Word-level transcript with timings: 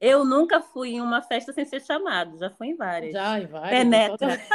Eu 0.00 0.24
nunca 0.24 0.62
fui 0.62 0.92
em 0.92 1.00
uma 1.02 1.20
festa 1.20 1.52
sem 1.52 1.66
ser 1.66 1.82
chamado, 1.82 2.38
já 2.38 2.48
fui 2.48 2.68
em 2.68 2.74
várias. 2.74 3.12
Já, 3.12 3.38
em 3.38 3.46
várias. 3.46 3.70
Penetra. 3.70 4.40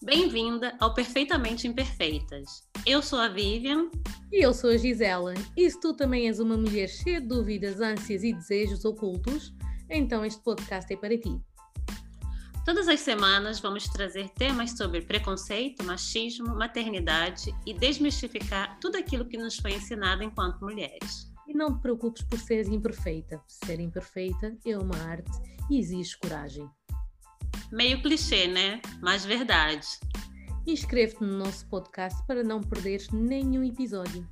Bem-vinda 0.00 0.76
ao 0.78 0.94
Perfeitamente 0.94 1.66
Imperfeitas. 1.66 2.62
Eu 2.86 3.02
sou 3.02 3.18
a 3.18 3.26
Vivian. 3.26 3.90
E 4.30 4.40
eu 4.40 4.54
sou 4.54 4.70
a 4.70 4.76
Gisela. 4.76 5.34
E 5.56 5.68
se 5.68 5.80
tu 5.80 5.92
também 5.92 6.28
és 6.28 6.38
uma 6.38 6.56
mulher 6.56 6.86
cheia 6.88 7.20
de 7.20 7.26
dúvidas, 7.26 7.80
ânsias 7.80 8.22
e 8.22 8.32
desejos 8.32 8.84
ocultos, 8.84 9.52
então 9.90 10.24
este 10.24 10.40
podcast 10.44 10.94
é 10.94 10.96
para 10.96 11.18
ti. 11.18 11.40
Todas 12.66 12.88
as 12.88 12.98
semanas 12.98 13.60
vamos 13.60 13.84
trazer 13.84 14.28
temas 14.30 14.72
sobre 14.72 15.00
preconceito, 15.00 15.84
machismo, 15.84 16.52
maternidade 16.56 17.54
e 17.64 17.72
desmistificar 17.72 18.76
tudo 18.80 18.98
aquilo 18.98 19.24
que 19.24 19.38
nos 19.38 19.56
foi 19.56 19.74
ensinado 19.74 20.24
enquanto 20.24 20.64
mulheres. 20.64 21.32
E 21.46 21.54
não 21.54 21.72
te 21.72 21.80
preocupes 21.80 22.24
por 22.24 22.40
seres 22.40 22.66
imperfeita. 22.66 23.40
Ser 23.46 23.78
imperfeita 23.78 24.58
é 24.66 24.76
uma 24.76 24.96
arte 24.96 25.30
e 25.70 25.78
exige 25.78 26.18
coragem. 26.18 26.68
Meio 27.70 28.02
clichê, 28.02 28.48
né? 28.48 28.82
Mas 29.00 29.24
verdade. 29.24 29.86
Inscreve-te 30.66 31.22
no 31.22 31.38
nosso 31.38 31.68
podcast 31.68 32.20
para 32.26 32.42
não 32.42 32.60
perderes 32.60 33.08
nenhum 33.10 33.62
episódio. 33.62 34.28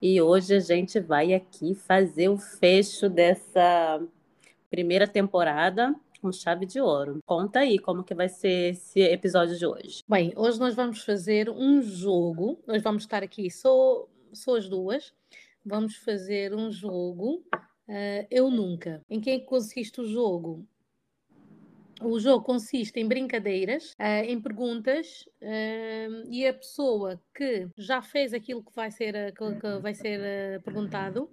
E 0.00 0.20
hoje 0.20 0.54
a 0.54 0.60
gente 0.60 1.00
vai 1.00 1.32
aqui 1.32 1.74
fazer 1.74 2.28
o 2.28 2.36
fecho 2.36 3.08
dessa 3.08 3.98
primeira 4.70 5.08
temporada 5.08 5.94
com 6.20 6.30
chave 6.30 6.66
de 6.66 6.78
ouro. 6.80 7.20
Conta 7.24 7.60
aí 7.60 7.78
como 7.78 8.04
que 8.04 8.14
vai 8.14 8.28
ser 8.28 8.72
esse 8.72 9.00
episódio 9.00 9.56
de 9.56 9.64
hoje. 9.64 10.02
Bem, 10.06 10.34
hoje 10.36 10.60
nós 10.60 10.74
vamos 10.74 11.02
fazer 11.02 11.48
um 11.48 11.80
jogo. 11.80 12.58
Nós 12.66 12.82
vamos 12.82 13.04
estar 13.04 13.22
aqui 13.22 13.50
só, 13.50 14.06
só 14.34 14.56
as 14.56 14.68
duas. 14.68 15.14
Vamos 15.64 15.96
fazer 15.96 16.54
um 16.54 16.70
jogo 16.70 17.42
uh, 17.88 18.26
Eu 18.30 18.50
Nunca. 18.50 19.02
Em 19.08 19.18
quem 19.18 19.44
consiste 19.44 20.00
o 20.02 20.06
jogo? 20.06 20.66
O 22.02 22.20
jogo 22.20 22.44
consiste 22.44 23.00
em 23.00 23.08
brincadeiras, 23.08 23.92
uh, 23.92 24.24
em 24.24 24.40
perguntas, 24.40 25.26
uh, 25.40 26.30
e 26.30 26.46
a 26.46 26.52
pessoa 26.52 27.20
que 27.34 27.68
já 27.76 28.02
fez 28.02 28.34
aquilo 28.34 28.62
que 28.62 28.74
vai 28.74 28.90
ser, 28.90 29.14
uh, 29.14 29.32
que, 29.32 29.60
que, 29.60 29.78
vai 29.78 29.94
ser 29.94 30.60
perguntado 30.62 31.30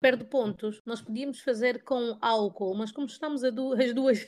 perde 0.00 0.24
pontos. 0.24 0.80
Nós 0.86 1.02
podíamos 1.02 1.40
fazer 1.40 1.82
com 1.84 2.16
álcool, 2.20 2.74
mas 2.74 2.90
como 2.90 3.06
estamos 3.06 3.42
du 3.52 3.74
as 3.76 3.92
duas, 3.92 4.26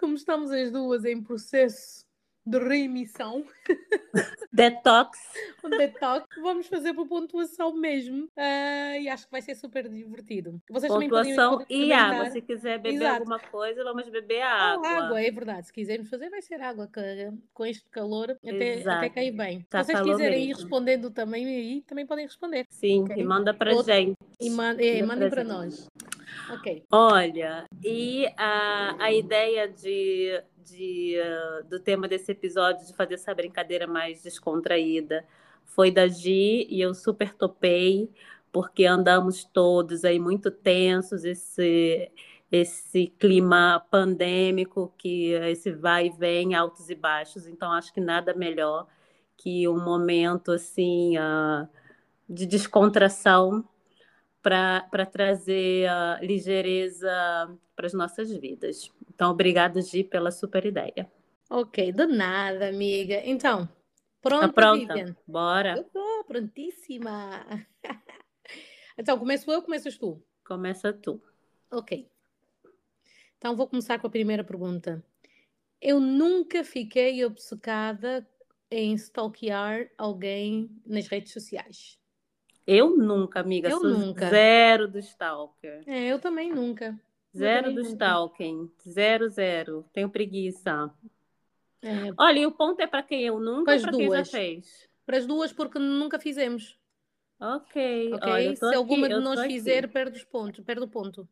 como 0.00 0.14
estamos 0.14 0.50
as 0.50 0.72
duas 0.72 1.04
em 1.04 1.22
processo 1.22 2.03
de 2.46 2.58
reemissão. 2.58 3.44
Detox. 4.52 5.18
um 5.64 5.70
detox. 5.70 6.28
Vamos 6.40 6.68
fazer 6.68 6.94
por 6.94 7.08
pontuação 7.08 7.74
mesmo. 7.74 8.26
Uh, 8.26 9.00
e 9.00 9.08
acho 9.08 9.24
que 9.26 9.32
vai 9.32 9.42
ser 9.42 9.56
super 9.56 9.88
divertido. 9.88 10.62
Vocês 10.70 10.92
pontuação 10.92 11.64
e 11.68 11.92
água. 11.92 12.30
Se 12.30 12.40
quiser 12.40 12.78
beber 12.78 12.96
Exato. 12.96 13.18
alguma 13.18 13.38
coisa, 13.40 13.82
vamos 13.82 14.08
beber 14.08 14.42
água. 14.42 14.82
Oh, 14.84 15.02
água, 15.02 15.20
é 15.20 15.30
verdade. 15.30 15.66
Se 15.66 15.72
quisermos 15.72 16.08
fazer, 16.08 16.30
vai 16.30 16.40
ser 16.40 16.60
água. 16.60 16.86
Que, 16.86 17.32
com 17.52 17.66
este 17.66 17.84
calor, 17.90 18.30
até, 18.30 18.88
até 18.88 19.08
cair 19.08 19.32
bem. 19.32 19.66
Tá 19.68 19.82
Se 19.82 19.90
vocês 19.92 20.04
quiserem 20.04 20.46
mesmo. 20.46 20.52
ir 20.52 20.54
respondendo 20.54 21.10
também 21.10 21.46
aí, 21.46 21.82
também 21.82 22.06
podem 22.06 22.24
responder. 22.24 22.66
Sim, 22.70 23.02
okay? 23.02 23.16
e 23.20 23.24
manda 23.24 23.52
para 23.52 23.72
Outro, 23.72 23.92
gente. 23.92 24.16
E, 24.40 24.50
man, 24.50 24.76
é, 24.78 25.02
mandem 25.02 25.30
para 25.30 25.42
nós. 25.42 25.88
Ok. 26.50 26.84
Olha, 26.92 27.64
e 27.82 28.26
a, 28.36 28.96
a 29.02 29.12
ideia 29.12 29.68
de 29.68 30.42
de, 30.64 31.16
uh, 31.20 31.64
do 31.68 31.78
tema 31.78 32.08
desse 32.08 32.32
episódio, 32.32 32.86
de 32.86 32.94
fazer 32.94 33.14
essa 33.14 33.34
brincadeira 33.34 33.86
mais 33.86 34.22
descontraída, 34.22 35.24
foi 35.64 35.90
da 35.90 36.06
Gi 36.06 36.66
e 36.68 36.80
eu 36.80 36.94
super 36.94 37.34
topei, 37.34 38.10
porque 38.52 38.84
andamos 38.86 39.44
todos 39.44 40.04
aí 40.04 40.18
muito 40.18 40.50
tensos, 40.50 41.24
esse, 41.24 42.10
esse 42.50 43.08
clima 43.18 43.84
pandêmico, 43.90 44.92
que 44.96 45.32
esse 45.32 45.72
vai 45.72 46.06
e 46.06 46.10
vem, 46.10 46.54
altos 46.54 46.88
e 46.90 46.94
baixos, 46.94 47.46
então 47.46 47.72
acho 47.72 47.92
que 47.92 48.00
nada 48.00 48.34
melhor 48.34 48.86
que 49.36 49.68
um 49.68 49.82
momento 49.82 50.52
assim 50.52 51.18
uh, 51.18 51.68
de 52.28 52.46
descontração 52.46 53.64
para 54.44 55.06
trazer 55.06 55.88
a 55.88 56.20
ligeireza 56.20 57.08
para 57.74 57.86
as 57.86 57.94
nossas 57.94 58.30
vidas. 58.30 58.92
Então, 59.08 59.30
obrigada, 59.30 59.80
Gi, 59.80 60.04
pela 60.04 60.30
super 60.30 60.66
ideia. 60.66 61.10
Ok, 61.48 61.92
do 61.92 62.06
nada, 62.06 62.68
amiga. 62.68 63.22
Então, 63.24 63.66
pronta, 64.20 64.48
tá 64.48 64.52
pronta? 64.52 64.94
Vivian? 64.94 65.16
Bora. 65.26 65.78
Eu 65.78 65.84
tô 65.84 66.24
prontíssima. 66.28 67.46
então, 68.98 69.18
começo 69.18 69.50
eu 69.50 69.56
ou 69.56 69.62
começas 69.62 69.96
tu? 69.96 70.22
Começa 70.46 70.92
tu. 70.92 71.22
Ok. 71.70 72.06
Então, 73.38 73.56
vou 73.56 73.66
começar 73.66 73.98
com 73.98 74.06
a 74.06 74.10
primeira 74.10 74.44
pergunta. 74.44 75.02
Eu 75.80 75.98
nunca 76.00 76.62
fiquei 76.62 77.24
obcecada 77.24 78.26
em 78.70 78.92
stalkear 78.94 79.90
alguém 79.96 80.70
nas 80.84 81.06
redes 81.06 81.32
sociais. 81.32 81.98
Eu 82.66 82.96
nunca, 82.96 83.40
amiga. 83.40 83.68
Eu 83.68 83.80
nunca. 83.80 84.28
Zero 84.30 84.88
do 84.88 84.98
stalker. 84.98 85.82
É, 85.86 86.12
eu 86.12 86.18
também 86.18 86.52
nunca. 86.52 86.98
Zero 87.36 87.70
do 87.70 87.82
nunca. 87.82 87.88
stalking. 87.88 88.70
Zero, 88.88 89.28
zero. 89.28 89.84
Tenho 89.92 90.08
preguiça. 90.08 90.90
É. 91.82 92.12
Olha, 92.16 92.38
e 92.38 92.46
o 92.46 92.52
ponto 92.52 92.80
é 92.80 92.86
para 92.86 93.02
quem 93.02 93.22
eu 93.22 93.38
nunca 93.38 93.78
para 93.78 93.92
quem 93.92 94.10
já 94.10 94.24
fez? 94.24 94.88
Para 95.04 95.18
as 95.18 95.26
duas, 95.26 95.52
porque 95.52 95.78
nunca 95.78 96.18
fizemos. 96.18 96.78
Ok. 97.38 98.14
okay? 98.14 98.32
Olha, 98.32 98.56
Se 98.56 98.64
aqui, 98.64 98.74
alguma 98.74 99.08
de 99.08 99.20
nós 99.20 99.40
fizer, 99.40 99.88
perde 99.88 100.16
os 100.16 100.24
pontos, 100.24 100.64
perde 100.64 100.82
o 100.82 100.88
ponto. 100.88 101.28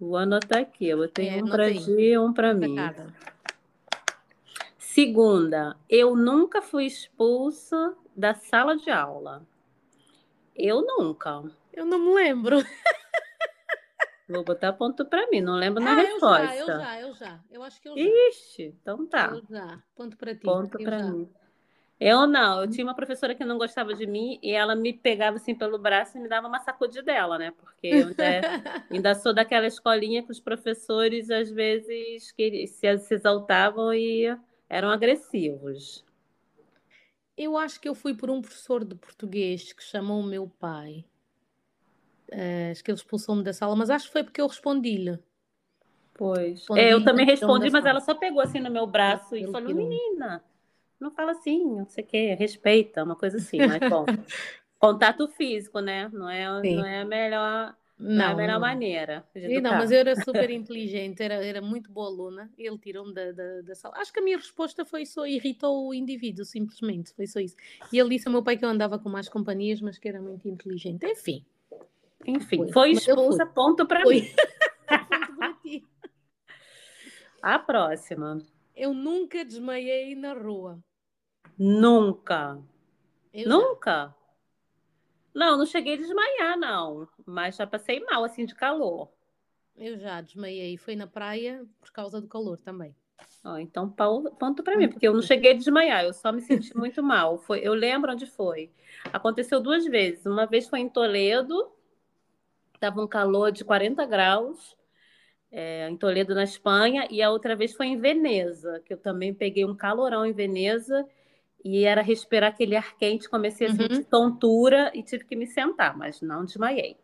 Vou 0.00 0.16
anotar 0.16 0.62
aqui. 0.62 0.88
Eu 0.88 1.06
tenho 1.06 1.38
é, 1.38 1.42
um 1.44 1.48
para 1.48 1.72
Gi 1.72 1.92
e 1.92 2.18
um 2.18 2.32
para 2.32 2.52
mim. 2.52 2.74
Cada. 2.74 3.14
Segunda, 4.76 5.76
eu 5.88 6.16
nunca 6.16 6.60
fui 6.60 6.84
expulsa 6.84 7.94
da 8.16 8.34
sala 8.34 8.76
de 8.76 8.90
aula. 8.90 9.46
Eu 10.54 10.82
nunca. 10.82 11.42
Eu 11.72 11.84
não 11.84 11.98
me 11.98 12.14
lembro. 12.14 12.58
Vou 14.28 14.44
botar 14.44 14.72
ponto 14.72 15.04
para 15.04 15.28
mim, 15.30 15.40
não 15.40 15.56
lembro 15.56 15.82
na 15.82 15.92
ah, 15.92 15.96
resposta. 15.96 16.54
Eu 16.54 16.66
já, 16.66 16.74
eu 16.74 16.80
já, 16.80 17.00
eu 17.00 17.14
já. 17.14 17.40
Eu 17.50 17.62
acho 17.62 17.80
que 17.80 17.88
eu 17.88 17.96
já. 17.96 18.02
Ixi, 18.02 18.76
então 18.80 19.06
tá. 19.06 19.32
Eu 19.34 19.42
já. 19.48 19.82
Ponto 19.94 20.16
para 20.16 20.34
ti. 20.34 20.40
Ponto 20.40 20.78
para 20.78 21.02
mim. 21.02 21.28
Eu 22.00 22.26
não, 22.26 22.62
eu 22.62 22.68
tinha 22.68 22.84
uma 22.84 22.96
professora 22.96 23.32
que 23.32 23.44
não 23.44 23.56
gostava 23.56 23.94
de 23.94 24.06
mim 24.08 24.36
e 24.42 24.50
ela 24.50 24.74
me 24.74 24.92
pegava 24.92 25.36
assim 25.36 25.54
pelo 25.54 25.78
braço 25.78 26.18
e 26.18 26.20
me 26.20 26.28
dava 26.28 26.48
uma 26.48 26.58
sacudidela, 26.58 27.38
né? 27.38 27.52
Porque 27.52 27.86
eu 27.86 28.08
ainda, 28.08 28.16
ainda 28.90 29.14
sou 29.14 29.32
daquela 29.32 29.68
escolinha 29.68 30.22
que 30.22 30.32
os 30.32 30.40
professores 30.40 31.30
às 31.30 31.48
vezes 31.48 32.34
se 32.34 33.14
exaltavam 33.14 33.94
e 33.94 34.36
eram 34.68 34.90
agressivos. 34.90 36.04
Eu 37.42 37.56
acho 37.56 37.80
que 37.80 37.88
eu 37.88 37.94
fui 37.94 38.14
por 38.14 38.30
um 38.30 38.40
professor 38.40 38.84
de 38.84 38.94
português 38.94 39.72
que 39.72 39.82
chamou 39.82 40.20
o 40.20 40.24
meu 40.24 40.48
pai. 40.48 41.04
Uh, 42.30 42.70
acho 42.70 42.84
que 42.84 42.90
ele 42.90 42.96
expulsou-me 42.96 43.42
da 43.42 43.52
sala, 43.52 43.74
mas 43.74 43.90
acho 43.90 44.06
que 44.06 44.12
foi 44.12 44.22
porque 44.22 44.40
eu 44.40 44.46
respondi-lhe. 44.46 45.18
Pois. 46.14 46.64
é, 46.76 46.92
eu 46.92 47.04
também 47.04 47.26
respondi, 47.26 47.68
mas 47.70 47.84
ela 47.84 48.00
só 48.00 48.14
pegou 48.14 48.40
assim 48.40 48.60
no 48.60 48.70
meu 48.70 48.86
braço 48.86 49.34
e 49.34 49.44
falou: 49.50 49.74
menina, 49.74 50.44
não 51.00 51.10
fala 51.10 51.32
assim, 51.32 51.64
não 51.64 51.88
sei 51.88 52.04
o 52.04 52.06
quê, 52.06 52.34
respeita, 52.34 53.02
uma 53.02 53.16
coisa 53.16 53.38
assim, 53.38 53.58
mas 53.58 53.80
bom. 53.90 54.06
Contato 54.78 55.26
físico, 55.28 55.80
né? 55.80 56.08
Não 56.12 56.28
é, 56.28 56.46
não 56.46 56.84
é 56.84 57.00
a 57.00 57.04
melhor 57.04 57.76
não, 58.02 58.32
a 58.32 58.34
melhor 58.34 58.54
não. 58.54 58.60
maneira. 58.60 59.24
De 59.34 59.60
não, 59.60 59.72
mas 59.72 59.90
eu 59.92 59.98
era 59.98 60.14
super 60.24 60.50
inteligente, 60.50 61.22
era, 61.22 61.34
era 61.34 61.60
muito 61.62 61.90
boa 61.90 62.08
aluna. 62.08 62.50
Ele 62.58 62.76
tirou-me 62.78 63.14
da, 63.14 63.30
da, 63.30 63.60
da, 63.62 63.74
sala. 63.74 63.94
Acho 63.98 64.12
que 64.12 64.18
a 64.18 64.22
minha 64.22 64.36
resposta 64.36 64.84
foi 64.84 65.06
só 65.06 65.26
irritou 65.26 65.88
o 65.88 65.94
indivíduo, 65.94 66.44
simplesmente. 66.44 67.14
Foi 67.14 67.26
só 67.26 67.38
isso. 67.38 67.54
E 67.92 67.98
ele 67.98 68.10
disse 68.10 68.26
ao 68.26 68.32
meu 68.32 68.42
pai 68.42 68.56
que 68.56 68.64
eu 68.64 68.68
andava 68.68 68.98
com 68.98 69.08
mais 69.08 69.28
companhias, 69.28 69.80
mas 69.80 69.98
que 69.98 70.08
era 70.08 70.20
muito 70.20 70.48
inteligente. 70.48 71.06
Enfim. 71.06 71.44
Enfim, 72.26 72.58
foi, 72.58 72.72
foi 72.72 72.90
expulsa, 72.92 73.46
ponto 73.46 73.86
para 73.86 74.04
mim. 74.04 74.22
ponto 74.88 75.36
para 75.36 75.54
ti. 75.54 75.84
A 77.40 77.58
próxima. 77.58 78.38
Eu 78.74 78.94
nunca 78.94 79.44
desmaiei 79.44 80.14
na 80.14 80.32
rua. 80.32 80.78
Nunca. 81.58 82.58
Eu 83.32 83.48
nunca? 83.48 83.90
Já. 83.90 84.21
Não, 85.34 85.56
não 85.56 85.66
cheguei 85.66 85.94
a 85.94 85.98
desmaiar, 85.98 86.58
não. 86.58 87.08
Mas 87.26 87.56
já 87.56 87.66
passei 87.66 88.00
mal, 88.00 88.24
assim, 88.24 88.44
de 88.44 88.54
calor. 88.54 89.08
Eu 89.76 89.98
já 89.98 90.20
desmaiei. 90.20 90.76
Foi 90.76 90.94
na 90.94 91.06
praia 91.06 91.64
por 91.80 91.90
causa 91.90 92.20
do 92.20 92.28
calor 92.28 92.58
também. 92.58 92.94
Oh, 93.44 93.58
então, 93.58 93.88
ponto 93.90 94.62
para 94.62 94.76
mim, 94.76 94.88
porque 94.88 95.06
eu 95.06 95.12
não 95.12 95.22
cheguei 95.22 95.52
a 95.52 95.56
desmaiar, 95.56 96.04
eu 96.04 96.12
só 96.12 96.30
me 96.30 96.40
senti 96.40 96.76
muito 96.76 97.02
mal. 97.02 97.38
Foi, 97.38 97.60
eu 97.60 97.74
lembro 97.74 98.12
onde 98.12 98.26
foi. 98.26 98.70
Aconteceu 99.12 99.60
duas 99.60 99.84
vezes. 99.84 100.26
Uma 100.26 100.46
vez 100.46 100.68
foi 100.68 100.80
em 100.80 100.88
Toledo, 100.88 101.72
estava 102.74 103.02
um 103.02 103.06
calor 103.06 103.50
de 103.50 103.64
40 103.64 104.04
graus, 104.06 104.76
é, 105.50 105.88
em 105.88 105.96
Toledo, 105.96 106.34
na 106.34 106.44
Espanha, 106.44 107.06
e 107.10 107.20
a 107.20 107.30
outra 107.30 107.56
vez 107.56 107.74
foi 107.74 107.86
em 107.86 108.00
Veneza, 108.00 108.80
que 108.84 108.92
eu 108.92 108.98
também 108.98 109.34
peguei 109.34 109.64
um 109.64 109.74
calorão 109.74 110.24
em 110.24 110.32
Veneza 110.32 111.06
e 111.64 111.84
era 111.84 112.02
respirar 112.02 112.50
aquele 112.50 112.76
ar 112.76 112.96
quente, 112.96 113.28
comecei 113.28 113.66
a 113.66 113.70
Uhum. 113.70 113.76
sentir 113.76 114.04
tontura 114.04 114.90
e 114.94 115.02
tive 115.02 115.24
que 115.24 115.36
me 115.36 115.46
sentar, 115.46 115.96
mas 115.96 116.20
não 116.20 116.44
desmaiei. 116.44 116.96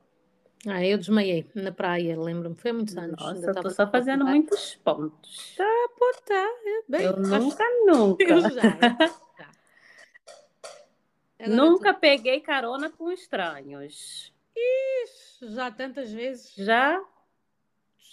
Ah, 0.66 0.84
eu 0.84 0.98
desmaiei 0.98 1.46
na 1.54 1.70
praia, 1.70 2.18
lembro-me. 2.20 2.56
Foi 2.56 2.72
há 2.72 2.74
muitos 2.74 2.96
anos. 2.96 3.20
Nossa, 3.20 3.40
tô 3.42 3.48
estava 3.50 3.70
só 3.70 3.88
fazendo 3.90 4.24
faculdade. 4.24 4.38
muitos 4.38 4.74
pontos. 4.82 5.56
Ah, 5.60 5.88
pô, 5.96 6.12
tá. 6.26 6.34
é, 6.34 6.82
Bem, 6.88 7.02
Eu 7.02 7.10
acho- 7.12 7.28
nunca, 7.28 7.64
nunca, 7.86 8.24
Eu 8.24 8.40
já. 8.50 8.78
nunca 11.46 11.94
peguei 11.94 12.40
carona 12.40 12.90
com 12.90 13.10
estranhos. 13.12 14.34
tu, 14.52 15.54
já 15.54 15.70
tantas 15.70 16.10
vezes. 16.12 16.52
Já, 16.56 17.00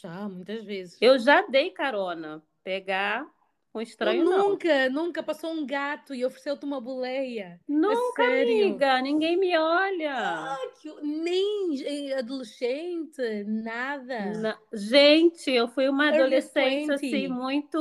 Já, 0.02 0.30
muitas 0.30 0.64
vezes. 0.64 0.98
eu 1.02 1.18
já 1.18 1.42
dei 1.42 1.72
carona. 1.72 2.44
Pegar 2.64 3.26
com 3.75 3.81
Eu 3.81 3.83
estranho, 3.83 4.24
não. 4.24 4.51
nunca, 4.51 4.89
nunca 4.89 5.22
passou 5.22 5.51
um 5.51 5.66
gato 5.66 6.16
e 6.16 6.24
ofereceu-te 6.24 6.63
uma 6.63 6.80
boleia. 6.80 7.60
Nunca, 7.68 8.24
sério? 8.24 8.68
amiga, 8.68 9.01
ninguém 9.01 9.36
me 9.36 9.57
olha. 9.57 10.16
Ah, 10.18 10.57
que 10.81 10.89
nem 11.01 11.75
eh, 11.86 12.18
adolescente, 12.18 13.22
nada. 13.45 14.31
Na- 14.39 14.57
Gente, 14.72 15.51
eu 15.51 15.68
fui 15.68 15.89
uma 15.89 16.07
adolescente 16.07 16.88
20. 16.88 16.92
assim 16.94 17.27
muito 17.27 17.77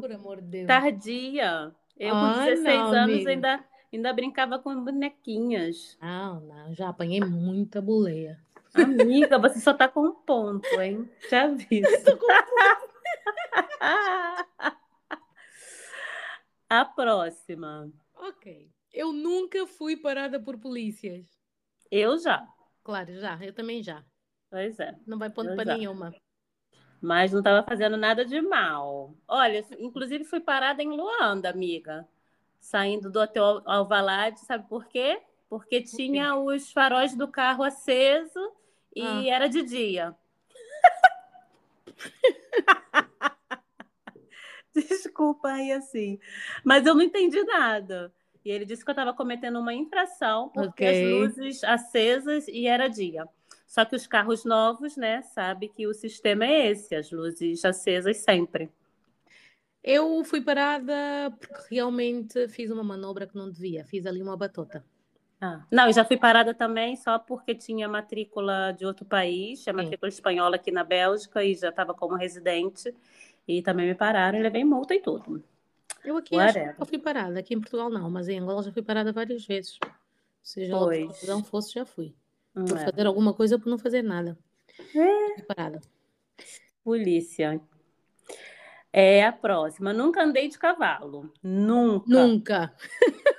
Por 0.00 0.10
amor 0.10 0.40
de 0.40 0.48
Deus. 0.48 0.66
tardia. 0.66 1.72
Eu 1.96 2.10
com 2.10 2.16
Ah, 2.16 2.44
16 2.46 2.64
não, 2.64 2.86
anos 2.88 3.14
amiga. 3.14 3.30
ainda 3.30 3.64
ainda 3.92 4.12
brincava 4.12 4.58
com 4.58 4.74
bonequinhas. 4.82 5.96
Não, 6.02 6.40
não, 6.40 6.74
já 6.74 6.88
apanhei 6.88 7.20
muita 7.20 7.80
boleia. 7.80 8.40
Amiga, 8.74 9.38
você 9.38 9.60
só 9.60 9.72
tá 9.72 9.86
com 9.86 10.00
um 10.00 10.12
ponto, 10.12 10.66
hein? 10.80 11.08
Já 11.30 11.44
aviso. 11.46 11.86
A 16.68 16.84
próxima. 16.84 17.90
Ok. 18.14 18.70
Eu 18.92 19.12
nunca 19.12 19.66
fui 19.66 19.96
parada 19.96 20.40
por 20.40 20.58
polícias. 20.58 21.26
Eu 21.90 22.18
já. 22.18 22.46
Claro, 22.82 23.14
já. 23.20 23.38
Eu 23.42 23.52
também 23.52 23.82
já. 23.82 24.02
Pois 24.50 24.78
é. 24.80 24.96
Não 25.06 25.18
vai 25.18 25.30
ponto 25.30 25.54
para 25.54 25.76
nenhuma. 25.76 26.14
Mas 27.00 27.30
não 27.32 27.40
estava 27.40 27.62
fazendo 27.66 27.96
nada 27.96 28.24
de 28.24 28.40
mal. 28.40 29.14
Olha, 29.28 29.64
inclusive 29.78 30.24
fui 30.24 30.40
parada 30.40 30.82
em 30.82 30.88
Luanda, 30.88 31.50
amiga. 31.50 32.08
Saindo 32.58 33.10
do 33.10 33.20
hotel 33.20 33.62
Alvalade, 33.64 34.40
sabe 34.40 34.66
por 34.68 34.86
quê? 34.86 35.20
Porque 35.48 35.82
tinha 35.82 36.34
os 36.34 36.72
faróis 36.72 37.14
do 37.14 37.28
carro 37.28 37.62
aceso 37.62 38.52
e 38.94 39.02
Ah. 39.02 39.34
era 39.34 39.48
de 39.48 39.62
dia. 39.62 40.16
Desculpa 44.76 45.48
aí 45.48 45.72
assim. 45.72 46.18
Mas 46.64 46.86
eu 46.86 46.94
não 46.94 47.02
entendi 47.02 47.42
nada. 47.44 48.12
E 48.44 48.50
ele 48.50 48.64
disse 48.64 48.84
que 48.84 48.90
eu 48.90 48.92
estava 48.92 49.12
cometendo 49.14 49.58
uma 49.58 49.74
infração 49.74 50.48
porque 50.50 50.84
Ok. 50.84 50.86
as 50.86 51.00
luzes 51.00 51.64
acesas 51.64 52.46
e 52.48 52.66
era 52.66 52.88
dia. 52.88 53.28
Só 53.66 53.84
que 53.84 53.96
os 53.96 54.06
carros 54.06 54.44
novos, 54.44 54.96
né, 54.96 55.22
sabe 55.22 55.68
que 55.68 55.86
o 55.86 55.94
sistema 55.94 56.44
é 56.46 56.70
esse, 56.70 56.94
as 56.94 57.10
luzes 57.10 57.64
acesas 57.64 58.18
sempre. 58.18 58.70
Eu 59.82 60.24
fui 60.24 60.40
parada 60.40 60.94
porque 61.40 61.74
realmente 61.74 62.48
fiz 62.48 62.70
uma 62.70 62.82
manobra 62.84 63.26
que 63.26 63.36
não 63.36 63.50
devia. 63.50 63.84
Fiz 63.84 64.04
ali 64.06 64.22
uma 64.22 64.36
batota. 64.36 64.84
Ah. 65.40 65.64
Não, 65.70 65.86
eu 65.86 65.92
já 65.92 66.04
fui 66.04 66.16
parada 66.16 66.54
também 66.54 66.96
só 66.96 67.18
porque 67.18 67.54
tinha 67.54 67.88
matrícula 67.88 68.72
de 68.72 68.86
outro 68.86 69.04
país, 69.04 69.62
tinha 69.62 69.74
Sim. 69.74 69.82
matrícula 69.82 70.08
espanhola 70.08 70.56
aqui 70.56 70.70
na 70.70 70.82
Bélgica 70.82 71.44
e 71.44 71.54
já 71.54 71.68
estava 71.68 71.94
como 71.94 72.16
residente. 72.16 72.94
E 73.46 73.62
também 73.62 73.86
me 73.86 73.94
pararam 73.94 74.38
e 74.38 74.42
levei 74.42 74.64
multa 74.64 74.94
e 74.94 75.00
tudo. 75.00 75.42
Eu 76.04 76.16
aqui 76.16 76.36
nunca 76.36 76.84
fui 76.84 76.98
parada. 76.98 77.38
Aqui 77.40 77.54
em 77.54 77.60
Portugal 77.60 77.90
não, 77.90 78.10
mas 78.10 78.28
em 78.28 78.38
Angola 78.38 78.62
já 78.62 78.72
fui 78.72 78.82
parada 78.82 79.12
várias 79.12 79.44
vezes. 79.44 79.78
Seja 80.42 80.76
lá 80.76 80.84
Pois. 80.84 81.20
razão 81.20 81.42
fosse, 81.42 81.74
já 81.74 81.84
fui. 81.84 82.14
Por 82.54 82.76
é. 82.76 82.84
fazer 82.84 83.06
alguma 83.06 83.34
coisa 83.34 83.58
por 83.58 83.68
não 83.68 83.78
fazer 83.78 84.02
nada. 84.02 84.38
Fui 84.92 85.42
parada. 85.46 85.80
Polícia. 86.84 87.60
É 88.92 89.24
a 89.24 89.32
próxima. 89.32 89.92
Nunca 89.92 90.22
andei 90.22 90.48
de 90.48 90.58
cavalo. 90.58 91.30
Nunca. 91.42 92.08
Nunca. 92.08 92.74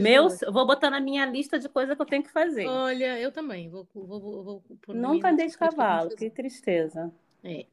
Meu, 0.00 0.28
vou 0.50 0.66
botar 0.66 0.90
na 0.90 1.00
minha 1.00 1.24
lista 1.24 1.58
de 1.58 1.68
coisas 1.68 1.94
que 1.94 2.02
eu 2.02 2.06
tenho 2.06 2.22
que 2.22 2.32
fazer. 2.32 2.66
Olha, 2.66 3.18
eu 3.20 3.30
também. 3.30 3.68
Vou, 3.68 3.86
vou, 3.94 4.06
vou, 4.06 4.42
vou 4.42 4.94
Nunca 4.94 5.30
andei 5.30 5.46
de 5.46 5.54
eu 5.54 5.58
cavalo. 5.58 6.10
que 6.10 6.16
Que 6.16 6.30
tristeza. 6.30 7.12
É. 7.44 7.66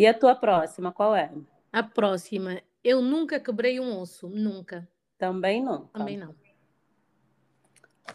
E 0.00 0.06
a 0.06 0.14
tua 0.14 0.34
próxima, 0.34 0.90
qual 0.90 1.14
é? 1.14 1.30
A 1.70 1.82
próxima. 1.82 2.62
Eu 2.82 3.02
nunca 3.02 3.38
quebrei 3.38 3.78
um 3.78 4.00
osso. 4.00 4.30
Nunca. 4.30 4.88
Também 5.18 5.62
nunca. 5.62 5.90
Também 5.92 6.16
não. 6.16 6.34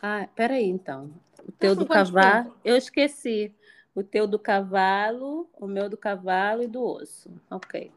Ah, 0.01 0.27
peraí, 0.35 0.65
então. 0.65 1.13
O 1.47 1.51
teu 1.51 1.75
com 1.75 1.83
do 1.83 1.87
cavalo, 1.87 2.57
eu 2.65 2.75
esqueci. 2.75 3.53
O 3.93 4.01
teu 4.01 4.25
do 4.25 4.39
cavalo, 4.39 5.47
o 5.53 5.67
meu 5.67 5.87
do 5.87 5.95
cavalo 5.95 6.63
e 6.63 6.67
do 6.67 6.83
osso. 6.83 7.29
Ok. 7.51 7.91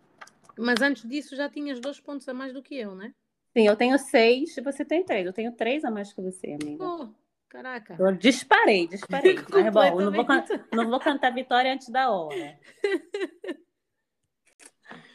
Mas 0.58 0.82
antes 0.82 1.08
disso 1.08 1.34
já 1.34 1.48
tinhas 1.48 1.80
dois 1.80 1.98
pontos 1.98 2.28
a 2.28 2.34
mais 2.34 2.52
do 2.52 2.62
que 2.62 2.76
eu, 2.76 2.94
né? 2.94 3.14
Sim, 3.56 3.68
eu 3.68 3.74
tenho 3.74 3.98
seis 3.98 4.54
e 4.54 4.60
você 4.60 4.84
tem 4.84 5.02
três. 5.02 5.24
Eu 5.24 5.32
tenho 5.32 5.52
três 5.52 5.82
a 5.82 5.90
mais 5.90 6.12
que 6.12 6.20
você, 6.20 6.58
amiga. 6.60 6.84
Oh, 6.84 7.08
caraca. 7.48 7.96
Eu 7.98 8.12
disparei, 8.14 8.86
disparei. 8.86 9.36
Mas 9.50 9.72
bom, 9.72 9.98
não 9.98 10.12
vou, 10.12 10.26
não 10.74 10.90
vou 10.90 11.00
cantar 11.00 11.32
vitória 11.32 11.72
antes 11.72 11.88
da 11.88 12.10
hora. 12.10 12.60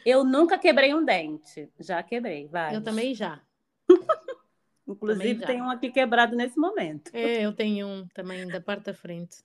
Eu 0.06 0.24
nunca 0.24 0.58
quebrei 0.58 0.94
um 0.94 1.04
dente. 1.04 1.70
Já 1.80 2.02
quebrei, 2.04 2.48
vários. 2.48 2.80
Eu 2.80 2.84
também 2.84 3.16
já. 3.16 3.42
Inclusive, 4.88 5.24
também 5.24 5.40
já. 5.40 5.48
tem 5.48 5.62
um 5.62 5.70
aqui 5.70 5.92
quebrado 5.92 6.36
nesse 6.36 6.60
momento. 6.60 7.10
É, 7.14 7.46
eu 7.46 7.54
tenho 7.54 7.88
um 7.88 8.08
também 8.10 8.46
da 8.48 8.60
parte 8.60 8.86
da 8.86 8.94
frente. 8.94 9.38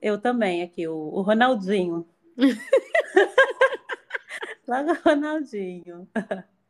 Eu 0.00 0.20
também, 0.20 0.62
aqui, 0.62 0.86
o, 0.86 0.94
o 0.94 1.22
Ronaldinho. 1.22 2.06
Lá 4.66 4.82
do 4.82 4.92
Ronaldinho. 4.94 6.08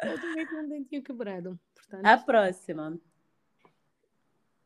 Eu 0.02 0.20
também 0.20 0.46
tenho 0.46 0.62
um 0.62 0.68
dentinho 0.68 1.02
quebrado. 1.02 1.58
Portanto, 1.74 2.06
A 2.06 2.16
próxima. 2.18 2.98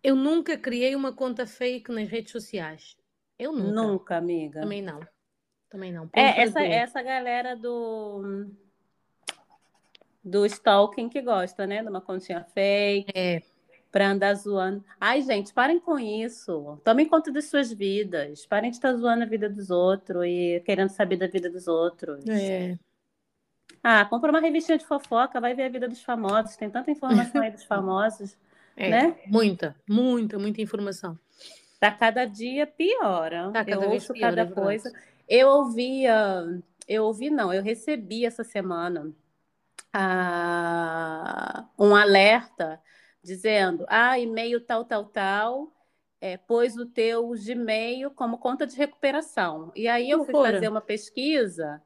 eu 0.02 0.14
nunca 0.14 0.56
criei 0.58 0.94
uma 0.94 1.12
conta 1.12 1.46
fake 1.46 1.90
nas 1.90 2.08
redes 2.08 2.32
sociais. 2.32 2.96
Eu 3.38 3.52
nunca. 3.52 3.82
Nunca, 3.82 4.16
amiga. 4.16 4.60
Também 4.60 4.82
não. 4.82 5.00
Também 5.70 5.92
não. 5.92 6.08
É 6.14 6.42
essa, 6.42 6.62
essa 6.62 7.02
galera 7.02 7.54
do 7.56 8.46
do 10.24 10.44
stalking 10.46 11.08
que 11.08 11.20
gosta, 11.22 11.66
né? 11.66 11.82
De 11.82 11.88
uma 11.88 12.00
continha 12.00 12.44
fake, 12.54 13.10
É, 13.14 13.42
pra 13.90 14.10
andar 14.10 14.34
zoando. 14.34 14.84
Ai, 15.00 15.22
gente, 15.22 15.52
parem 15.52 15.80
com 15.80 15.98
isso. 15.98 16.78
Tomem 16.84 17.06
conta 17.08 17.32
das 17.32 17.46
suas 17.46 17.72
vidas. 17.72 18.44
Parem 18.46 18.70
de 18.70 18.76
estar 18.76 18.92
zoando 18.94 19.22
a 19.22 19.26
vida 19.26 19.48
dos 19.48 19.70
outros 19.70 20.24
e 20.26 20.62
querendo 20.64 20.90
saber 20.90 21.16
da 21.16 21.26
vida 21.26 21.50
dos 21.50 21.66
outros. 21.68 22.24
é. 22.28 22.78
Ah, 23.82 24.04
compra 24.04 24.30
uma 24.30 24.40
revistinha 24.40 24.76
de 24.76 24.84
fofoca, 24.84 25.40
vai 25.40 25.54
ver 25.54 25.64
a 25.64 25.68
vida 25.68 25.88
dos 25.88 26.02
famosos. 26.02 26.56
Tem 26.56 26.68
tanta 26.68 26.90
informação 26.90 27.40
aí 27.40 27.50
dos 27.50 27.62
famosos, 27.64 28.36
É, 28.76 28.90
né? 28.90 29.16
muita, 29.26 29.74
muita, 29.88 30.38
muita 30.38 30.60
informação. 30.60 31.18
Tá 31.78 31.90
cada 31.92 32.24
dia 32.24 32.66
piora. 32.66 33.50
Tá 33.52 33.64
cada 33.64 33.70
eu 33.70 33.80
vez 33.80 34.02
ouço 34.02 34.12
pior, 34.12 34.30
cada 34.34 34.42
é 34.42 34.46
coisa. 34.46 34.92
Eu 35.28 35.48
ouvia, 35.48 36.62
eu 36.86 37.04
ouvi 37.04 37.28
não, 37.28 37.52
eu 37.52 37.62
recebi 37.62 38.24
essa 38.24 38.42
semana 38.42 39.12
ah, 39.92 41.68
um 41.78 41.94
alerta 41.94 42.80
dizendo, 43.22 43.84
ah, 43.88 44.18
e-mail 44.18 44.60
tal, 44.60 44.84
tal, 44.84 45.04
tal, 45.04 45.72
é, 46.20 46.36
pôs 46.36 46.76
o 46.76 46.86
teu 46.86 47.30
Gmail 47.30 48.10
como 48.10 48.38
conta 48.38 48.66
de 48.66 48.76
recuperação. 48.76 49.70
E 49.74 49.86
aí 49.86 50.10
eu 50.10 50.24
fui 50.24 50.32
loucura. 50.32 50.54
fazer 50.54 50.68
uma 50.68 50.80
pesquisa, 50.80 51.82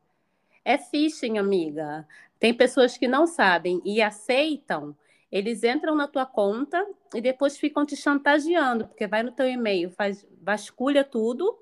é 0.64 0.78
phishing, 0.78 1.38
amiga. 1.38 2.06
Tem 2.38 2.54
pessoas 2.54 2.96
que 2.96 3.08
não 3.08 3.26
sabem 3.26 3.80
e 3.84 4.00
aceitam, 4.00 4.96
eles 5.30 5.64
entram 5.64 5.94
na 5.94 6.06
tua 6.06 6.26
conta 6.26 6.86
e 7.14 7.20
depois 7.20 7.56
ficam 7.56 7.86
te 7.86 7.96
chantageando, 7.96 8.86
porque 8.86 9.06
vai 9.06 9.22
no 9.22 9.32
teu 9.32 9.48
e-mail, 9.48 9.90
faz, 9.90 10.26
vasculha 10.40 11.02
tudo 11.02 11.58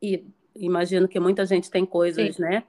e 0.00 0.26
imagino 0.56 1.08
que 1.08 1.18
muita 1.18 1.44
gente 1.46 1.70
tem 1.70 1.84
coisas, 1.84 2.36
Sim. 2.36 2.42
né? 2.42 2.64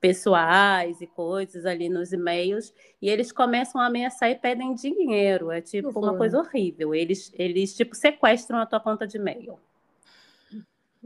Pessoais 0.00 1.00
e 1.00 1.06
coisas 1.06 1.64
ali 1.64 1.88
nos 1.88 2.12
e-mails, 2.12 2.74
e 3.00 3.08
eles 3.08 3.30
começam 3.30 3.80
a 3.80 3.86
ameaçar 3.86 4.30
e 4.30 4.34
pedem 4.34 4.74
dinheiro. 4.74 5.50
É 5.50 5.60
tipo 5.60 5.90
uma 5.90 6.08
horror. 6.08 6.18
coisa 6.18 6.38
horrível. 6.38 6.94
Eles, 6.94 7.32
eles 7.38 7.76
tipo, 7.76 7.94
sequestram 7.94 8.58
a 8.58 8.66
tua 8.66 8.80
conta 8.80 9.06
de 9.06 9.16
e-mail. 9.16 9.58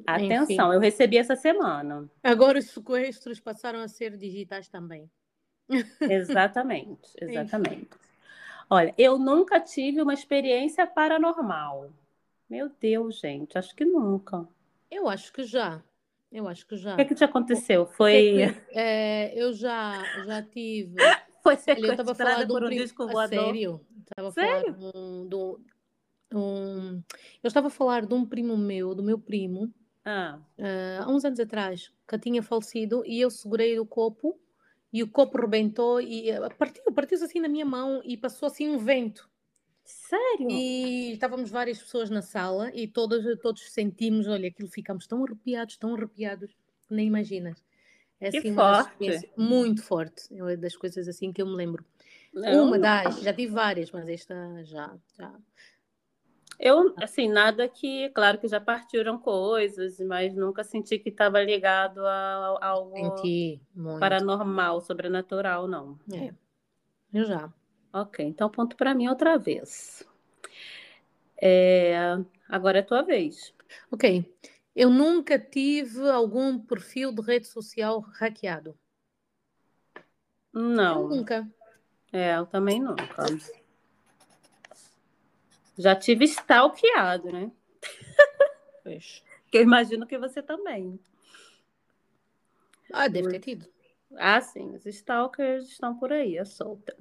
Atenção, 0.07 0.73
eu 0.73 0.81
recebi 0.81 1.17
essa 1.17 1.37
semana. 1.37 2.09
Agora 2.23 2.59
os 2.59 2.67
sequestros 2.67 3.41
passaram 3.41 3.81
a 3.81 3.89
ser 3.89 4.17
digitais 4.17 4.69
também. 4.69 5.11
Exatamente, 6.01 7.11
exatamente. 7.21 7.89
Olha, 8.71 8.95
eu 8.97 9.19
nunca 9.19 9.59
tive 9.59 10.01
uma 10.01 10.15
experiência 10.15 10.87
paranormal. 10.87 11.91
Meu 12.49 12.71
Deus, 12.81 13.19
gente, 13.19 13.59
acho 13.59 13.75
que 13.75 13.85
nunca. 13.85 14.47
Eu 14.91 15.09
acho 15.09 15.33
que 15.33 15.45
já. 15.45 15.83
Eu 16.37 16.47
acho 16.47 16.67
que 16.67 16.77
já. 16.77 16.93
O 16.93 16.97
que, 16.97 17.03
é 17.03 17.05
que 17.07 17.15
te 17.15 17.25
aconteceu? 17.25 17.87
Foi. 17.87 18.37
É, 18.75 19.33
eu 19.35 19.55
já, 19.55 20.03
já 20.27 20.43
tive. 20.43 20.95
Foi 21.43 21.55
Olha, 21.69 21.87
eu 21.87 21.91
estava 21.93 22.11
a 22.13 22.15
falar 22.15 22.45
de 22.45 22.53
um 22.53 22.55
por 22.55 22.65
um 22.65 22.67
prim- 22.67 22.77
disco 22.83 23.07
voador. 23.09 23.29
sério. 23.29 23.81
Sério? 24.35 24.35
falar 24.35 24.63
de 24.65 24.97
um, 24.99 25.29
um- 26.35 26.39
um- 26.39 27.03
Eu 27.43 27.49
estava 27.49 27.69
a 27.69 27.71
falar 27.71 28.05
de 28.05 28.13
um 28.13 28.27
primo 28.27 28.55
meu, 28.55 28.95
do 28.95 29.03
meu 29.03 29.19
primo, 29.19 29.73
Ah, 30.05 30.39
ah, 30.59 31.05
há 31.05 31.09
uns 31.09 31.25
anos 31.25 31.41
atrás, 31.41 31.91
que 32.07 32.19
tinha 32.19 32.43
falecido 32.43 33.03
e 33.07 33.19
eu 33.21 33.31
segurei 33.31 33.79
o 33.79 33.87
copo 33.87 34.39
e 34.93 35.03
o 35.03 35.09
copo 35.09 35.39
rebentou 35.41 36.03
e 36.03 36.31
ah, 36.33 36.51
partiu, 36.51 36.83
partiu 36.93 37.17
assim 37.25 37.41
na 37.41 37.49
minha 37.49 37.65
mão 37.65 38.03
e 38.05 38.15
passou 38.17 38.47
assim 38.49 38.69
um 38.69 38.77
vento. 38.77 39.27
Sério? 39.87 40.51
E 40.51 41.13
estávamos 41.13 41.51
várias 41.51 41.79
pessoas 41.79 42.11
na 42.11 42.23
sala 42.23 42.71
e 42.75 42.87
todos, 42.87 43.25
todos 43.41 43.71
sentimos, 43.71 44.27
olha, 44.27 44.49
aquilo 44.49 44.69
ficamos 44.69 45.07
tão 45.07 45.25
arrepiados, 45.25 45.77
tão 45.77 45.95
arrepiados, 45.95 46.51
nem 46.91 47.07
imaginas. 47.07 47.63
É 48.21 48.31
Que 48.31 48.39
assim 48.39 48.51
uma 48.51 48.85
forte. 48.85 49.31
muito 49.37 49.83
forte, 49.83 50.29
é 50.33 50.57
das 50.57 50.77
coisas 50.77 51.07
assim 51.07 51.33
que 51.33 51.43
eu 51.43 51.47
me 51.47 51.55
lembro. 51.55 51.85
Não, 52.33 52.67
Uma 52.67 52.79
das, 52.79 53.21
já 53.21 53.33
tive 53.33 53.53
várias, 53.53 53.91
mas 53.91 54.09
esta 54.09 54.35
já, 54.65 54.95
já. 55.17 55.35
Eu, 56.59 56.95
assim, 56.97 57.29
nada 57.29 57.69
que, 57.69 58.09
claro 58.11 58.39
que 58.39 58.49
já 58.49 58.59
partiram 58.61 59.19
coisas, 59.19 60.01
mas 60.01 60.35
nunca 60.35 60.65
senti 60.65 60.99
que 60.99 61.11
estava 61.11 61.43
ligado 61.43 62.01
a, 62.01 62.59
a 62.61 62.67
algo 62.69 62.95
paranormal, 64.01 64.81
sobrenatural, 64.81 65.69
não. 65.69 65.99
É, 66.13 66.33
eu 67.13 67.25
já. 67.25 67.53
Ok, 67.99 68.23
então 68.27 68.51
ponto 68.51 68.77
para 68.77 68.95
mim 68.95 69.09
outra 69.09 69.39
vez. 69.39 70.07
É, 71.41 71.97
agora 72.47 72.81
é 72.81 72.83
tua 72.83 73.01
vez. 73.01 73.55
Ok. 73.91 74.31
Eu 74.75 74.91
nunca 74.91 75.39
tive 75.39 76.07
algum 76.11 76.59
perfil 76.59 77.11
de 77.11 77.23
rede 77.23 77.47
social 77.47 78.01
hackeado. 78.01 78.79
Eu 80.53 80.61
Não, 80.61 81.09
nunca. 81.09 81.51
é, 82.13 82.37
eu 82.37 82.45
também 82.45 82.83
nunca. 82.83 83.25
Já 85.79 85.97
tive 85.97 86.27
stalkeado, 86.27 87.33
né? 87.33 87.51
Pois. 88.83 89.25
Que 89.49 89.59
eu 89.59 89.63
imagino 89.63 90.09
que 90.09 90.19
você 90.19 90.43
também. 90.43 90.99
Ah, 92.93 93.07
deve 93.07 93.29
ter 93.29 93.39
tido. 93.39 93.69
Ah, 94.17 94.41
sim, 94.41 94.75
os 94.75 94.85
stalkers 94.85 95.69
estão 95.69 95.97
por 95.97 96.13
aí, 96.13 96.37
à 96.37 96.45
solta. 96.45 96.97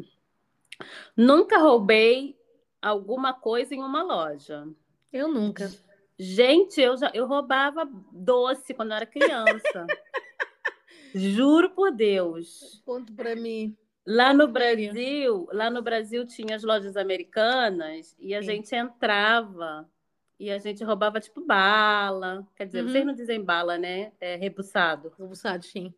Nunca 1.15 1.57
roubei 1.57 2.37
alguma 2.81 3.33
coisa 3.33 3.73
em 3.73 3.79
uma 3.81 4.03
loja. 4.03 4.67
Eu 5.11 5.27
nunca. 5.27 5.71
Gente, 6.17 6.79
eu 6.81 6.95
já 6.97 7.11
eu 7.13 7.25
roubava 7.27 7.89
doce 8.11 8.73
quando 8.73 8.91
eu 8.91 8.97
era 8.97 9.05
criança. 9.05 9.85
Juro 11.13 11.69
por 11.71 11.91
Deus. 11.91 12.81
Ponto 12.85 13.13
para 13.13 13.35
mim. 13.35 13.75
Lá 14.05 14.33
no? 14.33 14.47
Brasil, 14.47 15.47
lá 15.51 15.69
no 15.69 15.81
Brasil 15.81 16.25
tinha 16.27 16.55
as 16.55 16.63
lojas 16.63 16.95
americanas 16.95 18.15
e 18.19 18.35
a 18.35 18.41
Sim. 18.41 18.47
gente 18.49 18.75
entrava 18.75 19.89
e 20.39 20.51
a 20.51 20.59
gente 20.59 20.83
roubava 20.83 21.19
tipo 21.19 21.43
bala. 21.43 22.45
Quer 22.55 22.65
dizer, 22.67 22.83
Uhum. 22.83 22.89
vocês 22.91 23.05
não 23.05 23.13
dizem 23.15 23.43
bala, 23.43 23.77
né? 23.77 24.11
É 24.19 24.35
rebuçado. 24.35 25.11
Rebuçado, 25.17 25.65
sim. 25.65 25.93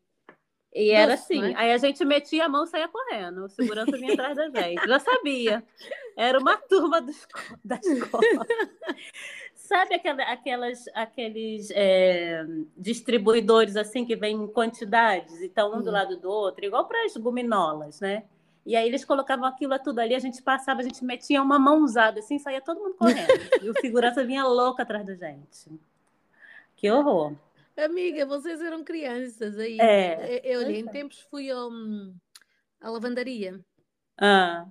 E 0.80 0.92
era 0.92 1.16
assim. 1.16 1.42
não 1.42 1.48
é? 1.48 1.54
Aí 1.56 1.72
a 1.74 1.78
gente 1.78 2.06
metia 2.06 2.46
a 2.46 2.50
mão 2.50 2.64
e 2.64 2.68
saía 2.68 2.88
correndo. 2.88 3.46
O 3.46 3.50
segurança 3.50 3.92
vinha 3.98 4.14
atrás 4.14 4.36
da 4.36 4.50
gente. 4.50 4.88
Já 4.88 5.00
sabia. 5.00 5.64
Era 6.16 6.38
uma 6.40 6.56
turma 6.58 7.02
do 7.02 7.12
da 7.66 7.76
escola. 7.78 8.22
Sabe 9.56 9.96
aquela- 9.96 10.24
aquelas, 10.24 10.86
aqueles 10.94 11.70
é, 11.72 12.46
distribuidores 12.78 13.76
assim 13.76 14.06
que 14.06 14.16
vêm 14.16 14.36
em 14.36 14.48
quantidades 14.48 15.42
e 15.42 15.48
estão 15.48 15.74
um 15.78 15.82
do 15.82 15.90
Hum. 15.90 15.94
lado 15.94 16.18
do 16.18 16.30
outro, 16.30 16.64
igual 16.64 16.86
para 16.88 17.04
as 17.06 17.18
gominolas, 17.18 18.00
né? 18.00 18.24
E 18.66 18.76
aí 18.76 18.88
eles 18.88 19.04
colocavam 19.04 19.46
aquilo 19.46 19.78
tudo 19.80 20.00
ali, 20.00 20.14
a 20.14 20.20
gente 20.20 20.42
passava, 20.42 20.82
a 20.82 20.84
gente 20.84 21.04
metia 21.04 21.42
uma 21.42 21.58
mãozada 21.58 22.20
assim, 22.20 22.38
saía 22.38 22.62
todo 22.62 22.80
mundo 22.80 22.96
correndo. 22.96 23.28
e 23.64 23.70
o 23.70 23.74
segurança 23.80 24.24
vinha 24.24 24.44
louco 24.46 24.82
atrás 24.82 25.06
da 25.06 25.16
gente. 25.16 25.70
Que 26.76 26.90
horror. 26.92 27.34
Amiga, 27.78 28.26
vocês 28.26 28.60
eram 28.62 28.84
crianças 28.84 29.58
aí. 29.58 29.78
É. 29.80 30.42
Eu, 30.44 30.60
olha, 30.60 30.72
Pois 30.72 30.80
em 30.80 30.88
é. 30.88 30.92
tempos 30.92 31.20
fui 31.30 31.50
ao, 31.50 31.70
à 32.82 32.90
lavandaria 32.90 33.64
Ah, 34.20 34.68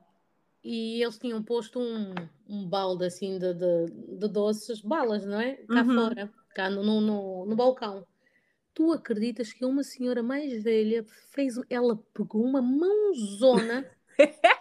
e 0.62 1.02
eles 1.02 1.18
tinham 1.18 1.42
posto 1.42 1.78
um, 1.78 2.12
um 2.48 2.68
balde 2.68 3.04
assim 3.06 3.38
de, 3.38 3.54
de, 3.54 3.86
de 4.18 4.28
doces, 4.28 4.80
balas, 4.80 5.24
não 5.24 5.40
é? 5.40 5.54
Cá 5.68 5.84
Uhum. 5.84 5.94
fora, 5.94 6.32
cá 6.54 6.70
no, 6.70 6.82
no, 6.82 7.00
no, 7.00 7.46
no 7.46 7.56
balcão. 7.56 8.06
Tu 8.74 8.92
acreditas 8.92 9.52
que 9.52 9.64
uma 9.64 9.82
senhora 9.84 10.22
mais 10.22 10.62
velha 10.62 11.04
fez, 11.32 11.56
ela 11.70 11.96
pegou 12.14 12.44
uma 12.44 12.62
mãozona. 12.62 13.90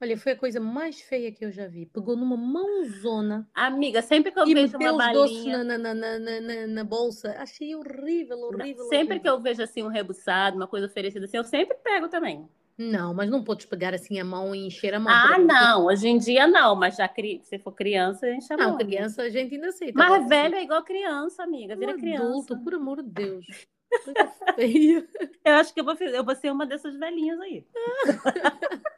Olha, 0.00 0.16
foi 0.18 0.32
a 0.32 0.36
coisa 0.36 0.60
mais 0.60 1.00
feia 1.00 1.32
que 1.32 1.42
eu 1.44 1.50
já 1.50 1.66
vi. 1.66 1.86
Pegou 1.86 2.14
numa 2.16 2.36
mãozona 2.36 3.48
amiga, 3.54 4.02
sempre 4.02 4.30
que 4.30 4.38
eu 4.38 4.46
e 4.46 4.52
vejo 4.52 4.76
uma 4.76 4.92
os 4.92 5.12
doces 5.12 5.36
balinha. 5.44 5.64
na, 5.64 5.78
na, 5.78 5.94
na, 5.94 6.18
na, 6.18 6.40
na, 6.40 6.66
na 6.66 6.84
bolsa. 6.84 7.34
Achei 7.38 7.74
horrível, 7.74 8.38
horrível. 8.40 8.84
Sempre 8.88 9.18
que 9.20 9.28
horrível. 9.28 9.32
eu 9.34 9.40
vejo 9.40 9.62
assim 9.62 9.82
um 9.82 9.88
rebuçado, 9.88 10.56
uma 10.56 10.66
coisa 10.66 10.86
oferecida 10.86 11.24
assim, 11.24 11.38
eu 11.38 11.44
sempre 11.44 11.76
pego 11.82 12.08
também. 12.08 12.46
Não, 12.78 13.14
mas 13.14 13.30
não 13.30 13.42
podes 13.42 13.64
pegar 13.64 13.94
assim 13.94 14.20
a 14.20 14.24
mão 14.24 14.54
e 14.54 14.66
encher 14.66 14.92
a 14.92 15.00
mão. 15.00 15.10
Ah, 15.10 15.28
porque- 15.28 15.42
não, 15.44 15.86
hoje 15.86 16.08
em 16.08 16.18
dia 16.18 16.46
não, 16.46 16.76
mas 16.76 16.94
já 16.96 17.08
cri... 17.08 17.40
se 17.42 17.58
for 17.58 17.72
criança, 17.72 18.26
a 18.26 18.30
gente 18.30 18.44
chama. 18.46 18.66
Não, 18.66 18.76
criança 18.76 19.22
a 19.22 19.30
gente 19.30 19.54
ainda 19.54 19.68
aceita. 19.68 19.94
Mas 19.96 20.12
Agora, 20.12 20.28
velho 20.28 20.54
é 20.56 20.62
igual 20.62 20.82
criança, 20.84 21.42
amiga, 21.42 21.74
um 21.74 21.78
vira 21.78 21.94
criança. 21.96 22.22
adulto, 22.24 22.58
por 22.62 22.74
amor 22.74 23.02
de 23.02 23.08
Deus. 23.08 23.46
Eu 25.44 25.54
acho 25.54 25.72
que 25.72 25.80
eu 25.80 25.84
vou, 25.84 25.94
eu 25.94 26.24
vou 26.24 26.34
ser 26.34 26.50
uma 26.50 26.66
dessas 26.66 26.96
velhinhas 26.96 27.38
aí. 27.40 27.64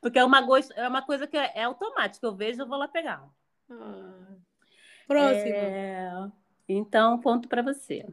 Porque 0.00 0.18
é 0.18 0.24
uma, 0.24 0.40
gosto... 0.40 0.72
é 0.72 0.88
uma 0.88 1.02
coisa 1.02 1.26
que 1.26 1.36
é 1.36 1.52
é 1.54 1.64
automática, 1.64 2.26
eu 2.26 2.34
vejo, 2.34 2.62
eu 2.62 2.66
vou 2.66 2.78
lá 2.78 2.88
pegar. 2.88 3.24
Ah. 3.70 4.36
Próximo. 5.06 5.54
É, 5.54 6.30
Então, 6.68 7.18
ponto 7.20 7.48
para 7.48 7.62
você. 7.62 8.06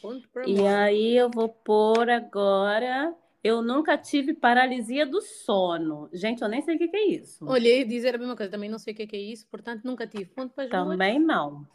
Ponto 0.00 0.28
para 0.28 0.48
E 0.48 0.54
mim. 0.54 0.66
aí 0.68 1.16
eu 1.16 1.30
vou 1.30 1.48
pôr 1.48 2.08
agora. 2.10 3.14
Eu 3.44 3.60
nunca 3.60 3.98
tive 3.98 4.34
paralisia 4.34 5.04
do 5.04 5.20
sono. 5.20 6.08
Gente, 6.12 6.42
eu 6.42 6.48
nem 6.48 6.62
sei 6.62 6.76
o 6.76 6.78
que 6.78 6.86
que 6.88 6.96
é 6.96 7.06
isso. 7.08 7.44
Olhei 7.44 7.84
dizer 7.84 8.14
a 8.14 8.18
mesma 8.18 8.36
coisa, 8.36 8.52
também 8.52 8.70
não 8.70 8.78
sei 8.78 8.92
o 8.92 8.96
que 8.96 9.02
é, 9.02 9.06
que 9.06 9.16
é 9.16 9.20
isso, 9.20 9.46
portanto 9.48 9.82
nunca 9.84 10.06
tive. 10.06 10.26
Ponto 10.26 10.54
para. 10.54 10.68
Também 10.68 11.18
não. 11.18 11.66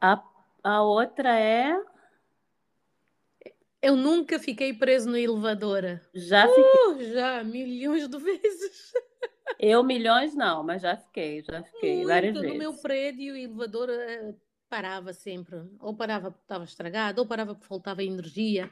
A, 0.00 0.22
a 0.62 0.82
outra 0.82 1.38
é. 1.38 1.76
Eu 3.84 3.96
nunca 3.96 4.38
fiquei 4.38 4.72
preso 4.72 5.10
no 5.10 5.16
elevador. 5.16 6.00
Já 6.14 6.48
fiquei. 6.48 6.62
Uh, 6.88 7.12
já, 7.12 7.44
milhões 7.44 8.08
de 8.08 8.18
vezes. 8.18 8.92
Eu, 9.58 9.82
milhões, 9.84 10.34
não, 10.34 10.62
mas 10.64 10.80
já 10.82 10.96
fiquei, 10.96 11.42
já 11.42 11.62
fiquei 11.62 12.04
várias 12.04 12.32
Muito. 12.32 12.46
No 12.46 12.52
vezes. 12.54 12.58
meu 12.58 12.72
prédio, 12.82 13.34
o 13.34 13.36
elevador 13.36 13.90
eh, 13.90 14.34
parava 14.70 15.12
sempre. 15.12 15.62
Ou 15.80 15.94
parava 15.94 16.30
porque 16.30 16.44
estava 16.44 16.64
estragado, 16.64 17.20
ou 17.20 17.26
parava 17.26 17.54
porque 17.54 17.66
faltava 17.68 18.02
energia. 18.02 18.70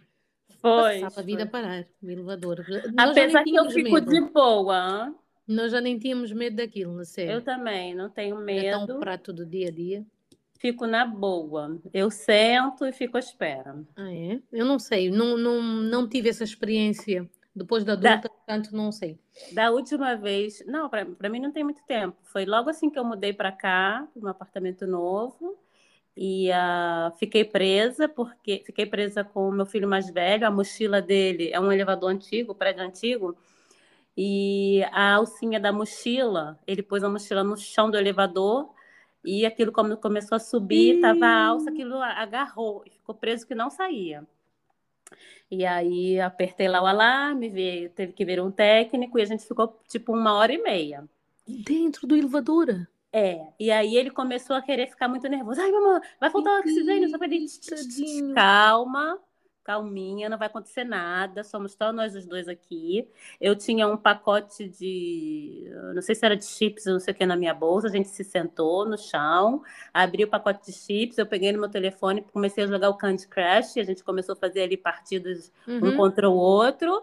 Pois. 0.61 1.00
Passava 1.00 1.21
a 1.21 1.25
vida 1.25 1.42
a 1.42 1.47
parar, 1.47 1.87
o 2.02 2.11
elevador. 2.11 2.64
Nós 2.95 3.11
Apesar 3.11 3.45
que 3.45 3.54
eu 3.54 3.71
fico 3.71 3.90
medo. 3.92 4.11
de 4.11 4.21
boa. 4.21 5.14
Nós 5.47 5.73
já 5.73 5.81
nem 5.81 5.99
tínhamos 5.99 6.33
medo 6.33 6.57
daquilo, 6.57 6.95
na 6.95 7.04
sério. 7.04 7.33
Eu 7.33 7.42
também, 7.42 7.95
não 7.95 8.09
tenho 8.09 8.37
Era 8.49 8.78
tão 8.78 8.87
medo. 8.87 8.99
prato 9.00 9.33
do 9.33 9.45
dia 9.45 9.69
a 9.69 9.71
dia. 9.71 10.07
Fico 10.62 10.87
na 10.87 11.04
boa. 11.04 11.76
Eu 11.92 12.09
sento 12.09 12.87
e 12.87 12.92
fico 12.92 13.16
à 13.16 13.21
espera. 13.21 13.85
Ah, 13.97 14.14
é? 14.14 14.38
Eu 14.52 14.64
não 14.64 14.78
sei, 14.78 15.11
não, 15.11 15.37
não, 15.37 15.61
não 15.61 16.09
tive 16.09 16.28
essa 16.28 16.45
experiência 16.45 17.28
depois 17.52 17.83
da 17.85 17.97
Da- 17.97 18.12
adulta, 18.12 18.28
portanto 18.28 18.71
não 18.71 18.92
sei. 18.92 19.19
Da 19.52 19.73
última 19.73 20.14
vez, 20.14 20.64
não, 20.64 20.88
para 20.88 21.28
mim 21.28 21.40
não 21.40 21.50
tem 21.50 21.64
muito 21.64 21.83
tempo. 21.85 22.16
Foi 22.23 22.47
logo 22.47 22.71
assim 22.71 22.88
que 22.88 22.97
eu 22.97 23.04
mudei 23.04 23.33
para 23.33 23.50
cá, 23.50 24.07
para 24.14 24.23
um 24.25 24.28
apartamento 24.28 24.87
novo, 24.87 25.59
e 26.16 26.49
ah, 26.52 27.12
fiquei 27.19 27.45
presa 27.45 28.09
porque 28.09 28.62
fiquei 28.64 28.87
presa 28.87 29.25
com 29.25 29.49
o 29.49 29.52
meu 29.52 29.66
filho 29.66 29.88
mais 29.88 30.09
velho. 30.11 30.47
A 30.47 30.50
mochila 30.50 31.02
dele 31.02 31.50
é 31.52 31.59
um 31.59 31.73
elevador 31.73 32.09
antigo, 32.09 32.54
prédio 32.54 32.85
antigo, 32.85 33.37
e 34.16 34.85
a 34.92 35.14
alcinha 35.14 35.59
da 35.59 35.73
mochila, 35.73 36.57
ele 36.69 36.85
pôs 36.85 37.02
a 37.02 37.09
mochila 37.09 37.42
no 37.42 37.57
chão 37.57 37.90
do 37.90 37.97
elevador. 37.99 38.71
E 39.25 39.47
aquilo 39.47 39.71
como 39.71 39.97
começou 39.97 40.37
a 40.37 40.41
subir, 40.41 41.00
tava 41.00 41.26
a 41.26 41.47
alça, 41.47 41.71
aquilo 41.71 41.97
agarrou 41.97 42.83
e 42.87 42.91
ficou 42.91 43.14
preso 43.14 43.47
que 43.47 43.55
não 43.55 43.71
saía. 43.71 44.26
E 45.50 45.64
aí 45.67 46.19
apertei 46.19 46.67
lá 46.67 46.83
o 46.83 46.87
alarme, 46.87 47.49
veio, 47.49 47.91
teve 47.91 48.12
que 48.12 48.25
vir 48.25 48.41
um 48.41 48.50
técnico 48.50 49.19
e 49.19 49.23
a 49.23 49.26
gente 49.26 49.47
ficou 49.47 49.79
tipo 49.87 50.12
uma 50.12 50.35
hora 50.35 50.52
e 50.52 50.62
meia. 50.62 51.05
Dentro 51.47 52.07
do 52.07 52.17
elevador. 52.17 52.87
É, 53.12 53.49
e 53.61 53.71
aí 53.71 53.95
ele 53.95 54.11
começou 54.11 54.57
a 54.57 54.62
querer 54.62 54.88
ficar 54.88 55.07
muito 55.07 55.29
nervoso. 55.29 55.61
Ai, 55.61 55.71
mamãe, 55.71 56.00
vai 56.19 56.31
faltar 56.31 56.61
oxigênio, 56.61 57.11
só 57.11 57.19
falei, 57.19 57.45
calma, 58.35 59.21
calminha, 59.62 60.28
não 60.28 60.38
vai 60.38 60.49
acontecer 60.49 60.85
nada, 60.85 61.45
somos 61.45 61.73
só 61.73 61.92
nós 61.92 62.14
os 62.14 62.26
dois 62.26 62.49
aqui. 62.49 63.09
Eu 63.40 63.57
tinha 63.57 63.87
um 63.87 63.97
pacote 63.97 64.69
de, 64.69 65.71
não 65.95 66.02
sei 66.02 66.14
se 66.14 66.25
era 66.25 66.37
de 66.37 66.45
chips, 66.45 66.87
não 66.87 66.99
sei 66.99 67.14
o 67.14 67.16
que, 67.16 67.25
na 67.25 67.37
minha 67.37 67.54
bolsa. 67.54 67.87
A 67.87 67.90
gente 67.90 68.09
se 68.09 68.25
sentou 68.25 68.85
no 68.85 68.99
chão, 68.99 69.62
abri 69.92 70.25
o 70.25 70.28
pacote 70.28 70.66
de 70.66 70.73
chips, 70.73 71.19
eu 71.19 71.26
peguei 71.26 71.52
no 71.52 71.61
meu 71.61 71.69
telefone, 71.69 72.23
comecei 72.33 72.64
a 72.64 72.66
jogar 72.66 72.90
o 72.90 72.97
Candy 72.97 73.26
Crush, 73.28 73.78
a 73.78 73.85
gente 73.85 74.02
começou 74.02 74.35
a 74.35 74.37
fazer 74.37 74.62
ali 74.62 74.76
partidas 74.76 75.52
uhum. 75.66 75.88
um 75.88 75.97
contra 75.97 76.28
o 76.28 76.35
outro. 76.35 77.02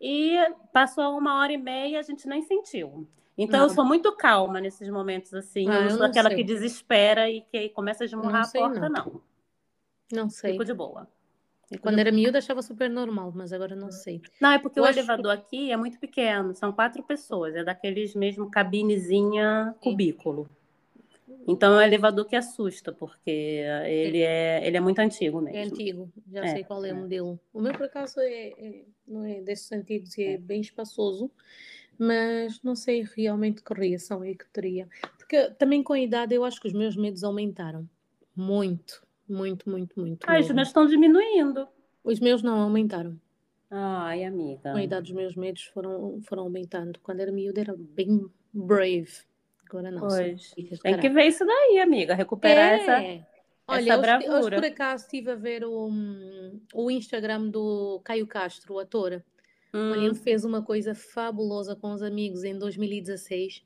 E 0.00 0.36
passou 0.72 1.16
uma 1.16 1.38
hora 1.40 1.52
e 1.52 1.56
meia, 1.56 1.98
a 2.00 2.02
gente 2.02 2.28
nem 2.28 2.42
sentiu. 2.42 3.08
Então 3.36 3.60
não. 3.60 3.66
eu 3.66 3.74
sou 3.74 3.84
muito 3.84 4.14
calma 4.16 4.60
nesses 4.60 4.88
momentos 4.88 5.32
assim. 5.34 5.68
Ah, 5.68 5.76
eu 5.76 5.82
não 5.82 5.90
sou 5.90 5.98
não 6.00 6.06
aquela 6.06 6.28
sei. 6.28 6.38
que 6.38 6.44
desespera 6.44 7.30
e 7.30 7.40
que 7.40 7.68
começa 7.70 8.04
a 8.04 8.06
esmurrar 8.06 8.46
a 8.46 8.50
porta, 8.50 8.88
não. 8.88 9.04
não. 9.04 9.22
Não 10.12 10.30
sei. 10.30 10.52
Fico 10.52 10.64
de 10.64 10.74
boa. 10.74 11.08
Quando 11.80 11.98
era 11.98 12.12
miúda 12.12 12.38
achava 12.38 12.62
super 12.62 12.90
normal, 12.90 13.32
mas 13.34 13.52
agora 13.52 13.74
não 13.74 13.90
sei. 13.90 14.20
Não, 14.40 14.52
é 14.52 14.58
porque 14.58 14.78
eu 14.78 14.84
o 14.84 14.86
elevador 14.86 15.32
aqui 15.32 15.70
é 15.70 15.76
muito 15.76 15.98
pequeno, 15.98 16.54
são 16.54 16.72
quatro 16.72 17.02
pessoas, 17.02 17.54
é 17.54 17.64
daqueles 17.64 18.14
mesmo 18.14 18.50
cabinezinha 18.50 19.74
cubículo. 19.80 20.48
Então 21.46 21.74
é 21.74 21.76
um 21.76 21.86
elevador 21.86 22.24
que 22.24 22.36
assusta, 22.36 22.92
porque 22.92 23.30
ele 23.86 24.22
é, 24.22 24.66
ele 24.66 24.76
é 24.76 24.80
muito 24.80 24.98
antigo 24.98 25.40
mesmo. 25.40 25.58
É 25.58 25.62
antigo, 25.64 26.12
já 26.32 26.44
é, 26.44 26.48
sei 26.48 26.64
qual 26.64 26.84
é, 26.84 26.88
o 26.88 26.90
é. 26.90 26.94
modelo. 26.94 27.40
O 27.52 27.60
meu, 27.60 27.72
por 27.72 27.84
acaso, 27.84 28.20
é, 28.20 28.48
é, 28.48 28.84
não 29.06 29.24
é 29.24 29.40
desse 29.40 29.64
sentido, 29.64 30.08
é, 30.18 30.34
é 30.34 30.38
bem 30.38 30.60
espaçoso, 30.60 31.30
mas 31.98 32.62
não 32.62 32.74
sei 32.74 33.06
realmente 33.14 33.62
que 33.62 33.74
reação 33.74 34.24
é 34.24 34.34
que 34.34 34.46
teria. 34.52 34.88
Porque 35.18 35.50
também 35.50 35.82
com 35.82 35.92
a 35.92 36.00
idade 36.00 36.34
eu 36.34 36.44
acho 36.44 36.60
que 36.60 36.68
os 36.68 36.74
meus 36.74 36.96
medos 36.96 37.22
aumentaram. 37.24 37.88
Muito. 38.34 39.03
Muito, 39.28 39.68
muito, 39.68 39.98
muito. 39.98 40.24
Ah, 40.28 40.38
os 40.38 40.50
meus 40.50 40.68
estão 40.68 40.86
diminuindo. 40.86 41.66
Os 42.02 42.20
meus 42.20 42.42
não 42.42 42.58
aumentaram. 42.58 43.18
Ai, 43.70 44.24
amiga. 44.24 44.72
Com 44.72 44.78
a 44.78 44.84
idade, 44.84 45.10
os 45.10 45.16
meus 45.16 45.34
medos 45.34 45.64
foram, 45.64 46.20
foram 46.22 46.44
aumentando. 46.44 46.98
Quando 47.02 47.20
era 47.20 47.32
miúda, 47.32 47.60
era 47.60 47.74
bem 47.76 48.26
brave. 48.52 49.10
Agora 49.66 49.90
não. 49.90 50.00
Pois. 50.00 50.54
Tem 50.82 50.98
que 50.98 51.08
ver 51.08 51.26
isso 51.26 51.44
daí, 51.44 51.80
amiga. 51.80 52.14
Recuperar 52.14 52.72
é. 52.72 52.76
essa. 52.76 53.26
Olha, 53.66 53.94
essa 53.94 54.18
hoje, 54.18 54.30
hoje 54.30 54.50
por 54.56 54.64
acaso 54.64 55.04
estive 55.04 55.30
a 55.30 55.34
ver 55.34 55.64
o, 55.64 55.90
o 56.74 56.90
Instagram 56.90 57.48
do 57.48 58.00
Caio 58.04 58.26
Castro, 58.26 58.74
o 58.74 58.78
ator. 58.78 59.24
Hum. 59.72 59.94
Ele 59.94 60.14
fez 60.14 60.44
uma 60.44 60.62
coisa 60.62 60.94
fabulosa 60.94 61.74
com 61.74 61.92
os 61.92 62.02
amigos 62.02 62.44
em 62.44 62.56
2016. 62.56 63.64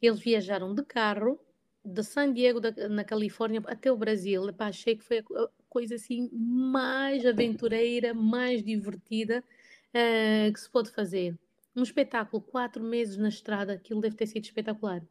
Eles 0.00 0.18
viajaram 0.18 0.74
de 0.74 0.82
carro 0.82 1.38
de 1.84 2.02
San 2.02 2.32
Diego, 2.32 2.60
da, 2.60 2.72
na 2.88 3.04
Califórnia, 3.04 3.62
até 3.66 3.92
o 3.92 3.96
Brasil. 3.96 4.48
Epá, 4.48 4.68
achei 4.68 4.96
que 4.96 5.04
foi 5.04 5.18
a 5.18 5.48
coisa 5.68 5.96
assim 5.96 6.30
mais 6.32 7.26
aventureira, 7.26 8.14
mais 8.14 8.62
divertida 8.62 9.44
uh, 9.90 10.52
que 10.52 10.60
se 10.60 10.70
pode 10.70 10.90
fazer. 10.90 11.36
Um 11.76 11.82
espetáculo, 11.82 12.40
quatro 12.40 12.82
meses 12.82 13.16
na 13.16 13.28
estrada, 13.28 13.74
aquilo 13.74 14.00
deve 14.00 14.16
ter 14.16 14.26
sido 14.26 14.44
espetacular. 14.44 15.02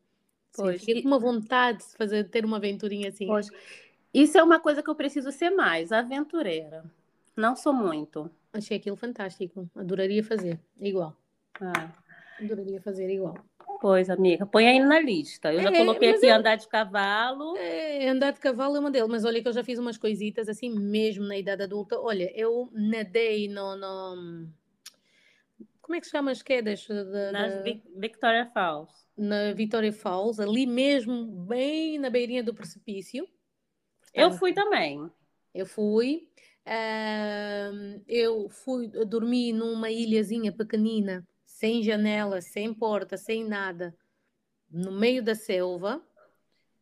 Pois, 0.56 0.80
Sim, 0.80 0.86
fiquei 0.86 1.01
com 1.01 1.10
uma 1.10 1.20
vontade 1.20 1.80
de 1.80 1.98
fazer, 1.98 2.30
ter 2.30 2.46
uma 2.46 2.58
aventurinha 2.58 3.10
assim. 3.10 3.27
Pois. 3.27 3.50
Isso 4.13 4.38
é 4.38 4.44
uma 4.44 4.60
coisa 4.60 4.82
que 4.82 4.89
eu 4.89 4.96
preciso 4.96 5.32
ser 5.32 5.50
mais, 5.50 5.92
aventureira. 5.92 6.84
Não 7.36 7.56
sou 7.56 7.74
muito. 7.74 8.30
Achei 8.51 8.77
aquilo 8.77 8.96
fantástico. 8.96 9.68
Adoraria 9.75 10.24
fazer, 10.24 10.60
igual. 10.80 11.18
Ah. 11.60 11.92
Adoraria 12.39 12.80
fazer 12.80 13.10
igual. 13.10 13.36
Pois, 13.83 14.09
amiga, 14.09 14.45
põe 14.45 14.65
aí 14.65 14.79
na 14.79 14.97
lista. 14.97 15.51
Eu 15.51 15.61
já 15.61 15.69
é, 15.69 15.77
coloquei 15.77 16.11
aqui 16.11 16.25
eu... 16.25 16.35
andar 16.35 16.55
de 16.55 16.65
cavalo. 16.69 17.57
É, 17.57 18.07
andar 18.07 18.31
de 18.31 18.39
cavalo 18.39 18.77
é 18.77 18.79
uma 18.79 18.89
delas, 18.89 19.11
mas 19.11 19.25
olha 19.25 19.41
que 19.41 19.47
eu 19.49 19.51
já 19.51 19.61
fiz 19.61 19.77
umas 19.77 19.97
coisitas 19.97 20.47
assim 20.47 20.69
mesmo 20.69 21.25
na 21.25 21.37
idade 21.37 21.63
adulta. 21.63 21.99
Olha, 21.99 22.31
eu 22.33 22.69
nadei 22.71 23.49
no. 23.49 23.75
no... 23.75 24.47
Como 25.81 25.97
é 25.97 25.99
que 25.99 26.05
se 26.05 26.11
chama 26.11 26.31
as 26.31 26.41
quedas? 26.41 26.87
Nas 27.33 27.61
Victoria 27.97 28.49
Falls. 28.53 28.89
Na 29.17 29.51
Victoria 29.51 29.91
Falls, 29.91 30.41
ali 30.41 30.65
mesmo, 30.65 31.25
bem 31.45 31.99
na 31.99 32.09
beirinha 32.09 32.41
do 32.41 32.53
precipício. 32.53 33.25
Portanto, 33.25 34.15
eu 34.15 34.31
fui 34.31 34.53
também. 34.53 35.11
Eu 35.53 35.65
fui. 35.65 36.29
Uh, 36.65 38.01
eu 38.07 38.47
fui 38.47 38.87
dormir 38.87 39.51
numa 39.51 39.91
ilhazinha 39.91 40.53
pequenina 40.53 41.27
sem 41.63 41.81
janela, 41.81 42.41
sem 42.41 42.73
porta, 42.73 43.15
sem 43.15 43.45
nada, 43.45 43.95
no 44.69 44.91
meio 44.91 45.23
da 45.23 45.33
selva. 45.33 46.03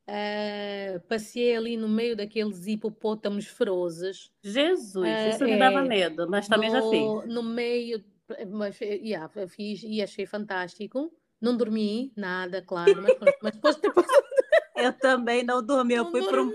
Uh, 0.09 0.99
passei 1.07 1.55
ali 1.55 1.77
no 1.77 1.87
meio 1.87 2.15
daqueles 2.15 2.65
hipopótamos 2.65 3.45
ferozes. 3.45 4.31
Jesus, 4.41 4.95
uh, 4.95 5.29
isso 5.29 5.43
me 5.43 5.51
é, 5.51 5.57
dava 5.59 5.83
medo, 5.83 6.27
mas 6.27 6.47
também 6.47 6.71
no, 6.71 6.75
já 6.75 6.89
fiz. 6.89 7.31
No 7.31 7.43
meio, 7.43 8.03
mas 8.49 8.81
yeah, 8.81 9.29
fiz 9.47 9.83
e 9.83 10.01
achei 10.01 10.25
fantástico. 10.25 11.13
Não 11.39 11.55
dormi 11.55 12.11
nada, 12.17 12.63
claro, 12.63 13.03
mas, 13.03 13.35
mas 13.39 13.53
depois, 13.53 13.75
depois... 13.75 14.07
Eu 14.75 14.93
também 14.93 15.43
não 15.43 15.63
dormi, 15.63 15.93
eu 15.93 16.05
não 16.05 16.11
fui 16.11 16.23
para 16.23 16.41
um, 16.41 16.51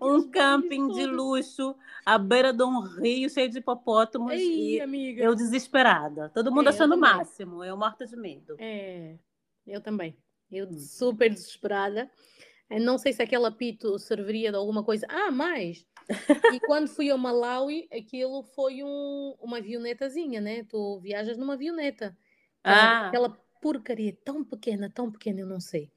um 0.00 0.30
camping 0.30 0.88
de 0.88 1.06
luxo 1.06 1.76
à 2.04 2.18
beira 2.18 2.52
de 2.52 2.62
um 2.62 2.80
rio 2.80 3.28
cheio 3.28 3.48
de 3.48 3.58
hipopótamos 3.58 4.32
Ei, 4.32 4.76
e 4.76 4.80
amiga. 4.80 5.22
eu 5.22 5.34
desesperada. 5.34 6.28
Todo 6.30 6.52
mundo 6.52 6.66
é, 6.66 6.70
achando 6.70 6.94
o 6.94 6.98
máximo, 6.98 7.64
eu 7.64 7.76
morta 7.76 8.06
de 8.06 8.16
medo. 8.16 8.56
É, 8.58 9.16
eu 9.66 9.80
também. 9.80 10.16
Eu 10.50 10.66
hum. 10.66 10.78
super 10.78 11.30
desesperada. 11.30 12.10
Não 12.80 12.96
sei 12.96 13.12
se 13.12 13.22
aquele 13.22 13.46
apito 13.46 13.98
serviria 13.98 14.50
de 14.50 14.56
alguma 14.56 14.82
coisa. 14.82 15.06
Ah, 15.08 15.30
mais! 15.30 15.86
e 16.52 16.60
quando 16.60 16.88
fui 16.88 17.10
ao 17.10 17.18
Malawi, 17.18 17.88
aquilo 17.92 18.42
foi 18.42 18.82
um, 18.82 19.34
uma 19.40 19.58
avionetazinha, 19.58 20.40
né? 20.40 20.64
Tu 20.64 20.98
viajas 21.00 21.36
numa 21.36 21.54
avioneta. 21.54 22.16
Ah. 22.64 23.08
Aquela 23.08 23.30
porcaria 23.60 24.16
tão 24.24 24.42
pequena, 24.42 24.90
tão 24.90 25.10
pequena, 25.10 25.40
eu 25.40 25.46
não 25.46 25.60
sei. 25.60 25.90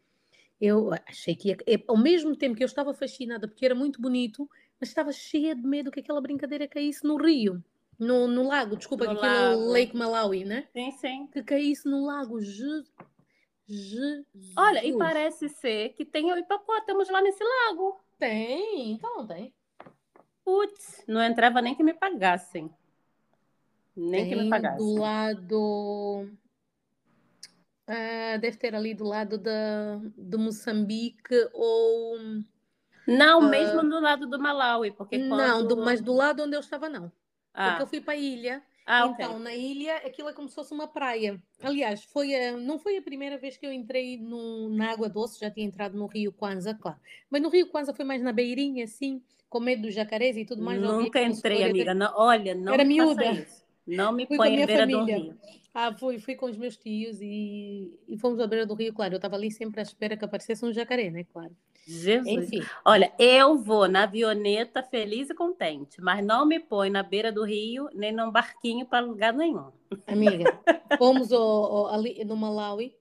Eu 0.59 0.91
achei 1.07 1.35
que 1.35 1.49
ia, 1.49 1.57
ao 1.87 1.97
mesmo 1.97 2.35
tempo 2.35 2.55
que 2.55 2.63
eu 2.63 2.67
estava 2.67 2.93
fascinada 2.93 3.47
porque 3.47 3.65
era 3.65 3.75
muito 3.75 4.01
bonito, 4.01 4.49
mas 4.79 4.89
estava 4.89 5.11
cheia 5.11 5.55
de 5.55 5.63
medo 5.63 5.91
que 5.91 5.99
aquela 5.99 6.21
brincadeira 6.21 6.67
caísse 6.67 7.03
no 7.05 7.17
rio, 7.17 7.63
no, 7.99 8.27
no 8.27 8.47
lago, 8.47 8.75
desculpa, 8.75 9.05
no 9.05 9.11
aquilo 9.11 9.27
lago. 9.27 9.71
Lake 9.71 9.95
Malawi, 9.95 10.45
né? 10.45 10.67
Sim, 10.73 10.91
sim. 10.91 11.27
Que 11.27 11.43
caísse 11.43 11.87
no 11.89 12.05
lago. 12.05 12.41
Je... 12.41 12.83
Jesus. 13.67 14.53
Olha, 14.55 14.85
e 14.85 14.95
parece 14.97 15.49
ser 15.49 15.89
que 15.89 16.05
tem 16.05 16.29
hipopótamos 16.37 17.09
lá 17.09 17.21
nesse 17.21 17.43
lago. 17.43 17.99
Tem, 18.19 18.91
então 18.91 19.17
não 19.17 19.27
tem. 19.27 19.53
Putz, 20.43 21.03
não 21.07 21.23
entrava 21.23 21.61
nem 21.61 21.73
que 21.73 21.83
me 21.83 21.93
pagassem. 21.93 22.69
Nem 23.95 24.29
tem 24.29 24.29
que 24.29 24.43
me 24.43 24.49
pagassem. 24.49 24.85
Do 24.85 25.01
lado 25.01 26.29
Uh, 27.87 28.39
deve 28.39 28.57
ter 28.57 28.73
ali 28.73 28.95
do 28.95 29.03
lado 29.03 29.37
da, 29.37 29.99
de 30.17 30.37
Moçambique 30.37 31.49
ou. 31.53 32.17
Não, 33.07 33.39
uh, 33.39 33.49
mesmo 33.49 33.81
do 33.83 33.99
lado 33.99 34.27
do 34.27 34.39
Malawi, 34.39 34.91
porque 34.91 35.19
quando... 35.19 35.37
Não, 35.37 35.67
do, 35.67 35.77
mas 35.77 36.01
do 36.01 36.11
lado 36.11 36.43
onde 36.43 36.55
eu 36.55 36.59
estava, 36.59 36.89
não. 36.89 37.11
Ah. 37.53 37.69
Porque 37.69 37.83
eu 37.83 37.87
fui 37.87 38.01
para 38.01 38.15
a 38.15 38.17
ilha. 38.17 38.63
Ah, 38.87 39.07
então, 39.07 39.31
okay. 39.31 39.43
na 39.43 39.55
ilha, 39.55 39.97
aquilo 39.97 40.29
é 40.29 40.33
como 40.33 40.47
se 40.47 40.53
fosse 40.53 40.71
uma 40.71 40.87
praia. 40.87 41.41
Aliás, 41.61 42.03
foi 42.03 42.35
a, 42.35 42.55
não 42.55 42.77
foi 42.77 42.97
a 42.97 43.01
primeira 43.01 43.35
vez 43.37 43.57
que 43.57 43.65
eu 43.65 43.73
entrei 43.73 44.17
no, 44.17 44.69
na 44.69 44.91
água 44.91 45.09
doce, 45.09 45.39
já 45.39 45.49
tinha 45.49 45.65
entrado 45.65 45.97
no 45.97 46.05
Rio 46.05 46.31
Kwanza, 46.31 46.73
claro. 46.75 46.99
Mas 47.29 47.41
no 47.41 47.49
Rio 47.49 47.67
Kwanza 47.67 47.95
foi 47.95 48.05
mais 48.05 48.21
na 48.21 48.31
beirinha, 48.31 48.83
assim, 48.83 49.23
com 49.49 49.59
medo 49.59 49.83
dos 49.83 49.93
jacarés 49.93 50.37
e 50.37 50.45
tudo 50.45 50.61
mais. 50.61 50.79
Nunca 50.79 51.19
entrei, 51.21 51.63
amiga. 51.63 51.95
Não, 51.95 52.13
olha, 52.15 52.53
não 52.53 52.73
Era 52.73 52.83
miúda. 52.83 53.31
Isso. 53.31 53.63
Não 53.87 54.11
me 54.11 54.27
põe 54.27 54.61
à 54.61 54.65
beira 54.67 54.81
família. 54.81 55.19
do 55.19 55.23
rio. 55.23 55.37
Ah, 55.77 55.91
fui, 55.91 56.17
fui 56.19 56.35
com 56.35 56.45
os 56.45 56.55
meus 56.55 56.77
tios 56.77 57.19
e, 57.19 57.99
e 58.07 58.17
fomos 58.17 58.39
à 58.39 58.47
beira 58.47 58.65
do 58.65 58.73
rio, 58.73 58.93
claro. 58.93 59.13
Eu 59.13 59.17
estava 59.17 59.35
ali 59.35 59.51
sempre 59.51 59.81
à 59.81 59.83
espera 59.83 60.15
que 60.15 60.23
aparecesse 60.23 60.63
um 60.63 60.71
jacaré, 60.71 61.11
né? 61.11 61.25
Claro. 61.25 61.53
Jesus. 61.85 62.25
Enfim. 62.25 62.61
Olha, 62.85 63.13
eu 63.19 63.57
vou 63.57 63.85
na 63.89 64.03
avioneta 64.03 64.81
feliz 64.81 65.29
e 65.29 65.35
contente, 65.35 65.99
mas 65.99 66.25
não 66.25 66.45
me 66.45 66.61
põe 66.61 66.89
na 66.89 67.03
beira 67.03 67.29
do 67.29 67.43
rio 67.43 67.89
nem 67.93 68.13
num 68.13 68.31
barquinho 68.31 68.85
para 68.85 69.05
lugar 69.05 69.33
nenhum. 69.33 69.69
Amiga, 70.07 70.57
fomos 70.97 71.33
ao, 71.33 71.41
ao, 71.41 71.87
ali 71.87 72.23
no 72.23 72.37
Malawi. 72.37 72.95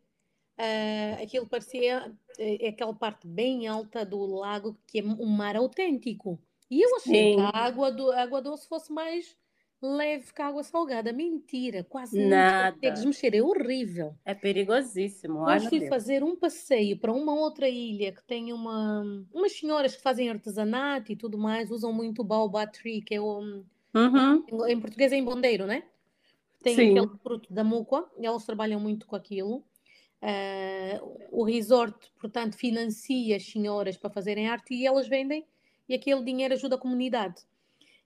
Uh, 0.59 1.23
aquilo 1.23 1.47
parecia 1.47 2.13
é, 2.37 2.67
é 2.67 2.69
aquela 2.71 2.93
parte 2.93 3.25
bem 3.25 3.69
alta 3.69 4.05
do 4.05 4.27
lago 4.27 4.77
que 4.89 4.99
é 4.99 5.05
um 5.05 5.27
mar 5.27 5.55
autêntico. 5.55 6.41
E 6.69 6.85
eu 6.85 6.97
achei 6.97 7.35
Sim. 7.35 7.37
que 7.37 7.41
a 7.41 7.51
água, 7.51 7.93
do, 7.93 8.11
a 8.11 8.23
água 8.23 8.43
doce 8.43 8.67
fosse 8.69 8.93
mais 8.93 9.37
leve 9.85 10.33
com 10.33 10.43
água 10.43 10.63
salgada. 10.63 11.13
Mentira, 11.13 11.85
quase 11.85 12.27
Nada. 12.27 12.71
não 12.71 12.75
consegues 12.75 13.05
mexer, 13.05 13.35
é 13.35 13.43
horrível. 13.43 14.15
É 14.25 14.35
perigosíssimo. 14.35 15.41
Nós 15.41 15.67
fui 15.67 15.87
fazer 15.89 16.25
um 16.25 16.35
passeio 16.35 16.99
para 16.99 17.13
uma 17.13 17.35
outra 17.35 17.69
ilha 17.69 18.13
que 18.13 18.25
tem 18.25 18.53
uma, 18.53 19.05
umas 19.33 19.53
senhoras 19.53 19.95
que 19.95 20.03
fazem 20.03 20.31
artesanato 20.31 21.13
e 21.13 21.17
tudo 21.17 21.37
mais, 21.37 21.71
usam 21.71 21.93
muito 21.93 22.23
o 22.23 22.25
baobab 22.25 22.73
tree, 22.73 23.03
que 23.03 23.15
é 23.15 23.21
o. 23.21 23.63
Uhum. 23.95 24.67
Em 24.67 24.81
português 24.81 25.13
é 25.13 25.17
embondeiro, 25.17 25.67
né? 25.67 25.85
Tem 26.63 26.75
Sim. 26.75 26.99
aquele 26.99 27.19
fruto 27.19 27.53
da 27.53 27.63
mucoa, 27.63 28.11
e 28.19 28.25
elas 28.25 28.47
trabalham 28.47 28.81
muito 28.81 29.07
com 29.07 29.15
aquilo. 29.15 29.63
Uh, 30.23 31.19
o 31.31 31.45
resort, 31.45 32.11
portanto, 32.19 32.57
financia 32.57 33.37
as 33.37 33.45
senhoras 33.45 33.99
para 33.99 34.09
fazerem 34.09 34.49
arte 34.49 34.73
e 34.73 34.87
elas 34.87 35.07
vendem, 35.07 35.47
e 35.87 35.95
aquele 35.95 36.25
dinheiro 36.25 36.55
ajuda 36.55 36.77
a 36.77 36.79
comunidade. 36.79 37.43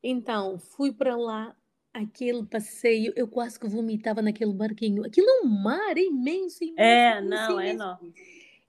Então, 0.03 0.59
fui 0.59 0.93
para 0.93 1.17
lá, 1.17 1.55
aquele 1.93 2.45
passeio, 2.47 3.13
eu 3.17 3.27
quase 3.27 3.59
que 3.59 3.67
vomitava 3.69 4.23
naquele 4.23 4.53
barquinho. 4.53 5.05
Aquilo 5.05 5.29
é 5.29 5.41
um 5.43 5.49
mar 5.49 5.97
imenso, 5.97 6.63
imenso. 6.63 6.81
É, 6.81 7.19
imenso, 7.19 7.29
não, 7.29 7.61
é 7.61 7.65
imenso. 7.65 7.75
enorme. 7.75 8.15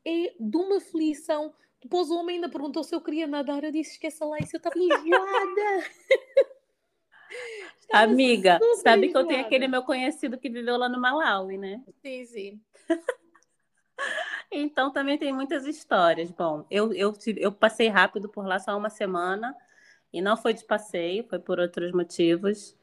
É 0.05 0.33
de 0.39 0.57
uma 0.57 0.77
aflição. 0.77 1.53
Depois 1.81 2.09
o 2.09 2.15
homem 2.17 2.35
ainda 2.35 2.49
perguntou 2.49 2.83
se 2.83 2.93
eu 2.95 3.01
queria 3.01 3.27
nadar. 3.27 3.63
Eu 3.63 3.71
disse: 3.71 3.91
esqueça 3.91 4.25
lá, 4.25 4.37
isso 4.39 4.55
eu 4.55 4.57
estava 4.57 4.77
enjoada. 4.77 4.99
Estava 7.79 8.11
Amiga, 8.11 8.59
sabe 8.83 9.09
que 9.09 9.17
eu 9.17 9.21
tenho 9.21 9.39
enjoada. 9.39 9.47
aquele 9.47 9.67
meu 9.67 9.83
conhecido 9.83 10.37
que 10.37 10.49
viveu 10.49 10.77
lá 10.77 10.87
no 10.87 10.99
Malawi, 10.99 11.57
né? 11.57 11.83
Sim, 12.01 12.25
sim. 12.25 12.61
Então 14.51 14.91
também 14.91 15.17
tem 15.17 15.31
muitas 15.31 15.65
histórias. 15.65 16.31
Bom, 16.31 16.65
eu, 16.71 16.91
eu, 16.93 17.13
eu 17.37 17.51
passei 17.51 17.87
rápido 17.87 18.27
por 18.29 18.45
lá 18.45 18.57
só 18.57 18.75
uma 18.75 18.89
semana 18.89 19.55
e 20.11 20.21
não 20.21 20.35
foi 20.35 20.53
de 20.53 20.65
passeio, 20.65 21.23
foi 21.27 21.37
por 21.39 21.59
outros 21.59 21.91
motivos. 21.91 22.75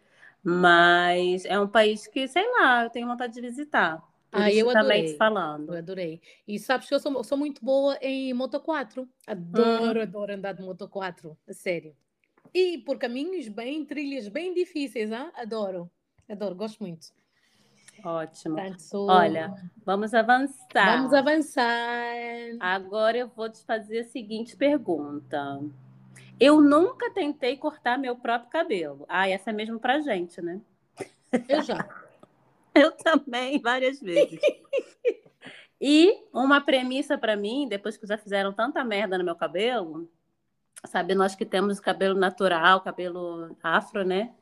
Mas 0.48 1.44
é 1.44 1.59
um 1.59 1.66
país 1.66 2.06
que, 2.06 2.28
sei 2.28 2.48
lá, 2.52 2.85
eu 2.85 2.90
tenho 2.90 3.09
vontade 3.09 3.35
de 3.35 3.40
visitar, 3.40 4.00
Ah, 4.30 4.52
eu 4.52 4.70
adorei. 4.70 5.12
Eu 5.14 5.18
falando. 5.18 5.76
adorei. 5.76 6.20
E 6.46 6.56
sabes 6.59 6.87
que 6.88 6.94
eu 6.94 7.00
sou, 7.00 7.24
sou 7.24 7.37
muito 7.37 7.64
boa 7.64 7.98
em 8.00 8.32
Moto 8.32 8.61
4. 8.61 9.09
Adoro, 9.26 10.00
adoro 10.00 10.32
andar 10.32 10.52
de 10.52 10.62
Moto 10.62 10.88
4. 10.88 11.37
A 11.48 11.52
sério. 11.52 11.96
E 12.54 12.78
por 12.78 12.96
caminhos 12.96 13.48
bem, 13.48 13.85
trilhas 13.85 14.28
bem 14.28 14.54
difíceis, 14.54 15.11
ah? 15.11 15.32
Adoro. 15.35 15.90
Adoro, 16.28 16.54
gosto 16.54 16.78
muito. 16.80 17.09
Ótimo. 18.04 18.56
Sou- 18.78 19.11
Olha, 19.11 19.52
vamos 19.85 20.14
avançar. 20.14 20.96
vamos 20.96 21.12
avançar. 21.12 22.14
Agora 22.61 23.18
eu 23.18 23.28
vou 23.28 23.50
te 23.50 23.64
fazer 23.64 24.00
a 24.00 24.04
seguinte 24.04 24.56
pergunta. 24.56 25.61
Eu 26.38 26.61
nunca 26.61 27.11
tentei 27.11 27.57
cortar 27.57 27.99
meu 27.99 28.16
próprio 28.16 28.51
cabelo. 28.51 29.07
Ah, 29.09 29.29
essa 29.29 29.51
é 29.51 29.53
mesmo 29.53 29.81
pra 29.81 30.01
gente, 30.01 30.40
né? 30.40 30.61
Eu 31.49 31.62
já. 31.62 31.88
Eu 32.75 32.92
também, 32.92 33.59
várias 33.59 34.01
vezes. 34.01 34.38
E 35.81 36.22
uma 36.33 36.61
premissa 36.61 37.16
pra 37.16 37.35
mim, 37.35 37.66
depois 37.66 37.96
que 37.96 38.07
já 38.07 38.18
fizeram 38.18 38.53
tanta 38.53 38.85
merda 38.85 39.16
no 39.16 39.25
meu 39.25 39.35
cabelo, 39.35 40.11
sabe, 40.85 41.14
nós 41.14 41.35
que 41.35 41.46
temos 41.46 41.81
cabelo 41.81 42.18
natural, 42.18 42.83
cabelo 42.83 43.57
afro, 43.62 44.05
né? 44.05 44.35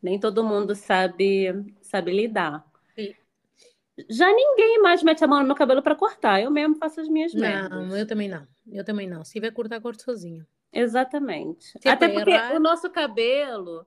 Nem 0.00 0.18
todo 0.18 0.44
mundo 0.44 0.74
sabe 0.76 1.74
sabe 1.80 2.12
lidar. 2.12 2.64
Sim. 2.94 3.14
Já 4.08 4.32
ninguém 4.32 4.80
mais 4.80 5.02
mete 5.02 5.22
a 5.22 5.26
mão 5.26 5.40
no 5.40 5.46
meu 5.46 5.56
cabelo 5.56 5.82
pra 5.82 5.94
cortar. 5.94 6.40
Eu 6.40 6.50
mesmo 6.50 6.76
faço 6.76 7.00
as 7.00 7.08
minhas 7.08 7.34
merdas. 7.34 7.88
Não, 7.88 7.96
eu 7.96 8.06
também 8.06 8.28
não. 8.28 8.46
Eu 8.70 8.84
também 8.84 9.08
não. 9.08 9.24
Se 9.24 9.32
tiver 9.32 9.50
cortar, 9.52 9.80
corto 9.80 10.02
sozinha. 10.02 10.46
Exatamente. 10.72 11.78
É 11.84 11.90
Até 11.90 12.08
porque 12.08 12.30
errar- 12.30 12.54
o 12.56 12.60
nosso 12.60 12.88
cabelo, 12.90 13.86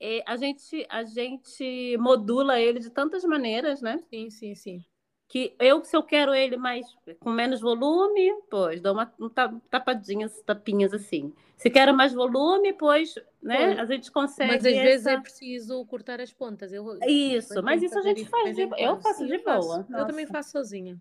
é, 0.00 0.22
a 0.26 0.36
gente, 0.36 0.86
a 0.88 1.02
gente 1.04 1.96
modula 1.98 2.60
ele 2.60 2.78
de 2.80 2.90
tantas 2.90 3.24
maneiras, 3.24 3.80
né? 3.80 3.98
Sim, 4.10 4.30
sim, 4.30 4.54
sim. 4.54 4.84
Que 5.30 5.54
eu, 5.58 5.84
se 5.84 5.94
eu 5.94 6.02
quero 6.02 6.34
ele 6.34 6.56
mais 6.56 6.86
com 7.20 7.30
menos 7.30 7.60
volume, 7.60 8.32
pois 8.50 8.80
dou 8.80 8.94
uma 8.94 9.12
um 9.20 9.28
ta- 9.28 9.54
tapadinhas, 9.70 10.40
tapinhas 10.42 10.94
assim. 10.94 11.34
Se 11.54 11.68
quero 11.68 11.92
mais 11.92 12.14
volume, 12.14 12.72
pois, 12.72 13.14
né? 13.42 13.78
A 13.78 13.84
gente 13.84 14.10
consegue 14.10 14.48
Mas 14.52 14.64
às 14.64 14.72
vezes 14.72 15.06
é 15.06 15.12
essa- 15.12 15.20
preciso 15.20 15.84
cortar 15.84 16.18
as 16.18 16.32
pontas. 16.32 16.72
Eu, 16.72 16.82
Isso, 17.06 17.58
eu 17.58 17.62
mas 17.62 17.82
isso 17.82 17.98
a 17.98 18.02
gente 18.02 18.24
faz 18.26 18.56
de- 18.56 18.62
eu 18.78 19.00
faço 19.02 19.26
de 19.26 19.34
eu 19.34 19.40
faço. 19.42 19.68
boa, 19.68 19.86
Eu 19.90 20.06
também 20.06 20.26
faço 20.26 20.50
sozinha. 20.52 20.98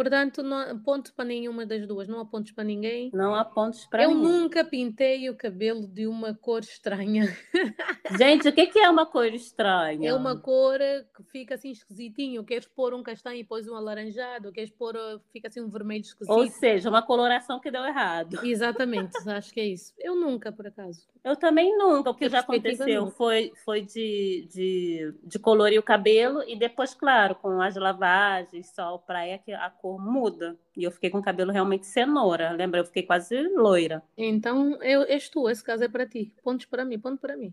Portanto, 0.00 0.42
não 0.42 0.56
há 0.56 0.74
ponto 0.82 1.12
para 1.12 1.26
nenhuma 1.26 1.66
das 1.66 1.86
duas. 1.86 2.08
Não 2.08 2.20
há 2.20 2.24
pontos 2.24 2.52
para 2.52 2.64
ninguém. 2.64 3.10
Não 3.12 3.34
há 3.34 3.44
pontos 3.44 3.84
para 3.84 4.04
Eu 4.04 4.14
nunca 4.14 4.64
pintei 4.64 5.28
o 5.28 5.36
cabelo 5.36 5.86
de 5.86 6.06
uma 6.06 6.32
cor 6.32 6.60
estranha. 6.60 7.28
Gente, 8.18 8.48
o 8.48 8.52
que 8.54 8.68
que 8.68 8.78
é 8.78 8.88
uma 8.88 9.04
cor 9.04 9.26
estranha? 9.26 10.08
É 10.08 10.14
uma 10.14 10.40
cor 10.40 10.78
que 11.14 11.22
fica 11.24 11.56
assim 11.56 11.70
esquisitinho. 11.70 12.42
Queres 12.44 12.66
pôr 12.66 12.94
um 12.94 13.02
castanho 13.02 13.40
e 13.40 13.42
depois 13.42 13.68
um 13.68 13.74
alaranjado. 13.74 14.50
Queres 14.52 14.70
pôr, 14.70 14.94
fica 15.34 15.48
assim 15.48 15.60
um 15.60 15.68
vermelho 15.68 16.00
esquisito. 16.00 16.32
Ou 16.32 16.46
seja, 16.46 16.88
uma 16.88 17.02
coloração 17.02 17.60
que 17.60 17.70
deu 17.70 17.84
errado. 17.84 18.40
Exatamente, 18.42 19.12
acho 19.28 19.52
que 19.52 19.60
é 19.60 19.66
isso. 19.66 19.92
Eu 19.98 20.16
nunca, 20.16 20.50
por 20.50 20.66
acaso. 20.66 21.06
Eu 21.22 21.36
também 21.36 21.76
nunca. 21.76 22.08
O 22.08 22.14
que 22.14 22.26
já 22.26 22.40
aconteceu 22.40 23.02
nunca. 23.02 23.16
foi, 23.16 23.52
foi 23.66 23.82
de, 23.82 24.48
de, 24.50 25.14
de 25.22 25.38
colorir 25.38 25.78
o 25.78 25.82
cabelo 25.82 26.42
e 26.48 26.58
depois, 26.58 26.94
claro, 26.94 27.34
com 27.34 27.60
as 27.60 27.76
lavagens, 27.76 28.70
sol, 28.74 28.98
praia, 28.98 29.38
que 29.38 29.52
a 29.52 29.68
cor 29.90 30.00
muda. 30.00 30.58
E 30.76 30.84
eu 30.84 30.90
fiquei 30.90 31.10
com 31.10 31.18
o 31.18 31.22
cabelo 31.22 31.52
realmente 31.52 31.86
cenoura. 31.86 32.52
Lembra? 32.52 32.80
Eu 32.80 32.84
fiquei 32.84 33.02
quase 33.02 33.36
loira. 33.48 34.02
Então, 34.16 34.80
eu, 34.82 35.02
és 35.02 35.28
tu, 35.28 35.48
esse 35.48 35.62
caso 35.64 35.84
é 35.84 35.88
para 35.88 36.06
ti. 36.06 36.32
Pontos 36.42 36.66
para 36.66 36.84
mim, 36.84 36.98
ponto 36.98 37.20
para 37.20 37.36
mim. 37.36 37.52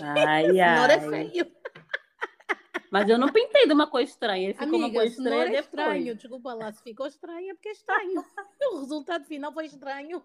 Ai, 0.00 0.46
é 0.58 0.62
ai. 0.62 1.00
feio. 1.00 1.46
Mas 2.90 3.08
eu 3.08 3.16
não 3.16 3.32
pintei 3.32 3.66
de 3.66 3.72
uma 3.72 3.86
cor 3.86 4.02
estranha. 4.02 4.44
Ele 4.44 4.54
ficou 4.54 4.78
uma 4.78 4.86
Amiga, 4.86 5.00
cor 5.00 5.10
se 5.10 5.18
não 5.18 5.32
estranha 5.32 5.56
é 5.56 5.60
estranho, 5.60 6.14
desculpa 6.14 6.52
lá, 6.52 6.72
se 6.72 6.82
ficou 6.82 7.06
estranho 7.06 7.50
é 7.50 7.54
porque 7.54 7.68
é 7.68 7.72
estranho. 7.72 8.24
o 8.72 8.80
resultado 8.80 9.24
final 9.24 9.52
foi 9.52 9.66
estranho. 9.66 10.22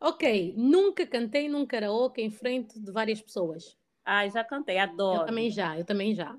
ok, 0.00 0.54
nunca 0.56 1.06
cantei 1.06 1.48
num 1.48 1.64
karaoke 1.64 2.20
em 2.20 2.30
frente 2.30 2.80
de 2.80 2.90
várias 2.90 3.22
pessoas. 3.22 3.76
Ai, 4.04 4.30
já 4.30 4.42
cantei. 4.42 4.78
Adoro. 4.78 5.20
Eu 5.20 5.26
também 5.26 5.50
já, 5.50 5.78
eu 5.78 5.84
também 5.84 6.14
já. 6.14 6.36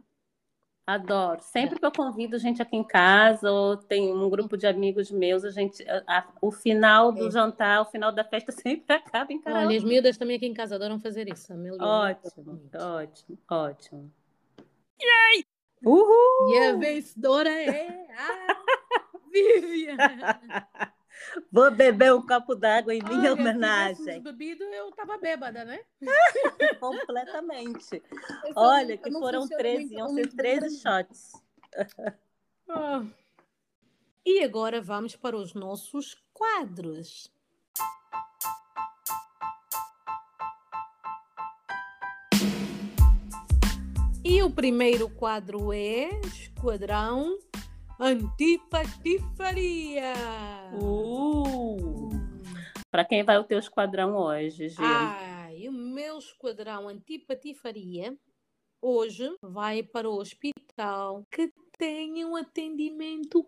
Adoro. 0.93 1.39
Sempre 1.43 1.79
que 1.79 1.85
eu 1.85 1.91
convido 1.91 2.37
gente 2.39 2.61
aqui 2.61 2.75
em 2.75 2.83
casa, 2.83 3.51
ou 3.51 3.77
tem 3.77 4.11
um 4.11 4.27
grupo 4.29 4.57
de 4.57 4.65
amigos 4.65 5.11
meus, 5.11 5.43
a 5.45 5.51
gente, 5.51 5.87
a- 5.87 6.03
a- 6.07 6.27
o 6.41 6.51
final 6.51 7.11
do 7.11 7.27
É. 7.27 7.31
jantar, 7.31 7.81
o 7.81 7.85
final 7.85 8.11
da 8.11 8.23
festa 8.23 8.51
sempre 8.67 8.95
acaba 8.95 9.31
em 9.31 9.37
Olha, 9.37 9.43
karaokê. 9.53 9.77
as 9.77 9.83
miúdas 9.83 10.17
também 10.17 10.37
aqui 10.37 10.47
em 10.47 10.53
casa 10.53 10.75
adoram 10.75 10.99
fazer 10.99 11.31
isso. 11.31 11.53
Ótimo, 11.79 12.61
ótimo, 12.75 13.37
ótimo. 13.49 14.11
Yay! 15.01 15.45
Uhul! 15.85 16.49
E 16.53 16.57
a 16.57 16.73
vencedora 16.75 17.49
é 17.49 18.07
a 18.17 18.57
Vivian. 19.31 19.97
Vou 21.51 21.69
beber 21.71 22.13
um 22.13 22.25
copo 22.25 22.55
d'água 22.55 22.93
em 22.93 23.01
minha 23.03 23.31
Olha, 23.31 23.35
se 23.35 23.41
homenagem. 23.41 24.21
bebido, 24.21 24.63
eu 24.63 24.89
estava 24.89 25.17
bêbada, 25.17 25.65
né? 25.65 25.79
Completamente. 26.79 28.01
Olha, 28.55 28.97
que 28.97 29.11
foram 29.11 29.41
funciona 29.41 29.61
13, 29.63 29.79
muito- 29.83 29.93
iam 29.97 30.07
ser 30.07 30.13
muito 30.13 30.35
bem 30.35 30.59
13 30.59 30.81
para 30.81 30.97
mim. 30.97 31.07
shots. 31.07 31.31
Ah. 32.69 33.03
E 34.25 34.43
agora 34.43 34.81
vamos 34.81 35.15
para 35.15 35.35
os 35.35 35.53
nossos 35.53 36.15
quadros. 36.33 37.31
E 44.23 44.43
o 44.43 44.49
primeiro 44.49 45.09
quadro 45.09 45.73
é 45.73 46.09
Esquadrão 46.25 47.37
Antipatifaria. 47.99 50.13
Uh! 50.81 52.09
Para 52.89 53.03
quem 53.03 53.23
vai 53.23 53.37
o 53.37 53.43
teu 53.43 53.59
esquadrão 53.59 54.15
hoje, 54.15 54.69
Gil? 54.69 54.85
Ai, 54.85 55.67
o 55.67 55.73
meu 55.73 56.17
esquadrão 56.17 56.87
antipatifaria 56.87 58.17
hoje 58.81 59.29
vai 59.41 59.83
para 59.83 60.09
o 60.09 60.17
hospital 60.17 61.25
que 61.29 61.51
tem 61.77 62.23
um 62.23 62.37
atendimento 62.37 63.45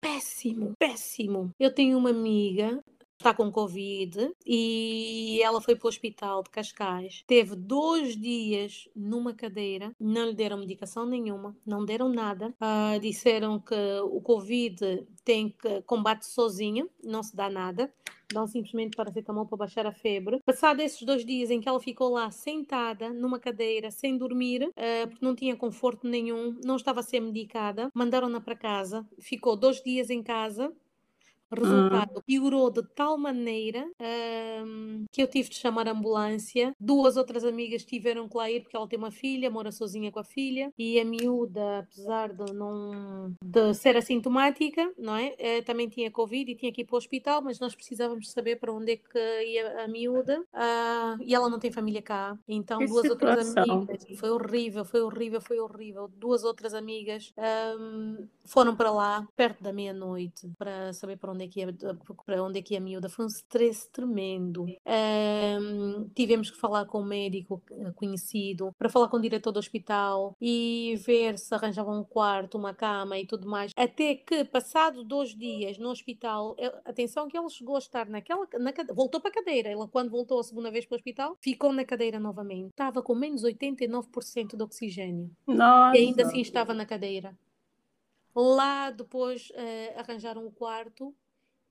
péssimo, 0.00 0.72
péssimo. 0.78 1.50
Eu 1.60 1.72
tenho 1.72 1.98
uma 1.98 2.10
amiga 2.10 2.82
está 3.24 3.32
com 3.32 3.50
Covid 3.50 4.32
e 4.46 5.40
ela 5.42 5.58
foi 5.58 5.74
para 5.74 5.86
o 5.86 5.88
hospital 5.88 6.42
de 6.42 6.50
Cascais. 6.50 7.24
Teve 7.26 7.56
dois 7.56 8.20
dias 8.20 8.86
numa 8.94 9.32
cadeira, 9.32 9.92
não 9.98 10.26
lhe 10.26 10.34
deram 10.34 10.58
medicação 10.58 11.06
nenhuma, 11.06 11.56
não 11.64 11.86
deram 11.86 12.10
nada. 12.10 12.54
Ah, 12.60 12.98
disseram 13.00 13.58
que 13.58 13.74
o 14.02 14.20
Covid 14.20 15.06
tem 15.24 15.48
que 15.48 15.80
combate 15.82 16.26
sozinho, 16.26 16.90
não 17.02 17.22
se 17.22 17.34
dá 17.34 17.48
nada 17.48 17.90
dão 18.32 18.46
simplesmente 18.46 18.96
paracetamol 18.96 19.46
para 19.46 19.58
baixar 19.58 19.86
a 19.86 19.92
febre. 19.92 20.40
Passado 20.44 20.80
esses 20.80 21.02
dois 21.02 21.24
dias 21.24 21.50
em 21.50 21.60
que 21.60 21.68
ela 21.68 21.80
ficou 21.80 22.10
lá 22.10 22.30
sentada 22.30 23.12
numa 23.12 23.38
cadeira, 23.38 23.90
sem 23.90 24.18
dormir, 24.18 24.70
eh, 24.76 25.06
porque 25.06 25.24
não 25.24 25.34
tinha 25.34 25.54
conforto 25.54 26.08
nenhum, 26.08 26.58
não 26.64 26.76
estava 26.76 27.00
a 27.00 27.02
ser 27.02 27.20
medicada, 27.20 27.90
mandaram-na 27.94 28.40
para 28.40 28.56
casa, 28.56 29.06
ficou 29.20 29.56
dois 29.56 29.82
dias 29.82 30.10
em 30.10 30.22
casa. 30.22 30.72
Resultado, 31.52 32.22
piorou 32.26 32.70
de 32.70 32.82
tal 32.94 33.16
maneira 33.18 33.86
ahm, 34.00 35.04
que 35.12 35.22
eu 35.22 35.28
tive 35.28 35.48
de 35.50 35.56
chamar 35.56 35.86
a 35.88 35.92
ambulância. 35.92 36.72
Duas 36.80 37.16
outras 37.16 37.44
amigas 37.44 37.84
tiveram 37.84 38.28
que 38.28 38.36
lá 38.36 38.50
ir 38.50 38.62
porque 38.62 38.76
ela 38.76 38.88
tem 38.88 38.98
uma 38.98 39.10
filha, 39.10 39.50
mora 39.50 39.70
sozinha 39.70 40.10
com 40.10 40.18
a 40.18 40.24
filha. 40.24 40.70
E 40.78 40.98
a 40.98 41.04
miúda, 41.04 41.78
apesar 41.80 42.32
de 42.32 42.52
não 42.52 43.34
de 43.42 43.74
ser 43.74 43.96
assintomática, 43.96 44.92
não 44.98 45.14
é? 45.16 45.34
Eh, 45.38 45.62
também 45.62 45.88
tinha 45.88 46.10
Covid 46.10 46.50
e 46.50 46.56
tinha 46.56 46.72
que 46.72 46.82
ir 46.82 46.84
para 46.86 46.94
o 46.94 46.98
hospital, 46.98 47.42
mas 47.42 47.60
nós 47.60 47.74
precisávamos 47.74 48.30
saber 48.30 48.56
para 48.56 48.72
onde 48.72 48.92
é 48.92 48.96
que 48.96 49.18
ia 49.44 49.84
a 49.84 49.88
miúda. 49.88 50.42
Ah, 50.52 51.16
e 51.20 51.34
ela 51.34 51.48
não 51.50 51.58
tem 51.58 51.70
família 51.70 52.02
cá. 52.02 52.36
Então, 52.48 52.84
Que 52.84 52.86
duas 52.86 53.08
outras 53.08 53.36
situação. 53.36 53.36
amigas. 53.36 54.04
Foi 54.14 54.30
horrível, 54.30 54.84
foi 54.84 55.02
horrível, 55.02 55.40
foi 55.40 55.58
horrível. 55.60 56.08
Duas 56.08 56.42
outras 56.44 56.74
amigas 56.74 57.32
ahm, 57.36 58.26
foram 58.46 58.74
para 58.76 58.90
lá 58.90 59.26
perto 59.36 59.62
da 59.62 59.72
meia-noite 59.72 60.50
para 60.58 60.92
saber 60.92 61.16
para 61.18 61.32
onde 61.32 61.33
onde 61.34 61.44
é 61.44 61.48
que 61.48 61.60
ia, 61.60 61.68
para 62.24 62.42
onde 62.42 62.58
é 62.58 62.62
que 62.62 62.74
ia 62.74 62.78
a 62.78 62.82
miúda. 62.82 63.08
Foi 63.08 63.24
um 63.24 63.28
stress 63.28 63.90
tremendo. 63.90 64.66
Um, 64.86 66.08
tivemos 66.14 66.50
que 66.50 66.56
falar 66.56 66.86
com 66.86 67.00
um 67.00 67.04
médico 67.04 67.62
eh, 67.70 67.92
conhecido, 67.94 68.72
para 68.78 68.88
falar 68.88 69.08
com 69.08 69.16
o 69.16 69.20
diretor 69.20 69.52
do 69.52 69.58
hospital 69.58 70.36
e 70.40 70.94
ver 71.04 71.38
se 71.38 71.54
arranjavam 71.54 72.00
um 72.00 72.04
quarto, 72.04 72.56
uma 72.56 72.74
cama 72.74 73.18
e 73.18 73.26
tudo 73.26 73.48
mais. 73.48 73.72
Até 73.76 74.14
que, 74.14 74.44
passado 74.44 75.04
dois 75.04 75.34
dias 75.36 75.78
no 75.78 75.90
hospital, 75.90 76.56
atenção 76.84 77.28
que 77.28 77.36
ele 77.36 77.48
chegou 77.50 77.76
a 77.76 77.78
estar 77.78 78.08
naquela, 78.08 78.46
na, 78.58 78.72
voltou 78.94 79.20
para 79.20 79.30
a 79.30 79.34
cadeira. 79.34 79.68
Ela, 79.68 79.88
quando 79.88 80.10
voltou 80.10 80.40
a 80.40 80.44
segunda 80.44 80.70
vez 80.70 80.86
para 80.86 80.94
o 80.94 80.98
hospital, 80.98 81.36
ficou 81.40 81.72
na 81.72 81.84
cadeira 81.84 82.18
novamente. 82.18 82.70
Estava 82.70 83.02
com 83.02 83.14
menos 83.14 83.42
89% 83.42 84.56
de 84.56 84.62
oxigênio. 84.62 85.30
Nossa. 85.46 85.98
E 85.98 86.00
ainda 86.00 86.22
assim 86.24 86.40
estava 86.40 86.72
na 86.72 86.86
cadeira. 86.86 87.36
Lá 88.34 88.90
depois 88.90 89.50
uh, 89.50 89.98
arranjaram 89.98 90.44
um 90.44 90.50
quarto 90.50 91.14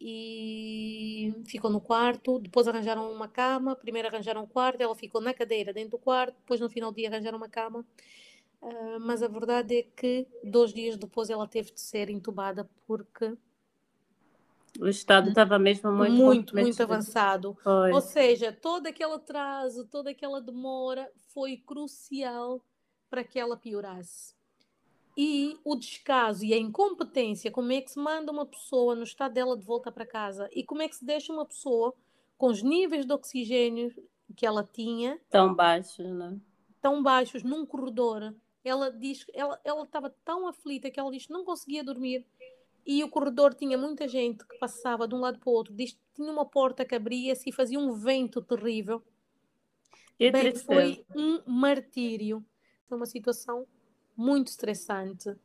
e 0.06 1.34
ficou 1.46 1.72
no 1.72 1.80
quarto. 1.80 2.38
Depois 2.38 2.68
arranjaram 2.68 3.10
uma 3.10 3.30
cama. 3.30 3.74
Primeiro 3.74 4.10
arranjaram 4.10 4.44
um 4.44 4.48
quarto, 4.48 4.82
ela 4.82 4.94
ficou 4.94 5.22
na 5.22 5.34
cadeira 5.34 5.72
dentro 5.72 5.92
do 5.92 5.98
quarto. 5.98 6.36
Depois 6.40 6.60
no 6.60 6.70
final 6.70 6.92
do 6.92 6.96
dia 6.96 7.08
arranjaram 7.08 7.38
uma 7.38 7.48
cama. 7.48 7.86
Uh, 8.62 9.00
mas 9.00 9.24
a 9.24 9.30
verdade 9.30 9.78
é 9.78 9.84
que 9.84 10.28
dois 10.44 10.74
dias 10.74 10.98
depois 10.98 11.30
ela 11.30 11.48
teve 11.48 11.72
de 11.72 11.80
ser 11.80 12.10
entubada 12.10 12.70
porque 12.86 13.38
o 14.80 14.88
estado 14.88 15.30
estava 15.30 15.60
mesmo 15.60 15.92
muito 15.92 16.14
muito, 16.14 16.56
muito 16.56 16.84
avançado. 16.84 17.56
Foi. 17.64 17.92
Ou 17.92 18.02
seja, 18.02 18.52
todo 18.52 18.88
aquele 18.88 19.14
atraso, 19.14 19.86
toda 19.86 20.10
aquela 20.10 20.42
demora 20.42 21.10
foi 21.34 21.58
crucial 21.58 22.62
para 23.10 23.24
que 23.24 23.40
ela 23.40 23.56
piorasse. 23.56 24.34
E 25.16 25.58
o 25.64 25.76
descaso 25.76 26.44
e 26.44 26.54
a 26.54 26.58
incompetência, 26.58 27.52
como 27.52 27.72
é 27.72 27.82
que 27.82 27.92
se 27.92 28.00
manda 28.00 28.32
uma 28.32 28.46
pessoa 28.46 28.96
no 28.96 29.04
estado 29.04 29.34
dela 29.34 29.56
de 29.56 29.64
volta 29.64 29.92
para 29.92 30.06
casa 30.06 30.50
e 30.52 30.64
como 30.64 30.82
é 30.82 30.88
que 30.88 30.96
se 30.96 31.06
deixa 31.06 31.32
uma 31.32 31.46
pessoa 31.46 31.94
com 32.38 32.48
os 32.48 32.64
níveis 32.64 33.06
de 33.06 33.14
oxigênio 33.14 33.94
que 34.36 34.46
ela 34.46 34.64
tinha 34.64 35.20
tão 35.30 35.54
baixos, 35.54 36.12
né? 36.12 36.40
Tão 36.82 37.04
baixos 37.04 37.44
num 37.44 37.66
corredor. 37.66 38.34
Ela 38.64 38.92
diz, 38.92 39.26
ela 39.34 39.60
ela 39.64 39.84
estava 39.84 40.10
tão 40.26 40.48
aflita 40.48 40.90
que 40.90 41.00
ela 41.00 41.12
diz 41.12 41.28
que 41.28 41.34
não 41.34 41.46
conseguia 41.46 41.84
dormir 41.84 42.26
e 42.86 43.04
o 43.04 43.10
corredor 43.10 43.54
tinha 43.54 43.78
muita 43.78 44.08
gente 44.08 44.46
que 44.46 44.58
passava 44.58 45.08
de 45.08 45.16
um 45.16 45.20
lado 45.20 45.40
para 45.40 45.50
o 45.50 45.54
outro. 45.54 45.74
Diz 45.74 45.94
que 45.94 46.00
tinha 46.16 46.32
uma 46.32 46.46
porta 46.46 46.84
que 46.84 46.94
abria-se 46.94 47.50
e 47.50 47.54
fazia 47.54 47.80
um 47.80 47.94
vento 47.94 48.42
terrível. 48.42 49.02
Que 50.18 50.30
Bem, 50.32 50.56
foi 50.56 51.06
um 51.16 51.42
martírio. 51.46 52.46
Foi 52.88 52.98
uma 52.98 53.06
situação 53.06 53.66
muito 54.16 54.48
estressante. 54.48 55.36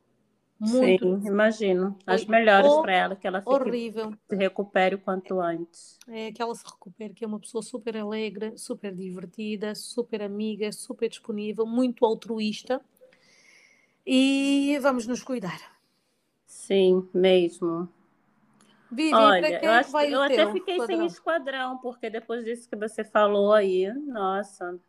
Muito 0.59 1.05
Sim, 1.21 1.27
imagino. 1.27 1.97
As 2.05 2.25
melhores 2.25 2.73
para 2.79 2.91
ela, 2.93 3.15
que 3.15 3.25
ela 3.25 3.39
fique, 3.39 3.53
horrível. 3.55 4.13
se 4.27 4.35
recupere 4.35 4.95
o 4.95 4.99
quanto 4.99 5.39
antes. 5.39 5.97
É 6.07 6.31
que 6.33 6.41
ela 6.41 6.53
se 6.53 6.65
recupere, 6.65 7.13
que 7.13 7.23
é 7.23 7.27
uma 7.27 7.39
pessoa 7.39 7.61
super 7.61 7.95
alegre, 7.95 8.57
super 8.57 8.93
divertida, 8.93 9.73
super 9.73 10.21
amiga, 10.21 10.71
super 10.73 11.07
disponível, 11.07 11.65
muito 11.65 12.05
altruísta. 12.05 12.81
E 14.05 14.77
vamos 14.81 15.07
nos 15.07 15.23
cuidar. 15.23 15.79
Sim, 16.45 17.07
mesmo. 17.13 17.87
Vivi, 18.91 19.13
Olha, 19.13 19.63
eu, 19.63 19.71
acho, 19.71 19.97
eu 19.99 20.21
até 20.21 20.51
fiquei 20.51 20.73
esquadrão? 20.75 20.97
sem 20.97 21.05
esquadrão, 21.05 21.77
porque 21.77 22.09
depois 22.09 22.43
disso 22.43 22.67
que 22.67 22.75
você 22.75 23.03
falou 23.03 23.53
aí, 23.53 23.93
nossa. 23.93 24.79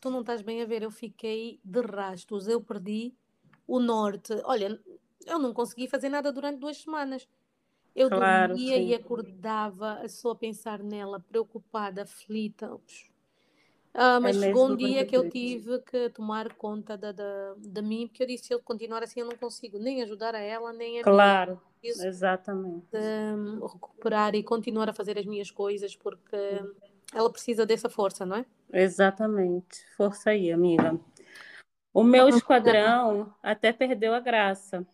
Tu 0.00 0.10
não 0.10 0.20
estás 0.20 0.42
bem 0.42 0.62
a 0.62 0.66
ver, 0.66 0.82
eu 0.82 0.90
fiquei 0.90 1.58
de 1.64 1.80
rastos, 1.80 2.46
eu 2.48 2.60
perdi 2.60 3.14
o 3.66 3.80
norte. 3.80 4.32
Olha, 4.44 4.80
eu 5.26 5.38
não 5.38 5.52
consegui 5.52 5.88
fazer 5.88 6.08
nada 6.08 6.32
durante 6.32 6.58
duas 6.58 6.78
semanas. 6.78 7.28
Eu 7.94 8.10
claro, 8.10 8.52
dormia 8.52 8.76
sim. 8.76 8.88
e 8.88 8.94
acordava 8.94 10.06
só 10.08 10.32
a 10.32 10.36
pensar 10.36 10.82
nela, 10.82 11.18
preocupada, 11.18 12.02
aflita. 12.02 12.78
Ah, 13.94 14.16
é 14.16 14.20
mas 14.20 14.36
é 14.36 14.40
chegou 14.40 14.68
um 14.68 14.76
dia 14.76 15.06
que 15.06 15.16
eu 15.16 15.30
tive 15.30 15.78
que 15.80 16.10
tomar 16.10 16.52
conta 16.54 16.98
da, 16.98 17.12
da, 17.12 17.82
mim, 17.82 18.06
porque 18.06 18.22
eu 18.22 18.26
disse: 18.26 18.48
se 18.48 18.54
eu 18.54 18.60
continuar 18.60 19.02
assim, 19.02 19.20
eu 19.20 19.26
não 19.26 19.36
consigo 19.36 19.78
nem 19.78 20.02
ajudar 20.02 20.34
a 20.34 20.38
ela, 20.38 20.70
nem 20.74 21.00
a 21.00 21.02
Claro, 21.02 21.58
mim. 21.82 21.88
exatamente. 21.88 22.86
De, 22.92 22.98
um, 23.34 23.64
recuperar 23.64 24.34
e 24.34 24.42
continuar 24.42 24.90
a 24.90 24.92
fazer 24.92 25.18
as 25.18 25.24
minhas 25.24 25.50
coisas, 25.50 25.96
porque 25.96 26.36
ela 27.14 27.30
precisa 27.30 27.64
dessa 27.64 27.88
força, 27.88 28.26
não 28.26 28.36
é? 28.36 28.46
Exatamente. 28.70 29.86
Força 29.96 30.30
aí, 30.30 30.52
amiga. 30.52 31.00
O 31.96 32.04
meu 32.04 32.28
esquadrão 32.28 33.32
até 33.42 33.72
perdeu 33.72 34.12
a 34.12 34.20
graça, 34.20 34.86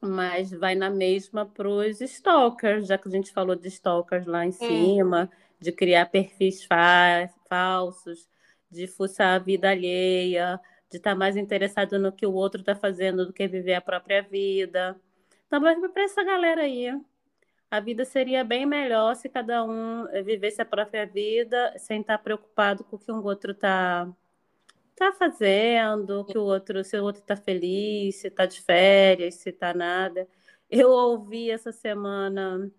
mas 0.00 0.50
vai 0.50 0.74
na 0.74 0.90
mesma 0.90 1.46
para 1.46 1.68
os 1.68 2.00
stalkers, 2.00 2.88
já 2.88 2.98
que 2.98 3.06
a 3.06 3.10
gente 3.12 3.32
falou 3.32 3.54
de 3.54 3.68
stalkers 3.68 4.26
lá 4.26 4.44
em 4.44 4.48
é. 4.48 4.52
cima, 4.52 5.30
de 5.60 5.70
criar 5.70 6.06
perfis 6.06 6.64
fa 6.64 7.30
falsos, 7.48 8.28
de 8.68 8.88
fuçar 8.88 9.36
a 9.36 9.38
vida 9.38 9.70
alheia, 9.70 10.58
de 10.90 10.96
estar 10.96 11.12
tá 11.12 11.16
mais 11.16 11.36
interessado 11.36 12.00
no 12.00 12.10
que 12.10 12.26
o 12.26 12.32
outro 12.32 12.62
está 12.62 12.74
fazendo 12.74 13.24
do 13.26 13.32
que 13.32 13.46
viver 13.46 13.74
a 13.74 13.80
própria 13.80 14.20
vida. 14.20 15.00
Então, 15.46 15.62
para 15.62 16.02
essa 16.02 16.24
galera 16.24 16.62
aí, 16.62 16.88
a 17.70 17.78
vida 17.78 18.04
seria 18.04 18.42
bem 18.42 18.66
melhor 18.66 19.14
se 19.14 19.28
cada 19.28 19.62
um 19.62 20.08
vivesse 20.24 20.60
a 20.60 20.66
própria 20.66 21.06
vida 21.06 21.72
sem 21.78 22.00
estar 22.00 22.18
tá 22.18 22.24
preocupado 22.24 22.82
com 22.82 22.96
o 22.96 22.98
que 22.98 23.12
um 23.12 23.22
outro 23.22 23.52
está 23.52 24.12
tá 24.96 25.12
fazendo, 25.12 26.24
que 26.24 26.38
o 26.38 26.42
outro, 26.42 26.84
se 26.84 26.96
o 26.98 27.04
outro 27.04 27.22
está 27.22 27.36
feliz, 27.36 28.16
se 28.16 28.28
está 28.28 28.46
de 28.46 28.60
férias, 28.60 29.36
se 29.36 29.50
está 29.50 29.74
nada. 29.74 30.28
Eu 30.70 30.90
ouvi 30.90 31.50
essa 31.50 31.72
semana 31.72 32.70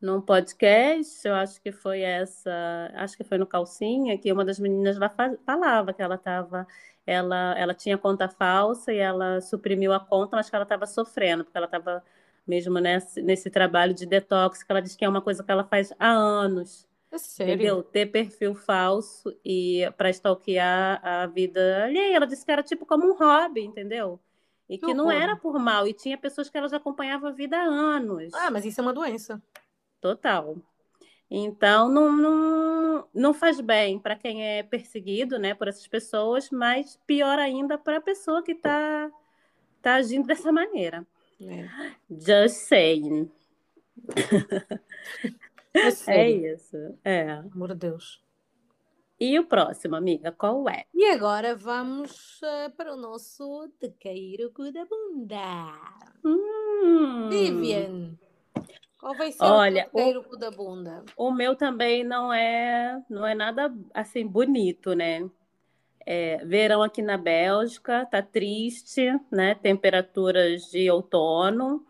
num 0.00 0.20
podcast, 0.20 1.26
eu 1.28 1.34
acho 1.34 1.60
que 1.60 1.70
foi 1.72 2.00
essa, 2.00 2.90
acho 2.94 3.16
que 3.16 3.24
foi 3.24 3.38
no 3.38 3.46
Calcinha, 3.46 4.16
que 4.18 4.32
uma 4.32 4.44
das 4.44 4.58
meninas 4.58 4.98
lá 4.98 5.10
falava 5.44 5.92
que 5.92 6.02
ela 6.02 6.14
estava, 6.14 6.66
ela, 7.06 7.54
ela 7.58 7.74
tinha 7.74 7.98
conta 7.98 8.28
falsa 8.28 8.92
e 8.92 8.98
ela 8.98 9.40
suprimiu 9.42 9.92
a 9.92 10.00
conta, 10.00 10.36
mas 10.36 10.48
que 10.48 10.56
ela 10.56 10.62
estava 10.64 10.86
sofrendo, 10.86 11.44
porque 11.44 11.56
ela 11.56 11.66
estava 11.66 12.02
mesmo 12.46 12.78
nesse, 12.80 13.22
nesse 13.22 13.50
trabalho 13.50 13.94
de 13.94 14.06
detox, 14.06 14.62
que 14.62 14.72
ela 14.72 14.80
diz 14.82 14.96
que 14.96 15.04
é 15.04 15.08
uma 15.08 15.22
coisa 15.22 15.44
que 15.44 15.50
ela 15.52 15.64
faz 15.64 15.92
há 15.98 16.08
anos. 16.10 16.88
É 17.12 17.18
sério? 17.18 17.54
Entendeu? 17.54 17.82
Ter 17.82 18.06
perfil 18.06 18.54
falso 18.54 19.36
e 19.44 19.90
para 19.96 20.10
stalkear 20.10 21.00
a 21.04 21.26
vida 21.26 21.84
alheia. 21.84 22.16
Ela 22.16 22.26
disse 22.26 22.44
que 22.44 22.52
era 22.52 22.62
tipo 22.62 22.86
como 22.86 23.06
um 23.06 23.16
hobby, 23.16 23.62
entendeu? 23.62 24.20
E 24.68 24.78
que, 24.78 24.86
que 24.86 24.94
não 24.94 25.10
era 25.10 25.34
por 25.34 25.58
mal. 25.58 25.88
E 25.88 25.92
tinha 25.92 26.16
pessoas 26.16 26.48
que 26.48 26.56
ela 26.56 26.68
já 26.68 26.76
acompanhava 26.76 27.28
a 27.28 27.32
vida 27.32 27.56
há 27.56 27.64
anos. 27.64 28.32
Ah, 28.34 28.50
mas 28.50 28.64
isso 28.64 28.80
é 28.80 28.82
uma 28.82 28.92
doença. 28.92 29.42
Total. 30.00 30.56
Então, 31.28 31.88
não, 31.88 32.12
não, 32.12 33.08
não 33.12 33.34
faz 33.34 33.60
bem 33.60 33.98
para 33.98 34.16
quem 34.16 34.44
é 34.44 34.62
perseguido 34.62 35.38
né, 35.38 35.54
por 35.54 35.68
essas 35.68 35.86
pessoas, 35.86 36.50
mas 36.50 36.98
pior 37.06 37.38
ainda 37.38 37.76
para 37.76 37.98
a 37.98 38.00
pessoa 38.00 38.42
que 38.42 38.52
está 38.52 39.10
tá 39.82 39.94
agindo 39.94 40.26
dessa 40.26 40.52
maneira. 40.52 41.06
É. 41.40 41.68
Just 42.10 42.56
saying. 42.66 43.30
É, 46.08 46.22
é 46.22 46.30
isso. 46.30 46.76
É. 47.04 47.30
Amor 47.30 47.68
de 47.68 47.88
Deus. 47.88 48.22
E 49.20 49.38
o 49.38 49.44
próximo, 49.44 49.96
amiga, 49.96 50.32
qual 50.32 50.66
é? 50.66 50.86
E 50.94 51.04
agora 51.10 51.54
vamos 51.54 52.40
uh, 52.40 52.70
para 52.74 52.94
o 52.94 52.96
nosso 52.96 53.70
De 53.78 53.90
Cair 53.90 54.46
o 54.46 54.50
Cu 54.50 54.72
da 54.72 54.86
Bunda. 54.86 55.74
Hum. 56.24 57.28
Vivian, 57.28 58.18
qual 58.98 59.14
vai 59.14 59.30
ser 59.30 59.44
Olha, 59.44 59.90
o 59.92 59.98
De 59.98 60.16
o 60.16 60.24
Cu 60.24 60.38
da 60.38 60.50
Bunda? 60.50 61.04
O 61.18 61.30
meu 61.30 61.54
também 61.54 62.02
não 62.02 62.32
é, 62.32 62.98
não 63.10 63.26
é 63.26 63.34
nada 63.34 63.70
assim 63.92 64.26
bonito, 64.26 64.94
né? 64.94 65.28
É, 66.06 66.42
verão 66.46 66.82
aqui 66.82 67.02
na 67.02 67.18
Bélgica, 67.18 68.06
tá 68.06 68.22
triste, 68.22 69.06
né? 69.30 69.54
Temperaturas 69.54 70.70
de 70.70 70.90
outono. 70.90 71.86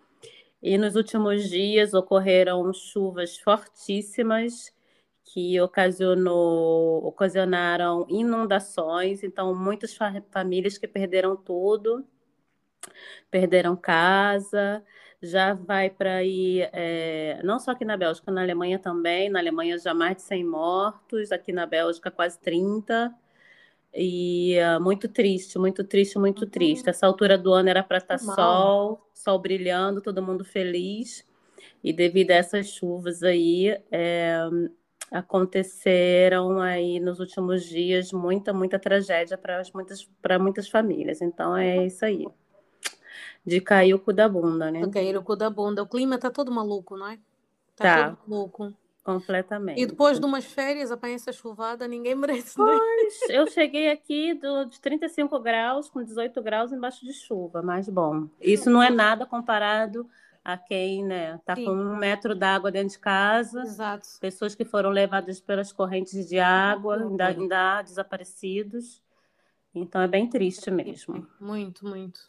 E 0.63 0.77
nos 0.77 0.95
últimos 0.95 1.49
dias 1.49 1.95
ocorreram 1.95 2.73
chuvas 2.73 3.39
fortíssimas 3.39 4.73
que 5.25 5.61
ocasionou, 5.61 7.05
ocasionaram 7.07 8.07
inundações. 8.09 9.23
Então, 9.23 9.55
muitas 9.55 9.97
famílias 10.31 10.77
que 10.77 10.89
perderam 10.89 11.37
tudo, 11.37 12.05
perderam 13.31 13.77
casa. 13.77 14.85
Já 15.23 15.55
vai 15.55 15.91
para 15.91 16.25
ir, 16.25 16.69
é, 16.73 17.41
não 17.45 17.59
só 17.59 17.73
aqui 17.73 17.85
na 17.85 17.97
Bélgica, 17.97 18.31
na 18.33 18.43
Alemanha 18.43 18.79
também. 18.79 19.29
Na 19.31 19.39
Alemanha 19.39 19.79
já 19.79 19.95
mais 19.95 20.17
de 20.17 20.23
100 20.23 20.45
mortos, 20.45 21.33
aqui 21.33 21.53
na 21.53 21.67
Bélgica 21.67 22.11
quase 22.11 22.39
30. 22.41 23.15
E 23.95 24.57
uh, 24.61 24.81
muito 24.81 25.09
triste, 25.09 25.59
muito 25.59 25.83
triste, 25.83 26.19
muito 26.19 26.45
uhum. 26.45 26.51
triste. 26.51 26.89
Essa 26.89 27.07
altura 27.07 27.37
do 27.37 27.53
ano 27.53 27.69
era 27.69 27.83
para 27.83 27.99
estar 27.99 28.19
tá 28.19 28.35
sol, 28.35 29.07
sol 29.13 29.39
brilhando, 29.39 30.01
todo 30.01 30.23
mundo 30.23 30.45
feliz. 30.45 31.27
E 31.83 31.93
devido 31.93 32.31
a 32.31 32.35
essas 32.35 32.69
chuvas 32.69 33.23
aí, 33.23 33.77
é, 33.91 34.39
aconteceram 35.11 36.61
aí 36.61 37.01
nos 37.01 37.19
últimos 37.19 37.65
dias 37.65 38.13
muita, 38.13 38.53
muita 38.53 38.79
tragédia 38.79 39.37
para 39.37 39.63
muitas, 39.75 40.09
muitas 40.41 40.69
famílias. 40.69 41.21
Então 41.21 41.57
é 41.57 41.85
isso 41.87 42.05
aí. 42.05 42.27
De 43.45 43.61
cair 43.61 43.95
o 43.95 43.99
cu 43.99 44.13
da 44.13 44.29
bunda, 44.29 44.71
né? 44.71 44.83
De 44.83 44.91
cair 44.91 45.17
o 45.17 45.23
cu 45.23 45.35
da 45.35 45.51
bunda. 45.51 45.83
O 45.83 45.89
clima 45.89 46.19
tá 46.19 46.31
todo 46.31 46.53
maluco, 46.53 46.97
não 46.97 47.09
é? 47.09 47.19
Tá, 47.75 47.85
Tá. 47.85 48.11
todo 48.11 48.31
maluco. 48.31 48.75
Completamente. 49.13 49.81
E 49.81 49.87
depois 49.87 50.21
de 50.21 50.27
umas 50.27 50.45
férias, 50.45 50.93
apanha 50.93 51.17
essa 51.17 51.33
chuvada, 51.33 51.89
ninguém 51.89 52.15
merece, 52.17 52.59
né? 52.59 52.65
Pois, 52.67 53.31
eu 53.31 53.47
cheguei 53.49 53.91
aqui 53.91 54.35
do, 54.35 54.65
de 54.67 54.81
35 54.81 55.39
graus 55.41 55.89
com 55.89 56.03
18 56.03 56.41
graus 56.43 56.73
embaixo 56.73 57.05
de 57.05 57.13
chuva, 57.13 57.63
mas 57.63 57.89
bom, 57.89 58.29
isso 58.41 58.71
não 58.71 58.83
é 58.83 58.91
nada 58.91 59.27
comparado 59.27 60.09
a 60.45 60.57
quem, 60.57 61.05
né, 61.05 61.39
tá 61.45 61.55
Sim. 61.55 61.67
com 61.67 61.73
um 61.73 61.97
metro 61.97 62.35
d'água 62.35 62.71
dentro 62.71 62.91
de 62.91 62.99
casa, 62.99 63.61
Exato. 63.61 64.09
pessoas 64.21 64.55
que 64.55 64.65
foram 64.65 64.89
levadas 64.89 65.39
pelas 65.39 65.71
correntes 65.71 66.27
de 66.27 66.39
água, 66.39 66.97
ainda, 66.97 67.27
ainda 67.27 67.83
desaparecidos. 67.83 69.03
Então 69.75 70.01
é 70.01 70.09
bem 70.09 70.29
triste 70.29 70.71
mesmo, 70.71 71.27
Muito, 71.39 71.87
muito. 71.87 72.21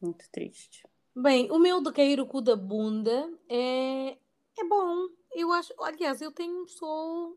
muito 0.00 0.30
triste. 0.30 0.84
Bem, 1.14 1.50
o 1.50 1.58
meu 1.58 1.82
de 1.82 1.92
cair 1.92 2.20
o 2.20 2.26
cu 2.26 2.40
da 2.40 2.54
bunda 2.54 3.28
é, 3.48 4.16
é 4.58 4.64
bom. 4.68 5.08
Eu 5.32 5.52
acho, 5.52 5.72
aliás, 5.82 6.20
eu 6.20 6.32
tenho 6.32 6.66
só 6.68 7.32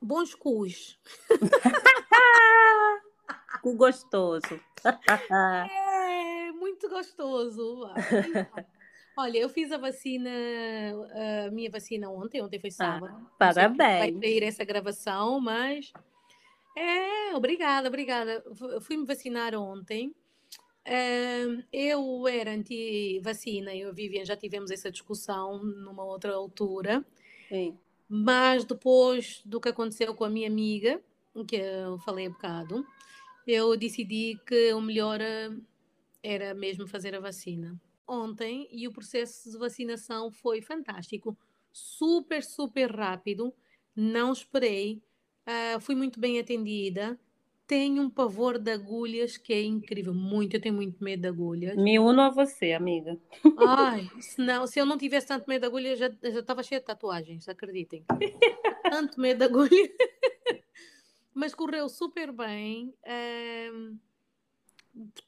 bons 0.00 0.34
cus. 0.34 0.98
Cu 3.62 3.74
gostoso. 3.76 4.60
É 5.70 6.52
muito 6.52 6.88
gostoso. 6.88 7.88
Olha, 9.18 9.38
eu 9.38 9.48
fiz 9.48 9.72
a 9.72 9.78
vacina, 9.78 10.30
a 11.46 11.50
minha 11.50 11.70
vacina 11.70 12.08
ontem, 12.10 12.42
ontem 12.42 12.60
foi 12.60 12.70
sábado. 12.70 13.12
Não 13.12 13.18
sei 13.18 13.26
que 13.28 13.38
Parabéns. 13.38 13.98
Vai 13.98 14.12
sair 14.20 14.42
essa 14.44 14.64
gravação, 14.64 15.40
mas 15.40 15.92
é, 16.76 17.34
obrigada, 17.34 17.88
obrigada. 17.88 18.44
Fu- 18.54 18.80
Fui-me 18.82 19.06
vacinar 19.06 19.54
ontem. 19.54 20.14
Eu 21.72 22.28
era 22.28 22.52
anti-vacina, 22.52 23.74
eu 23.74 23.88
e 23.88 23.90
a 23.90 23.92
Vivian 23.92 24.24
já 24.24 24.36
tivemos 24.36 24.70
essa 24.70 24.90
discussão 24.90 25.62
numa 25.62 26.04
outra 26.04 26.32
altura, 26.34 27.04
Sim. 27.48 27.76
mas 28.08 28.64
depois 28.64 29.42
do 29.44 29.60
que 29.60 29.68
aconteceu 29.68 30.14
com 30.14 30.24
a 30.24 30.30
minha 30.30 30.48
amiga, 30.48 31.00
que 31.44 31.56
eu 31.56 31.98
falei 31.98 32.26
há 32.26 32.30
bocado, 32.30 32.86
eu 33.46 33.76
decidi 33.76 34.40
que 34.46 34.72
o 34.72 34.80
melhor 34.80 35.20
eh, 35.20 35.50
era 36.22 36.54
mesmo 36.54 36.86
fazer 36.86 37.14
a 37.14 37.20
vacina. 37.20 37.80
Ontem, 38.06 38.68
e 38.70 38.86
o 38.86 38.92
processo 38.92 39.50
de 39.50 39.58
vacinação 39.58 40.30
foi 40.30 40.62
fantástico, 40.62 41.36
super, 41.72 42.42
super 42.44 42.90
rápido, 42.94 43.52
não 43.94 44.32
esperei, 44.32 45.02
ah, 45.44 45.78
fui 45.80 45.94
muito 45.94 46.18
bem 46.20 46.38
atendida. 46.38 47.18
Tenho 47.66 48.02
um 48.02 48.10
pavor 48.10 48.58
de 48.58 48.70
agulhas 48.70 49.36
que 49.36 49.52
é 49.52 49.62
incrível, 49.62 50.14
muito, 50.14 50.54
eu 50.54 50.60
tenho 50.60 50.74
muito 50.74 51.02
medo 51.02 51.22
de 51.22 51.28
agulhas. 51.28 51.76
Me 51.76 51.98
uno 51.98 52.22
a 52.22 52.30
você, 52.30 52.72
amiga. 52.72 53.18
Ai, 53.58 54.08
se, 54.22 54.40
não, 54.40 54.66
se 54.66 54.78
eu 54.78 54.86
não 54.86 54.96
tivesse 54.96 55.26
tanto 55.26 55.48
medo 55.48 55.62
de 55.62 55.66
agulha, 55.66 55.96
já 55.96 56.06
estava 56.22 56.62
cheia 56.62 56.80
de 56.80 56.86
tatuagens, 56.86 57.48
acreditem. 57.48 58.04
Tanto 58.88 59.20
medo 59.20 59.38
de 59.38 59.44
agulha. 59.44 59.68
Mas 61.34 61.54
correu 61.54 61.88
super 61.88 62.30
bem, 62.30 62.94
ehm, 63.04 63.98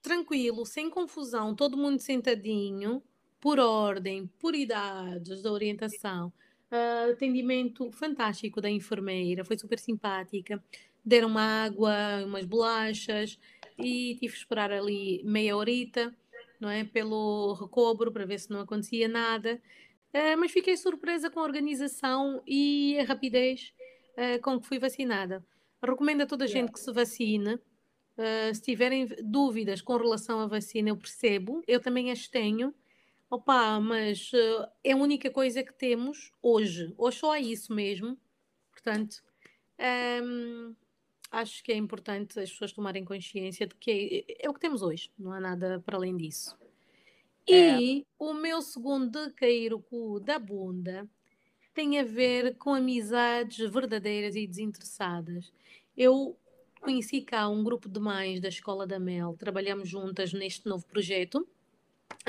tranquilo, 0.00 0.64
sem 0.64 0.88
confusão, 0.88 1.54
todo 1.54 1.76
mundo 1.76 1.98
sentadinho, 1.98 3.02
por 3.40 3.58
ordem, 3.58 4.26
por 4.38 4.54
idades 4.54 5.42
da 5.42 5.52
orientação. 5.52 6.32
Ah, 6.70 7.08
atendimento 7.12 7.90
fantástico 7.90 8.60
da 8.60 8.70
enfermeira, 8.70 9.44
foi 9.44 9.58
super 9.58 9.78
simpática. 9.78 10.62
Deram 11.08 11.28
uma 11.28 11.64
água, 11.64 12.24
umas 12.24 12.44
bolachas 12.44 13.38
e 13.78 14.16
tive 14.20 14.32
que 14.32 14.38
esperar 14.38 14.70
ali 14.70 15.22
meia 15.24 15.56
horita 15.56 16.14
não 16.60 16.68
é? 16.68 16.84
Pelo 16.84 17.54
recobro 17.54 18.12
para 18.12 18.26
ver 18.26 18.38
se 18.38 18.50
não 18.50 18.60
acontecia 18.60 19.08
nada. 19.08 19.60
Eh, 20.12 20.36
mas 20.36 20.50
fiquei 20.50 20.76
surpresa 20.76 21.30
com 21.30 21.40
a 21.40 21.44
organização 21.44 22.42
e 22.46 22.98
a 22.98 23.04
rapidez 23.04 23.72
eh, 24.16 24.38
com 24.38 24.58
que 24.60 24.66
fui 24.66 24.78
vacinada. 24.78 25.44
Recomendo 25.82 26.22
a 26.22 26.26
toda 26.26 26.44
a 26.44 26.48
gente 26.48 26.72
que 26.72 26.80
se 26.80 26.92
vacine. 26.92 27.58
Eh, 28.16 28.52
se 28.54 28.62
tiverem 28.62 29.06
dúvidas 29.22 29.80
com 29.80 29.96
relação 29.96 30.40
à 30.40 30.46
vacina, 30.46 30.88
eu 30.88 30.96
percebo, 30.96 31.62
eu 31.66 31.80
também 31.80 32.10
as 32.10 32.26
tenho. 32.26 32.74
Opa, 33.30 33.78
mas 33.78 34.32
é 34.82 34.92
a 34.92 34.96
única 34.96 35.30
coisa 35.30 35.62
que 35.62 35.72
temos 35.72 36.32
hoje. 36.42 36.94
Hoje 36.96 37.18
só 37.18 37.32
há 37.32 37.40
isso 37.40 37.74
mesmo. 37.74 38.18
Portanto, 38.72 39.22
ehm, 39.78 40.74
acho 41.30 41.62
que 41.62 41.72
é 41.72 41.76
importante 41.76 42.38
as 42.38 42.50
pessoas 42.50 42.72
tomarem 42.72 43.04
consciência 43.04 43.66
de 43.66 43.74
que 43.74 44.24
é, 44.28 44.46
é 44.46 44.50
o 44.50 44.54
que 44.54 44.60
temos 44.60 44.82
hoje, 44.82 45.10
não 45.18 45.32
há 45.32 45.40
nada 45.40 45.82
para 45.84 45.96
além 45.96 46.16
disso. 46.16 46.56
É. 47.46 47.80
E 47.80 48.06
o 48.18 48.34
meu 48.34 48.60
segundo 48.60 49.26
de 49.26 49.32
cair 49.32 49.72
o 49.72 49.80
cu 49.80 50.20
da 50.20 50.38
bunda 50.38 51.08
tem 51.72 51.98
a 51.98 52.04
ver 52.04 52.56
com 52.56 52.74
amizades 52.74 53.70
verdadeiras 53.70 54.36
e 54.36 54.46
desinteressadas. 54.46 55.52
Eu 55.96 56.36
conheci 56.80 57.22
cá 57.22 57.48
um 57.48 57.62
grupo 57.62 57.88
de 57.88 57.98
mães 58.00 58.40
da 58.40 58.48
Escola 58.48 58.86
da 58.86 58.98
Mel, 58.98 59.36
trabalhamos 59.38 59.88
juntas 59.88 60.32
neste 60.32 60.66
novo 60.66 60.84
projeto 60.86 61.46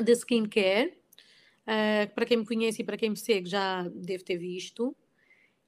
de 0.02 0.12
skincare. 0.12 1.00
Ah, 1.66 2.08
para 2.14 2.26
quem 2.26 2.38
me 2.38 2.46
conhece 2.46 2.82
e 2.82 2.84
para 2.84 2.96
quem 2.96 3.10
me 3.10 3.16
segue 3.16 3.48
já 3.48 3.86
deve 3.88 4.24
ter 4.24 4.38
visto. 4.38 4.96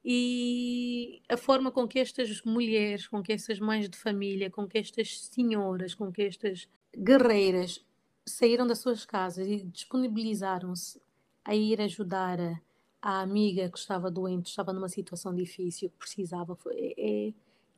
E 0.04 1.22
a 1.28 1.36
forma 1.36 1.70
com 1.70 1.86
que 1.86 1.98
estas 1.98 2.42
mulheres, 2.42 3.06
com 3.06 3.22
que 3.22 3.32
estas 3.32 3.60
mães 3.60 3.88
de 3.88 3.96
família, 3.96 4.50
com 4.50 4.66
que 4.66 4.78
estas 4.78 5.20
senhoras, 5.20 5.94
com 5.94 6.10
que 6.10 6.22
estas 6.22 6.68
guerreiras 6.96 7.84
saíram 8.26 8.66
das 8.66 8.78
suas 8.78 9.04
casas 9.04 9.46
e 9.46 9.62
disponibilizaram-se 9.64 11.00
a 11.44 11.54
ir 11.54 11.80
ajudar 11.80 12.40
a, 12.40 12.60
a 13.00 13.20
amiga 13.20 13.68
que 13.68 13.78
estava 13.78 14.10
doente, 14.10 14.48
estava 14.48 14.72
numa 14.72 14.88
situação 14.88 15.34
difícil, 15.34 15.90
precisava, 15.98 16.56
foi, 16.56 16.94
é, 16.96 17.28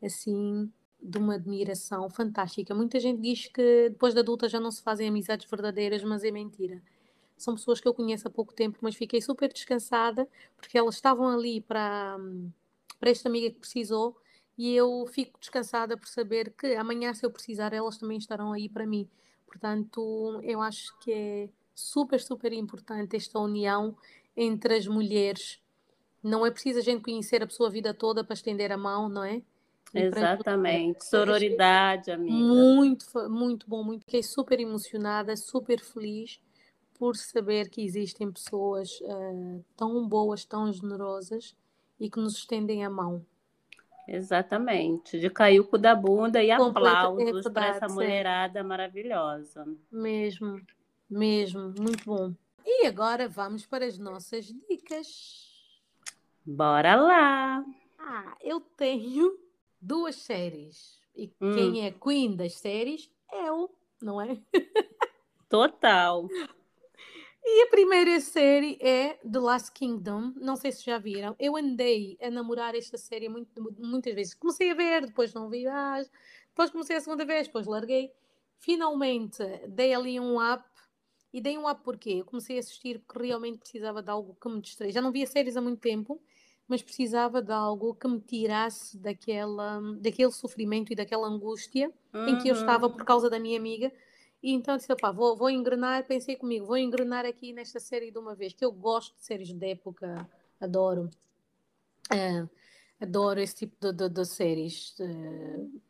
é 0.01 0.07
assim 0.07 0.71
de 1.03 1.19
uma 1.19 1.35
admiração 1.35 2.09
fantástica. 2.09 2.75
Muita 2.75 2.99
gente 2.99 3.21
diz 3.21 3.47
que 3.47 3.91
depois 3.91 4.15
de 4.15 4.21
adulta 4.21 4.49
já 4.49 4.59
não 4.59 4.71
se 4.71 4.83
fazem 4.83 5.09
amizades 5.09 5.49
verdadeiras, 5.49 6.03
mas 6.03 6.25
é 6.25 6.31
mentira. 6.31 6.83
São 7.37 7.55
pessoas 7.55 7.81
que 7.81 7.89
eu 7.89 7.95
conheço 7.95 8.29
há 8.29 8.31
pouco 8.31 8.53
tempo, 8.53 8.79
mas 8.81 8.95
fiquei 8.95 9.21
super 9.21 9.53
descansada 9.53 10.29
porque 10.57 10.79
elas 10.79 10.95
estavam 10.95 11.29
ali 11.29 11.61
para, 11.61 12.17
para 12.99 13.11
esta 13.11 13.29
amiga 13.29 13.51
que 13.51 13.59
precisou 13.59 14.17
e 14.57 14.75
eu 14.75 15.05
fico 15.07 15.39
descansada 15.39 15.97
por 15.97 16.07
saber 16.09 16.53
que 16.57 16.75
amanhã, 16.77 17.13
se 17.13 17.27
eu 17.27 17.31
precisar, 17.31 17.73
elas 17.73 17.99
também 17.99 18.19
estarão 18.19 18.53
aí 18.53 18.69
para 18.69 18.87
mim. 18.87 19.09
Portanto, 19.47 20.41
eu 20.43 20.61
acho 20.61 20.97
que 21.01 21.13
é 21.13 21.49
super, 21.75 22.21
super 22.21 22.53
importante 22.53 23.17
esta 23.17 23.39
união 23.39 23.97
entre 24.37 24.77
as 24.77 24.87
mulheres. 24.87 25.61
Não 26.23 26.47
é 26.47 26.51
preciso 26.51 26.79
a 26.79 26.83
gente 26.83 27.03
conhecer 27.03 27.43
a 27.43 27.47
pessoa 27.47 27.69
a 27.69 27.73
vida 27.73 27.93
toda 27.93 28.23
para 28.23 28.35
estender 28.35 28.71
a 28.71 28.77
mão, 28.79 29.09
não 29.09 29.25
é? 29.25 29.43
E 29.93 30.09
para. 30.09 30.35
Exatamente. 30.35 31.05
Sororidade, 31.05 32.11
amiga. 32.11 32.35
Muito, 32.35 33.07
muito 33.29 33.69
bom, 33.69 33.83
muito. 33.83 34.05
Fiquei 34.05 34.23
super 34.23 34.59
emocionada, 34.61 35.37
super 35.37 35.81
feliz 35.81 36.41
por 36.99 37.17
saber 37.17 37.69
que 37.69 37.83
existem 37.83 38.31
pessoas 38.31 39.01
eh, 39.03 39.61
tão 39.77 40.07
boas, 40.09 40.45
tão 40.45 40.73
generosas 40.73 41.55
e 41.99 42.09
que 42.11 42.19
nos 42.21 42.35
estendem 42.37 42.85
a 42.85 42.91
mão. 42.91 43.25
Exatamente. 44.07 45.19
De 45.19 45.31
cair 45.31 45.61
o 45.61 45.65
cu 45.67 45.79
da 45.79 45.95
bunda 45.95 46.43
e 46.43 46.55
Completa- 46.55 46.89
é 46.89 47.01
aplausos 47.01 47.43
para 47.43 47.53
verdade, 47.53 47.77
essa 47.77 47.89
mulherada 47.89 48.63
maravilhosa. 48.63 49.67
Mesmo, 49.91 50.61
mesmo, 51.09 51.73
muito 51.79 52.05
bom. 52.05 52.33
E 52.65 52.87
agora 52.87 53.29
vamos 53.29 53.67
para 53.67 53.85
as 53.87 53.99
nossas 53.99 54.47
dicas. 54.69 55.51
Bora 56.45 56.95
lá! 56.97 57.65
Ah, 57.99 58.37
eu 58.43 58.61
tenho 58.61 59.39
duas 59.81 60.17
séries. 60.17 61.01
E 61.17 61.31
Hum. 61.41 61.55
quem 61.55 61.87
é 61.87 61.91
queen 61.91 62.37
das 62.37 62.55
séries 62.55 63.11
é 63.33 63.49
eu, 63.49 63.71
não 64.03 64.21
é? 64.21 64.39
Total. 65.49 66.29
E 67.47 67.63
a 67.63 67.67
primeira 67.71 68.19
série 68.21 68.79
é 68.81 69.15
The 69.31 69.39
Last 69.39 69.73
Kingdom. 69.73 70.33
Não 70.37 70.57
sei 70.57 70.73
se 70.73 70.85
já 70.85 70.99
viram. 70.99 71.37
Eu 71.39 71.57
andei 71.57 72.17
a 72.21 72.31
namorar 72.31 72.75
esta 72.75 72.97
série 72.97 73.29
muito- 73.29 73.51
muitas 73.79 74.15
vezes. 74.15 74.35
Comecei 74.35 74.71
a 74.71 74.75
ver, 74.75 75.07
depois 75.07 75.35
não 75.35 75.51
vi 75.51 75.65
mais. 75.67 76.11
Depois 76.49 76.71
comecei 76.71 76.97
a 76.97 77.01
segunda 77.01 77.25
vez, 77.25 77.47
depois 77.47 77.67
larguei. 77.67 78.11
Finalmente 78.59 79.43
dei 79.69 79.93
ali 79.93 80.19
um 80.19 80.37
up. 80.41 80.65
E 81.33 81.41
dei 81.41 81.59
um 81.59 81.69
up 81.69 81.83
porquê? 81.83 82.21
Eu 82.21 82.25
comecei 82.25 82.57
a 82.57 82.61
assistir 82.61 83.01
porque 83.01 83.27
realmente 83.27 83.59
precisava 83.59 84.03
de 84.03 84.11
algo 84.11 84.35
que 84.41 84.49
me 84.49 84.61
distraia. 84.61 84.93
Já 84.93 85.03
não 85.03 85.13
via 85.13 85.27
séries 85.27 85.57
há 85.57 85.61
muito 85.61 85.81
tempo, 85.81 86.23
mas 86.67 86.81
precisava 86.83 87.43
de 87.43 87.53
algo 87.53 87.95
que 87.95 88.09
me 88.09 88.21
tirasse 88.21 88.97
daquela, 88.97 89.81
daquele 89.99 90.31
sofrimento 90.31 90.93
e 90.93 90.97
daquela 90.97 91.27
angústia 91.29 91.93
em 92.27 92.39
que 92.39 92.49
eu 92.49 92.55
Uhum. 92.55 92.61
estava 92.61 92.89
por 92.89 93.05
causa 93.05 93.29
da 93.29 93.39
minha 93.39 93.59
amiga. 93.59 93.93
E 94.45 94.53
então 94.53 94.77
disse, 94.77 94.93
opá, 94.93 95.11
vou, 95.11 95.35
vou 95.35 95.49
engrenar, 95.49 96.05
pensei 96.07 96.37
comigo, 96.37 96.67
vou 96.67 96.77
engrenar 96.77 97.25
aqui 97.25 97.51
nesta 97.51 97.81
série 97.81 98.11
de 98.11 98.19
uma 98.19 98.35
vez, 98.35 98.53
que 98.53 98.63
eu 98.63 98.71
gosto 98.71 99.17
de 99.17 99.25
séries 99.25 99.51
de 99.51 99.71
época, 99.71 100.29
adoro. 100.61 101.09
Ah, 102.11 102.47
adoro 103.01 103.41
esse 103.41 103.55
tipo 103.55 103.75
de, 103.81 103.91
de- 103.91 104.09
de 104.11 104.25
séries. 104.27 104.95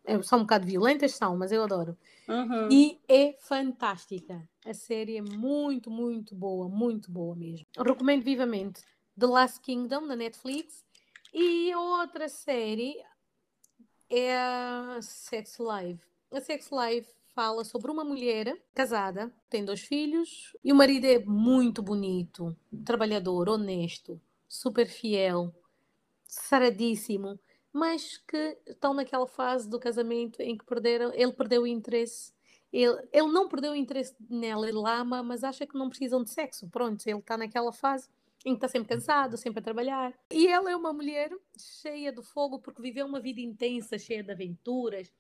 É- 0.05 0.23
são 0.23 0.39
um 0.39 0.43
bocado 0.43 0.65
violentas, 0.65 1.17
são, 1.17 1.37
mas 1.37 1.51
eu 1.51 1.65
adoro. 1.65 1.99
Uhum. 2.29 2.71
E 2.71 3.01
é 3.09 3.33
fantástica. 3.41 4.49
A 4.65 4.73
série 4.73 5.17
é 5.17 5.21
muito, 5.23 5.91
muito 5.91 6.33
boa, 6.37 6.69
muito 6.69 7.11
boa 7.11 7.35
mesmo. 7.35 7.67
recomendo 7.77 8.23
vivamente 8.23 8.83
The 9.19 9.27
Last 9.27 9.61
Kingdom 9.63 10.03
na 10.03 10.15
Netflix. 10.15 10.85
E 11.33 11.75
outra 11.75 12.29
série 12.29 13.03
é 14.09 14.37
a 14.37 15.01
Sex 15.03 15.59
Life. 15.59 16.01
A 16.31 16.41
Sex 16.41 16.71
Life 16.71 17.13
fala 17.35 17.65
sobre 17.65 17.91
uma 17.91 18.05
mulher 18.05 18.57
casada, 18.73 19.35
tem 19.51 19.65
dois 19.65 19.81
filhos 19.81 20.57
e 20.63 20.73
o 20.73 20.77
marido 20.77 21.07
é 21.07 21.19
muito 21.19 21.83
bonito, 21.83 22.57
trabalhador, 22.85 23.49
honesto, 23.49 24.21
super 24.49 24.89
fiel, 24.89 25.53
saradíssimo, 26.25 27.39
mas 27.73 28.19
que 28.19 28.59
estão 28.67 28.95
naquela 28.95 29.27
fase 29.27 29.69
do 29.69 29.81
casamento 29.81 30.41
em 30.41 30.57
que 30.57 30.65
perderam, 30.65 31.13
ele 31.13 31.33
perdeu 31.33 31.63
o 31.63 31.67
interesse. 31.67 32.33
Ele, 32.73 32.97
ele 33.13 33.29
não 33.29 33.49
perdeu 33.49 33.73
o 33.73 33.77
interesse 33.77 34.15
nela, 34.29 34.69
ele 34.69 34.83
ama, 34.85 35.23
mas 35.23 35.45
acha 35.45 35.67
que 35.67 35.79
não 35.79 35.89
precisam 35.89 36.23
de 36.23 36.31
sexo. 36.31 36.69
Pronto, 36.69 37.07
ele 37.07 37.19
está 37.19 37.37
naquela 37.37 37.73
fase 37.73 38.09
em 38.45 38.51
que 38.51 38.57
está 38.57 38.69
sempre 38.69 38.95
cansado, 38.95 39.37
sempre 39.37 39.61
a 39.61 39.63
trabalhar. 39.63 40.13
E 40.31 40.47
ela 40.47 40.71
é 40.71 40.77
uma 40.77 40.93
mulher 40.93 41.31
cheia 41.57 42.13
de 42.13 42.23
fogo 42.23 42.59
porque 42.59 42.83
viveu 42.83 43.07
uma 43.07 43.21
vida 43.21 43.41
intensa, 43.41 43.99
cheia 43.99 44.23
de 44.23 44.31
aventuras 44.31 45.11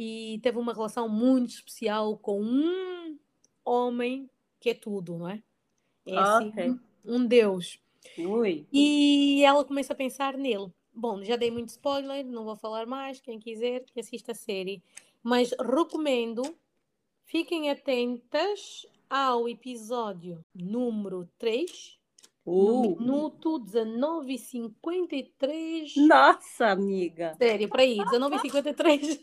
e 0.00 0.38
teve 0.44 0.56
uma 0.58 0.72
relação 0.72 1.08
muito 1.08 1.50
especial 1.50 2.16
com 2.18 2.40
um 2.40 3.18
homem 3.64 4.30
que 4.60 4.70
é 4.70 4.74
tudo, 4.74 5.18
não 5.18 5.28
é? 5.28 5.42
É 6.06 6.16
assim, 6.16 6.50
okay. 6.50 6.72
um, 7.04 7.26
deus. 7.26 7.80
Ui. 8.16 8.64
E 8.72 9.42
ela 9.44 9.64
começa 9.64 9.92
a 9.92 9.96
pensar 9.96 10.38
nele. 10.38 10.72
Bom, 10.94 11.24
já 11.24 11.34
dei 11.34 11.50
muito 11.50 11.70
spoiler, 11.70 12.24
não 12.24 12.44
vou 12.44 12.54
falar 12.54 12.86
mais. 12.86 13.20
Quem 13.20 13.40
quiser 13.40 13.84
que 13.86 13.98
assista 13.98 14.30
a 14.30 14.36
série. 14.36 14.80
Mas 15.20 15.50
recomendo, 15.50 16.44
fiquem 17.24 17.68
atentas 17.68 18.86
ao 19.10 19.48
episódio 19.48 20.44
número 20.54 21.28
3 21.40 21.98
Uh. 22.46 22.82
No 22.82 22.96
minuto 22.98 23.58
19h53. 23.60 25.96
Nossa, 26.06 26.68
amiga! 26.68 27.34
Sério, 27.36 27.68
para 27.68 27.82
aí, 27.82 27.98
19h53. 27.98 29.20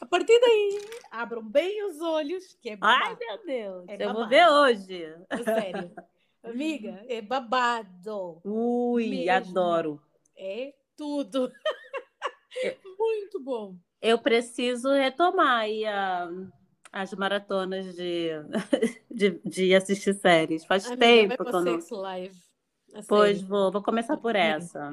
A 0.00 0.06
partir 0.06 0.38
daí, 0.40 0.80
abram 1.10 1.42
bem 1.42 1.84
os 1.86 2.00
olhos, 2.00 2.56
que 2.60 2.70
é 2.70 2.76
babado. 2.76 3.04
Ai, 3.04 3.16
meu 3.18 3.46
Deus! 3.46 3.84
É 3.88 4.04
eu 4.04 4.12
vou 4.12 4.28
ver 4.28 4.48
hoje. 4.48 5.14
É 5.30 5.42
sério. 5.42 5.92
Amiga, 6.42 7.04
é 7.08 7.22
babado. 7.22 8.40
Ui, 8.44 9.08
mesmo. 9.08 9.30
adoro. 9.30 10.02
É 10.36 10.74
tudo. 10.96 11.52
Muito 12.98 13.40
bom. 13.40 13.76
Eu 14.00 14.18
preciso 14.18 14.92
retomar 14.92 15.60
aí 15.60 15.86
a 15.86 16.28
as 16.92 17.14
maratonas 17.14 17.94
de, 17.94 18.30
de, 19.10 19.40
de 19.44 19.74
assistir 19.74 20.14
séries. 20.14 20.64
Faz 20.66 20.86
Amiga, 20.86 21.00
tempo 21.00 21.44
que 21.44 21.56
eu 21.56 21.60
não. 21.62 21.78
Live. 22.02 22.36
Pois 23.08 23.40
vou, 23.40 23.72
vou 23.72 23.82
começar 23.82 24.18
por 24.18 24.36
essa. 24.36 24.92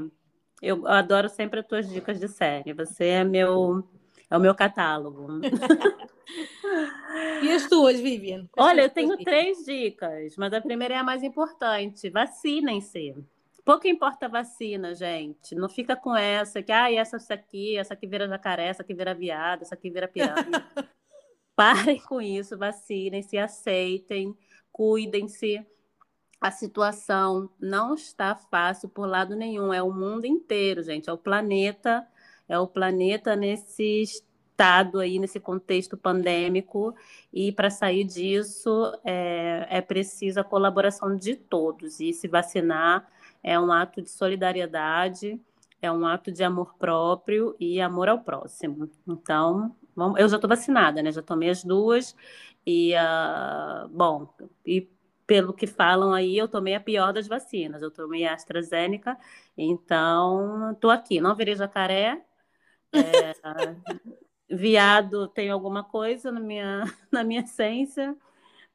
Eu 0.61 0.87
adoro 0.87 1.27
sempre 1.27 1.59
as 1.59 1.67
tuas 1.67 1.89
dicas 1.89 2.17
de 2.19 2.29
série. 2.29 2.71
Você 2.73 3.05
é 3.07 3.23
meu 3.25 3.85
é 4.29 4.37
o 4.37 4.39
meu 4.39 4.53
catálogo. 4.53 5.27
e 7.41 7.51
as 7.51 7.67
tuas, 7.67 7.99
Vivian? 7.99 8.47
Olha, 8.57 8.83
eu 8.83 8.89
tenho 8.89 9.17
três 9.17 9.65
dicas, 9.65 10.35
mas 10.37 10.53
a 10.53 10.61
primeira 10.61 10.93
é 10.93 10.97
a 10.97 11.03
mais 11.03 11.23
importante. 11.23 12.09
Vacinem-se. 12.09 13.15
Pouco 13.65 13.87
importa 13.87 14.25
a 14.25 14.29
vacina, 14.29 14.95
gente. 14.95 15.55
Não 15.55 15.69
fica 15.69 15.95
com 15.95 16.15
essa 16.15 16.61
que, 16.61 16.71
ah, 16.71 16.91
essa, 16.91 17.17
essa 17.17 17.33
aqui, 17.33 17.77
essa 17.77 17.93
aqui 17.93 18.07
vira 18.07 18.27
jacaré, 18.27 18.67
essa 18.67 18.81
aqui 18.81 18.93
vira 18.93 19.13
viado, 19.13 19.61
essa 19.61 19.75
aqui 19.75 19.89
vira 19.89 20.07
piranha. 20.07 20.35
Parem 21.55 21.99
com 21.99 22.21
isso, 22.21 22.57
vacinem-se, 22.57 23.37
aceitem, 23.37 24.35
cuidem-se. 24.71 25.65
A 26.39 26.51
situação 26.51 27.49
não 27.59 27.93
está 27.93 28.33
fácil 28.33 28.87
por 28.87 29.05
lado 29.05 29.35
nenhum, 29.35 29.73
é 29.73 29.83
o 29.83 29.91
mundo 29.91 30.25
inteiro, 30.25 30.81
gente, 30.81 31.09
é 31.09 31.13
o 31.13 31.17
planeta, 31.17 32.07
é 32.49 32.59
o 32.59 32.67
planeta 32.67 33.35
nesse 33.35 34.01
estado 34.01 34.99
aí, 34.99 35.19
nesse 35.19 35.39
contexto 35.39 35.95
pandêmico, 35.95 36.93
e 37.31 37.51
para 37.51 37.69
sair 37.69 38.03
disso 38.03 38.91
é, 39.05 39.67
é 39.69 39.81
preciso 39.81 40.41
a 40.41 40.43
colaboração 40.43 41.15
de 41.15 41.35
todos, 41.35 42.01
e 42.01 42.11
se 42.11 42.27
vacinar 42.27 43.07
é 43.41 43.57
um 43.57 43.71
ato 43.71 44.01
de 44.01 44.09
solidariedade, 44.09 45.39
é 45.81 45.91
um 45.91 46.05
ato 46.05 46.31
de 46.31 46.43
amor 46.43 46.75
próprio 46.77 47.55
e 47.59 47.79
amor 47.79 48.09
ao 48.09 48.19
próximo. 48.19 48.89
Então, 49.07 49.75
eu 50.17 50.27
já 50.27 50.35
estou 50.35 50.49
vacinada, 50.49 51.01
né? 51.01 51.11
Já 51.11 51.21
tomei 51.21 51.49
as 51.49 51.63
duas. 51.63 52.15
E, 52.65 52.93
uh, 52.95 53.87
bom, 53.89 54.27
e 54.65 54.89
pelo 55.25 55.53
que 55.53 55.67
falam 55.67 56.13
aí, 56.13 56.37
eu 56.37 56.47
tomei 56.47 56.75
a 56.75 56.79
pior 56.79 57.13
das 57.13 57.27
vacinas. 57.27 57.81
Eu 57.81 57.91
tomei 57.91 58.25
a 58.25 58.33
AstraZeneca, 58.33 59.17
então 59.57 60.71
estou 60.71 60.91
aqui. 60.91 61.21
Não 61.21 61.35
virei 61.35 61.55
jacaré. 61.55 62.21
É, 62.93 63.33
viado 64.49 65.27
tem 65.27 65.49
alguma 65.49 65.83
coisa 65.83 66.31
na 66.31 66.39
minha, 66.39 66.83
na 67.11 67.23
minha 67.23 67.41
essência. 67.41 68.15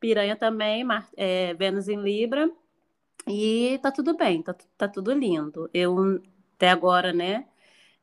Piranha 0.01 0.37
também, 0.37 0.85
é, 1.17 1.55
Vênus 1.55 1.89
em 1.89 2.01
Libra. 2.01 2.51
E 3.27 3.79
tá 3.83 3.91
tudo 3.91 4.17
bem, 4.17 4.43
tá, 4.43 4.55
tá 4.77 4.89
tudo 4.89 5.13
lindo. 5.13 5.69
Eu, 5.73 6.21
até 6.57 6.71
agora, 6.71 7.13
né? 7.13 7.47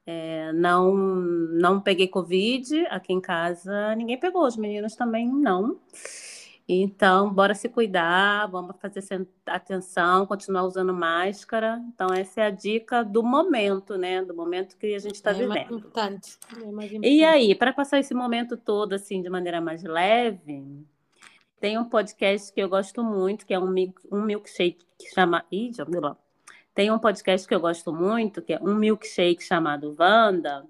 É, 0.05 0.51
não, 0.53 0.95
não 0.95 1.79
peguei 1.79 2.07
Covid 2.07 2.87
aqui 2.87 3.13
em 3.13 3.21
casa, 3.21 3.95
ninguém 3.95 4.19
pegou, 4.19 4.45
os 4.47 4.57
meninos 4.57 4.95
também 4.95 5.27
não. 5.27 5.79
Então, 6.73 7.33
bora 7.33 7.53
se 7.53 7.67
cuidar, 7.67 8.47
vamos 8.47 8.77
fazer 8.79 9.27
atenção, 9.45 10.25
continuar 10.25 10.63
usando 10.63 10.93
máscara. 10.93 11.83
Então, 11.93 12.07
essa 12.13 12.39
é 12.39 12.45
a 12.45 12.49
dica 12.49 13.03
do 13.03 13.21
momento, 13.21 13.97
né? 13.97 14.23
Do 14.23 14.33
momento 14.33 14.77
que 14.77 14.95
a 14.95 14.99
gente 14.99 15.15
está 15.15 15.31
é 15.31 15.33
vivendo. 15.33 15.53
Mais 15.53 15.69
importante. 15.69 16.37
É 16.55 16.71
mais 16.71 16.89
importante. 16.89 17.13
E 17.13 17.25
aí, 17.25 17.53
para 17.53 17.73
passar 17.73 17.99
esse 17.99 18.13
momento 18.13 18.55
todo 18.55 18.93
assim 18.93 19.21
de 19.21 19.29
maneira 19.29 19.59
mais 19.59 19.83
leve, 19.83 20.63
tem 21.59 21.77
um 21.77 21.83
podcast 21.83 22.53
que 22.53 22.61
eu 22.61 22.69
gosto 22.69 23.03
muito, 23.03 23.45
que 23.45 23.53
é 23.53 23.59
um, 23.59 23.75
um 24.09 24.21
milkshake 24.21 24.85
que 24.97 25.13
chama. 25.13 25.43
Ih, 25.51 25.73
já 25.73 25.85
lá. 25.85 26.15
Tem 26.73 26.89
um 26.89 26.97
podcast 26.97 27.45
que 27.45 27.53
eu 27.53 27.59
gosto 27.59 27.91
muito, 27.91 28.41
que 28.41 28.53
é 28.53 28.59
um 28.61 28.75
milkshake 28.75 29.43
chamado 29.43 29.93
Wanda, 29.99 30.65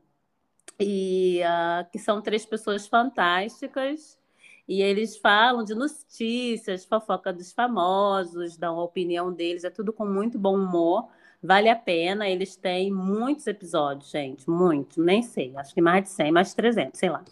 e 0.80 1.42
uh, 1.44 1.88
que 1.92 2.00
são 2.00 2.24
três 2.24 2.44
pessoas 2.44 2.88
fantásticas. 2.88 4.20
E 4.68 4.82
eles 4.82 5.18
falam 5.18 5.64
de 5.64 5.76
notícias, 5.76 6.86
fofoca 6.86 7.34
dos 7.34 7.52
famosos, 7.52 8.58
dão 8.58 8.80
a 8.80 8.84
opinião 8.84 9.34
deles, 9.34 9.64
é 9.64 9.70
tudo 9.70 9.92
com 9.92 10.06
muito 10.06 10.38
bom 10.38 10.56
humor. 10.56 11.10
Vale 11.44 11.70
a 11.70 11.76
pena, 11.76 12.30
eles 12.30 12.56
têm 12.56 12.92
muitos 12.92 13.48
episódios, 13.48 14.12
gente, 14.12 14.48
muitos, 14.50 14.98
nem 14.98 15.24
sei, 15.24 15.56
acho 15.58 15.74
que 15.74 15.82
mais 15.82 16.04
de 16.04 16.10
100, 16.12 16.32
mais 16.32 16.50
de 16.50 16.56
300, 16.56 17.00
sei 17.00 17.10
lá. 17.10 17.24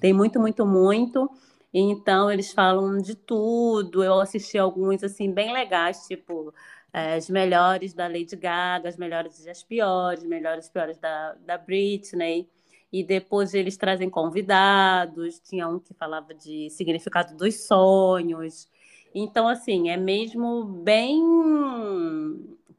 Tem 0.00 0.12
muito, 0.12 0.38
muito, 0.38 0.64
muito. 0.64 1.30
Então, 1.72 2.30
eles 2.30 2.52
falam 2.52 2.98
de 2.98 3.14
tudo. 3.14 4.02
Eu 4.04 4.20
assisti 4.20 4.58
alguns, 4.58 5.02
assim, 5.02 5.32
bem 5.32 5.52
legais, 5.52 6.06
tipo 6.06 6.52
é, 6.92 7.14
as 7.16 7.28
melhores 7.28 7.92
da 7.92 8.06
Lady 8.06 8.36
Gaga, 8.36 8.88
as 8.88 8.96
melhores 8.96 9.44
e 9.44 9.50
as 9.50 9.62
piores, 9.62 10.24
melhores 10.24 10.66
e 10.66 10.72
piores 10.72 10.98
da, 10.98 11.34
da 11.44 11.58
Britney. 11.58 12.48
E 12.96 13.04
depois 13.04 13.52
eles 13.52 13.76
trazem 13.76 14.08
convidados, 14.08 15.38
tinha 15.40 15.68
um 15.68 15.78
que 15.78 15.92
falava 15.92 16.32
de 16.32 16.70
significado 16.70 17.36
dos 17.36 17.66
sonhos. 17.66 18.66
Então, 19.14 19.46
assim, 19.46 19.90
é 19.90 19.98
mesmo 19.98 20.64
bem. 20.64 21.22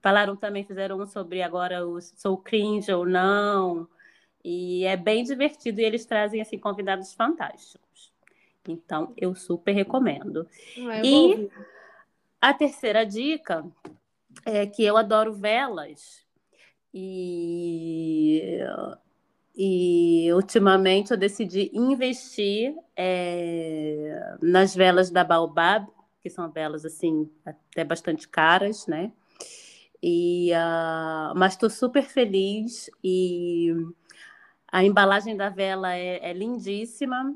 Falaram 0.01 0.36
também, 0.36 0.63
fizeram 0.63 0.99
um 0.99 1.05
sobre 1.05 1.43
agora 1.43 1.86
o 1.86 2.01
sou 2.01 2.36
cringe 2.36 2.91
ou 2.91 3.05
não. 3.05 3.88
E 4.43 4.86
é 4.86 4.97
bem 4.97 5.24
divertido 5.24 5.82
e 5.82 5.84
eles 5.84 6.03
trazem 6.03 6.41
assim 6.41 6.57
convidados 6.57 7.13
fantásticos. 7.13 8.11
Então, 8.68 9.13
eu 9.15 9.36
super 9.36 9.74
recomendo. 9.74 10.47
Ah, 10.80 11.01
e 11.05 11.47
a 12.41 12.55
terceira 12.55 13.05
dica 13.05 13.63
é 14.43 14.65
que 14.65 14.84
eu 14.84 14.97
adoro 14.97 15.32
velas 15.32 16.26
e, 16.91 18.59
e 19.60 20.32
ultimamente 20.34 21.10
eu 21.10 21.18
decidi 21.18 21.72
investir 21.74 22.76
é, 22.95 24.38
nas 24.39 24.76
velas 24.76 25.10
da 25.10 25.24
Baobab, 25.24 25.88
que 26.22 26.30
são 26.30 26.51
velas 26.51 26.86
assim 26.86 27.28
até 27.43 27.84
bastante 27.84 28.28
caras, 28.28 28.86
né? 28.86 29.12
E, 30.01 30.51
uh, 30.51 31.34
mas 31.36 31.53
estou 31.53 31.72
super 31.72 32.03
feliz 32.03 32.88
e 33.03 33.74
a 34.72 34.84
embalagem 34.84 35.36
da 35.36 35.49
vela 35.49 35.95
é, 35.95 36.30
é 36.30 36.34
lindíssima. 36.34 37.36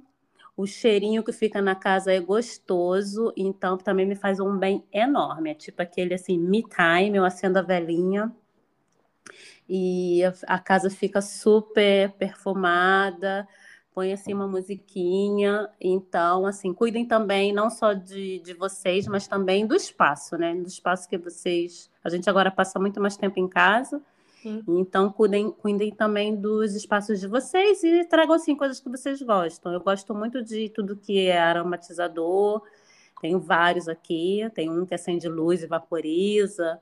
O 0.55 0.67
cheirinho 0.67 1.24
que 1.24 1.32
fica 1.32 1.59
na 1.59 1.74
casa 1.74 2.13
é 2.13 2.19
gostoso, 2.19 3.34
então 3.36 3.78
também 3.80 4.05
me 4.05 4.15
faz 4.15 4.39
um 4.39 4.59
bem 4.59 4.86
enorme. 4.93 5.49
É 5.49 5.53
tipo 5.55 5.82
aquele 5.82 6.13
assim, 6.13 6.38
me 6.38 6.61
time, 6.61 7.17
eu 7.17 7.26
acendo 7.26 7.57
a 7.57 7.63
velhinha 7.63 8.32
e 9.67 10.21
a, 10.47 10.59
casa 10.59 10.89
fica 10.89 11.21
super 11.21 12.11
perfumada, 12.11 13.47
põe 13.93 14.11
assim 14.11 14.34
uma 14.34 14.47
musiquinha. 14.47 15.69
Então, 15.79 16.45
assim, 16.45 16.73
cuidem 16.73 17.05
também 17.05 17.53
não 17.53 17.69
só 17.69 17.93
de, 17.93 18.39
de 18.39 18.53
vocês, 18.53 19.07
mas 19.07 19.27
também 19.27 19.65
do 19.65 19.75
espaço, 19.75 20.38
né? 20.38 20.55
Do 20.55 20.67
espaço 20.67 21.07
que 21.07 21.17
vocês. 21.17 21.89
A 22.03 22.09
gente 22.09 22.29
agora 22.29 22.51
passa 22.51 22.79
muito 22.79 22.99
mais 22.99 23.15
tempo 23.15 23.39
em 23.39 23.47
casa. 23.47 24.01
Sim. 24.41 24.63
Então, 24.67 25.11
cuidem, 25.11 25.51
cuidem 25.51 25.91
também 25.91 26.36
dos 26.36 26.73
espaços 26.73 27.19
de 27.19 27.27
vocês 27.27 27.84
e 27.84 28.03
tragam 28.05 28.36
assim 28.36 28.55
coisas 28.55 28.79
que 28.79 28.89
vocês 28.89 29.21
gostam. 29.21 29.71
Eu 29.71 29.79
gosto 29.79 30.15
muito 30.15 30.43
de 30.43 30.67
tudo 30.69 30.97
que 30.97 31.27
é 31.27 31.39
aromatizador. 31.39 32.61
Tenho 33.21 33.39
vários 33.39 33.88
aqui. 33.88 34.49
Tem 34.55 34.69
um 34.69 34.86
que 34.86 34.95
acende 34.95 35.29
luz 35.29 35.61
e 35.61 35.67
vaporiza. 35.67 36.79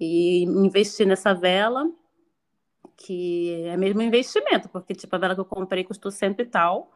E 0.00 0.42
investir 0.44 1.06
nessa 1.06 1.34
vela 1.34 1.90
que 2.96 3.64
é 3.64 3.76
mesmo 3.76 4.02
investimento, 4.02 4.68
porque 4.68 4.94
tipo, 4.94 5.14
a 5.16 5.18
vela 5.18 5.34
que 5.34 5.40
eu 5.40 5.44
comprei 5.44 5.84
custou 5.84 6.10
cento 6.10 6.40
e 6.40 6.44
tal. 6.44 6.92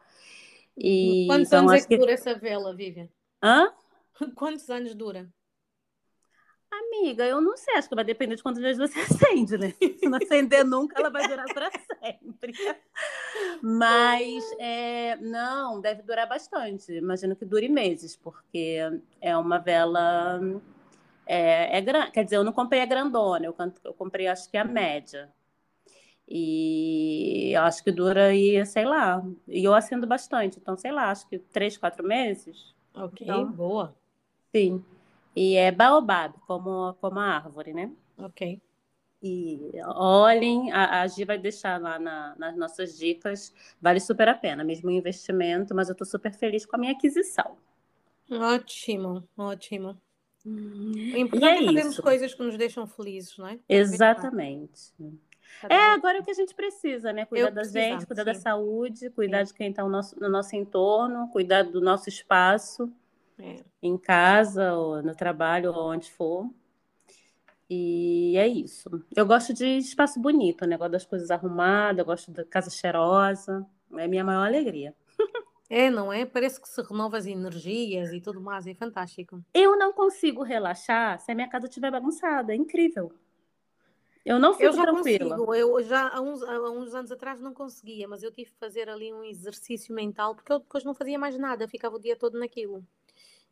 E, 0.77 1.25
Quantos 1.27 1.47
então, 1.47 1.59
anos 1.69 1.83
é 1.83 1.87
que 1.87 1.97
dura 1.97 2.11
essa 2.11 2.35
vela, 2.35 2.75
Vivian? 2.75 3.09
Hã? 3.43 3.73
Quantos 4.35 4.69
anos 4.69 4.93
dura? 4.93 5.27
Amiga, 6.71 7.25
eu 7.25 7.39
não 7.39 7.55
sei, 7.55 7.75
acho 7.75 7.87
que 7.87 7.95
vai 7.95 8.03
depender 8.03 8.35
de 8.35 8.43
quantas 8.43 8.61
vezes 8.61 8.77
você 8.77 8.99
acende, 8.99 9.57
né? 9.57 9.73
Se 9.79 10.09
não 10.09 10.17
acender 10.17 10.65
nunca, 10.65 10.99
ela 10.99 11.09
vai 11.09 11.27
durar 11.27 11.45
para 11.45 11.71
sempre. 11.71 12.53
Mas, 13.61 14.43
é, 14.59 15.15
não, 15.17 15.79
deve 15.79 16.01
durar 16.01 16.27
bastante. 16.27 16.91
Imagino 16.91 17.35
que 17.35 17.45
dure 17.45 17.69
meses, 17.69 18.15
porque 18.15 18.77
é 19.21 19.37
uma 19.37 19.57
vela. 19.57 20.39
É, 21.25 21.77
é 21.77 21.81
grande, 21.81 22.11
quer 22.11 22.23
dizer, 22.23 22.37
eu 22.37 22.43
não 22.43 22.53
comprei 22.53 22.81
a 22.81 22.85
grandona, 22.85 23.45
eu, 23.45 23.55
eu 23.83 23.93
comprei 23.93 24.27
acho 24.27 24.49
que 24.49 24.57
a 24.57 24.63
média. 24.63 25.31
E 26.27 27.55
acho 27.55 27.83
que 27.83 27.91
dura 27.91 28.27
aí, 28.27 28.65
sei 28.65 28.85
lá. 28.85 29.23
E 29.47 29.63
eu 29.63 29.73
acendo 29.73 30.07
bastante, 30.07 30.59
então 30.59 30.75
sei 30.77 30.91
lá, 30.91 31.11
acho 31.11 31.27
que 31.27 31.37
três, 31.37 31.77
quatro 31.77 32.05
meses. 32.05 32.73
Ok, 32.95 33.21
então, 33.23 33.51
boa. 33.51 33.95
Sim. 34.55 34.83
E 35.35 35.55
é 35.55 35.71
baobab, 35.71 36.33
como, 36.47 36.93
como 36.95 37.19
a 37.19 37.25
árvore, 37.25 37.73
né? 37.73 37.91
Ok. 38.17 38.59
E 39.21 39.71
olhem, 39.85 40.71
a, 40.71 41.01
a 41.01 41.07
Gi 41.07 41.25
vai 41.25 41.37
deixar 41.37 41.81
lá 41.81 41.97
na, 41.97 42.35
nas 42.37 42.55
nossas 42.55 42.97
dicas. 42.97 43.53
Vale 43.81 43.99
super 43.99 44.27
a 44.29 44.35
pena, 44.35 44.63
mesmo 44.63 44.89
o 44.89 44.91
investimento, 44.91 45.73
mas 45.73 45.89
eu 45.89 45.93
estou 45.93 46.05
super 46.07 46.33
feliz 46.33 46.65
com 46.65 46.75
a 46.75 46.79
minha 46.79 46.91
aquisição. 46.93 47.57
Ótimo, 48.29 49.27
ótimo. 49.35 49.99
Hum, 50.45 50.91
o 51.13 51.17
importante 51.17 51.45
é, 51.45 51.63
é 51.63 51.65
fazermos 51.65 51.99
coisas 51.99 52.33
que 52.33 52.43
nos 52.43 52.57
deixam 52.57 52.85
felizes, 52.85 53.37
não 53.37 53.47
é? 53.47 53.59
Exatamente. 53.67 54.93
É, 55.69 55.75
agora 55.91 56.17
é 56.17 56.21
o 56.21 56.23
que 56.23 56.31
a 56.31 56.35
gente 56.35 56.53
precisa, 56.53 57.11
né? 57.11 57.25
Cuidar 57.25 57.49
da 57.49 57.63
gente, 57.63 58.05
cuidar 58.05 58.23
sim. 58.23 58.25
da 58.25 58.35
saúde, 58.35 59.09
cuidar 59.09 59.45
sim. 59.45 59.51
de 59.51 59.57
quem 59.57 59.69
está 59.69 59.83
no 59.83 59.89
nosso, 59.89 60.19
no 60.19 60.29
nosso 60.29 60.55
entorno, 60.55 61.29
cuidar 61.29 61.63
do 61.63 61.81
nosso 61.81 62.09
espaço, 62.09 62.91
é. 63.39 63.63
em 63.81 63.97
casa, 63.97 64.73
ou 64.73 65.01
no 65.01 65.15
trabalho, 65.15 65.73
ou 65.73 65.91
onde 65.91 66.11
for. 66.11 66.49
E 67.69 68.37
é 68.37 68.47
isso. 68.47 69.03
Eu 69.15 69.25
gosto 69.25 69.53
de 69.53 69.65
espaço 69.77 70.19
bonito, 70.19 70.65
né? 70.67 70.75
Eu 70.75 70.79
gosto 70.79 70.91
das 70.91 71.05
coisas 71.05 71.31
arrumadas, 71.31 71.99
eu 71.99 72.05
gosto 72.05 72.31
da 72.31 72.43
casa 72.45 72.69
cheirosa. 72.69 73.65
É 73.93 74.03
a 74.03 74.07
minha 74.07 74.23
maior 74.23 74.45
alegria. 74.45 74.93
É, 75.69 75.89
não 75.89 76.13
é? 76.13 76.25
Parece 76.25 76.61
que 76.61 76.69
se 76.69 76.81
renova 76.81 77.17
as 77.17 77.25
energias 77.25 78.13
e 78.13 78.21
tudo 78.21 78.39
mais, 78.39 78.67
é 78.67 78.73
fantástico. 78.73 79.43
Eu 79.53 79.77
não 79.77 79.91
consigo 79.93 80.43
relaxar 80.43 81.19
se 81.19 81.31
a 81.31 81.35
minha 81.35 81.49
casa 81.49 81.65
estiver 81.65 81.91
bagunçada, 81.91 82.53
é 82.53 82.55
incrível. 82.55 83.11
Eu 84.23 84.39
não 84.39 84.53
fico 84.53 84.65
eu 84.65 84.73
já 84.73 84.81
tranquila. 84.83 85.37
Consigo. 85.37 85.55
Eu 85.55 85.83
já 85.83 86.09
há 86.09 86.19
uns, 86.19 86.41
há 86.41 86.71
uns 86.71 86.93
anos 86.95 87.11
atrás 87.11 87.39
não 87.39 87.53
conseguia, 87.53 88.07
mas 88.07 88.23
eu 88.23 88.31
tive 88.31 88.51
que 88.51 88.57
fazer 88.57 88.89
ali 88.89 89.13
um 89.13 89.23
exercício 89.23 89.93
mental, 89.93 90.35
porque 90.35 90.51
eu 90.51 90.59
depois 90.59 90.83
não 90.83 90.95
fazia 90.95 91.17
mais 91.17 91.37
nada, 91.37 91.67
ficava 91.67 91.95
o 91.95 91.99
dia 91.99 92.15
todo 92.15 92.39
naquilo. 92.39 92.83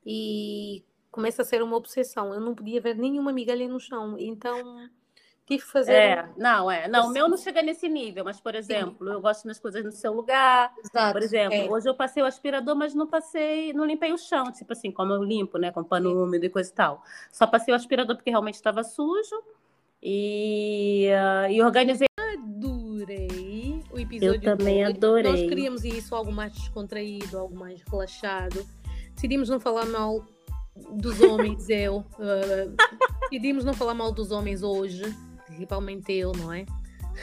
E 0.05 0.83
começa 1.11 1.43
a 1.43 1.45
ser 1.45 1.61
uma 1.61 1.77
obsessão. 1.77 2.33
Eu 2.33 2.41
não 2.41 2.55
podia 2.55 2.81
ver 2.81 2.95
nenhuma 2.95 3.31
migalha 3.31 3.67
no 3.67 3.79
chão, 3.79 4.17
então 4.17 4.89
que 5.45 5.59
fazer. 5.59 5.91
É, 5.91 6.29
não, 6.37 6.71
é. 6.71 6.87
Não, 6.87 7.07
o 7.07 7.11
meu 7.11 7.27
não 7.27 7.37
chega 7.37 7.61
nesse 7.61 7.89
nível, 7.89 8.23
mas, 8.23 8.39
por 8.39 8.55
exemplo, 8.55 9.05
Sim. 9.05 9.13
eu 9.13 9.21
gosto 9.21 9.47
das 9.47 9.59
coisas 9.59 9.83
no 9.83 9.91
seu 9.91 10.13
lugar. 10.13 10.73
Exato, 10.79 11.13
por 11.13 11.21
exemplo, 11.21 11.53
é. 11.53 11.69
hoje 11.69 11.89
eu 11.89 11.95
passei 11.95 12.23
o 12.23 12.25
aspirador, 12.25 12.75
mas 12.75 12.93
não 12.93 13.07
passei, 13.07 13.73
não 13.73 13.85
limpei 13.85 14.13
o 14.13 14.17
chão, 14.17 14.51
tipo 14.51 14.71
assim, 14.71 14.91
como 14.91 15.13
eu 15.13 15.23
limpo, 15.23 15.57
né, 15.57 15.71
com 15.71 15.83
pano 15.83 16.09
Sim. 16.09 16.15
úmido 16.15 16.45
e 16.45 16.49
coisa 16.49 16.69
e 16.69 16.73
tal. 16.73 17.03
Só 17.31 17.45
passei 17.45 17.73
o 17.73 17.75
aspirador 17.75 18.15
porque 18.15 18.29
realmente 18.29 18.55
estava 18.55 18.83
sujo 18.83 19.35
e, 20.01 21.09
uh, 21.11 21.51
e 21.51 21.61
organizei. 21.61 22.07
Adorei 22.33 23.83
o 23.91 23.99
episódio. 23.99 24.35
Eu 24.35 24.57
também 24.57 24.83
adorei. 24.83 25.31
Nós 25.31 25.41
queríamos 25.41 25.83
isso 25.83 26.15
algo 26.15 26.31
mais 26.31 26.53
descontraído, 26.53 27.37
algo 27.37 27.55
mais 27.55 27.81
relaxado. 27.83 28.65
Decidimos 29.13 29.49
não 29.49 29.59
falar 29.59 29.85
mal 29.85 30.25
dos 30.75 31.21
homens, 31.21 31.67
eu. 31.69 31.97
Uh, 31.97 32.75
decidimos 33.29 33.63
não 33.63 33.73
falar 33.73 33.93
mal 33.93 34.11
dos 34.11 34.31
homens 34.31 34.63
hoje, 34.63 35.03
principalmente 35.53 36.11
eu, 36.11 36.31
não 36.33 36.51
é? 36.51 36.65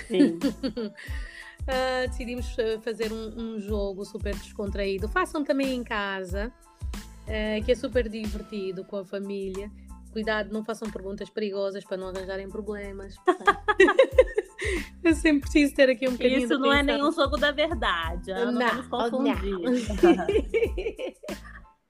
Sim. 0.07 0.39
uh, 0.39 2.09
decidimos 2.09 2.47
fazer 2.83 3.13
um, 3.13 3.35
um, 3.37 3.61
jogo 3.61 4.05
super 4.05 4.35
descontraído. 4.35 5.09
Façam 5.09 5.45
também 5.45 5.75
em 5.75 5.83
casa, 5.83 6.53
uh, 6.95 7.65
que 7.65 7.73
é 7.73 7.75
super 7.75 8.09
divertido 8.09 8.85
com 8.85 8.99
a 8.99 9.05
família. 9.05 9.71
Cuidado, 10.13 10.53
não 10.53 10.65
façam 10.65 10.91
perguntas 10.91 11.29
perigosas 11.29 11.85
para 11.85 11.97
não 11.97 12.09
arranjarem 12.09 12.49
problemas. 12.49 13.15
Eu 15.03 15.15
sempre 15.15 15.41
preciso 15.43 15.75
ter 15.75 15.89
aqui 15.89 16.07
um 16.07 16.13
bocadinho 16.13 16.41
Isso 16.41 16.59
não 16.59 16.71
é 16.71 16.83
nenhum 16.83 17.11
jogo 17.11 17.39
da 17.39 17.51
verdade. 17.51 18.31
Não, 18.31 18.53
não 18.53 18.61
vamos 18.61 18.89
confundir. 19.11 19.55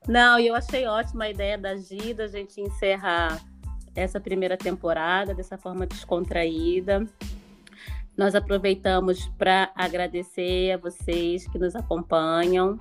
Não, 0.07 0.39
e 0.39 0.47
eu 0.47 0.55
achei 0.55 0.87
ótima 0.87 1.25
a 1.25 1.31
ideia 1.31 1.59
da 1.59 1.75
Gida, 1.75 2.25
a 2.25 2.29
gente 2.29 2.61
encerrar 2.61 3.41
essa 4.01 4.21
primeira 4.21 4.57
temporada 4.57 5.35
dessa 5.35 5.57
forma 5.57 5.87
descontraída. 5.87 7.07
Nós 8.17 8.35
aproveitamos 8.35 9.29
para 9.39 9.71
agradecer 9.75 10.73
a 10.73 10.77
vocês 10.77 11.47
que 11.49 11.59
nos 11.59 11.75
acompanham 11.75 12.79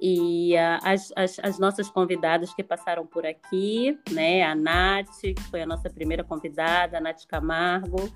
e 0.00 0.54
uh, 0.54 0.80
as, 0.82 1.12
as, 1.16 1.38
as, 1.40 1.58
nossas 1.58 1.88
convidadas 1.88 2.52
que 2.52 2.62
passaram 2.62 3.06
por 3.06 3.24
aqui, 3.24 3.96
né? 4.10 4.42
A 4.42 4.54
Nath, 4.54 5.20
que 5.20 5.42
foi 5.50 5.62
a 5.62 5.66
nossa 5.66 5.88
primeira 5.88 6.24
convidada, 6.24 6.98
a 6.98 7.00
Nath 7.00 7.24
Camargo, 7.28 8.12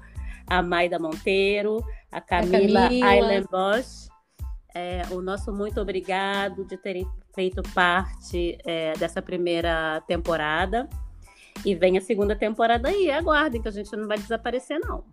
a 0.49 0.63
Maida 0.63 0.99
Monteiro, 0.99 1.85
a 2.11 2.21
Camila, 2.21 2.89
Camila. 2.89 3.85
É, 4.75 5.03
o 5.11 5.23
nosso 5.23 5.53
muito 5.53 5.81
obrigado 5.81 6.65
de 6.65 6.77
terem 6.77 7.09
feito 7.35 7.63
parte 7.73 8.59
é, 8.67 8.93
dessa 8.95 9.23
primeira 9.23 10.03
temporada. 10.07 10.89
E 11.65 11.75
vem 11.75 11.99
a 11.99 12.01
segunda 12.01 12.37
temporada 12.37 12.89
aí, 12.89 13.11
aguardem 13.11 13.61
que 13.61 13.69
a 13.69 13.73
gente 13.73 13.95
não 13.97 14.07
vai 14.07 14.19
desaparecer, 14.19 14.79
não. 14.81 15.05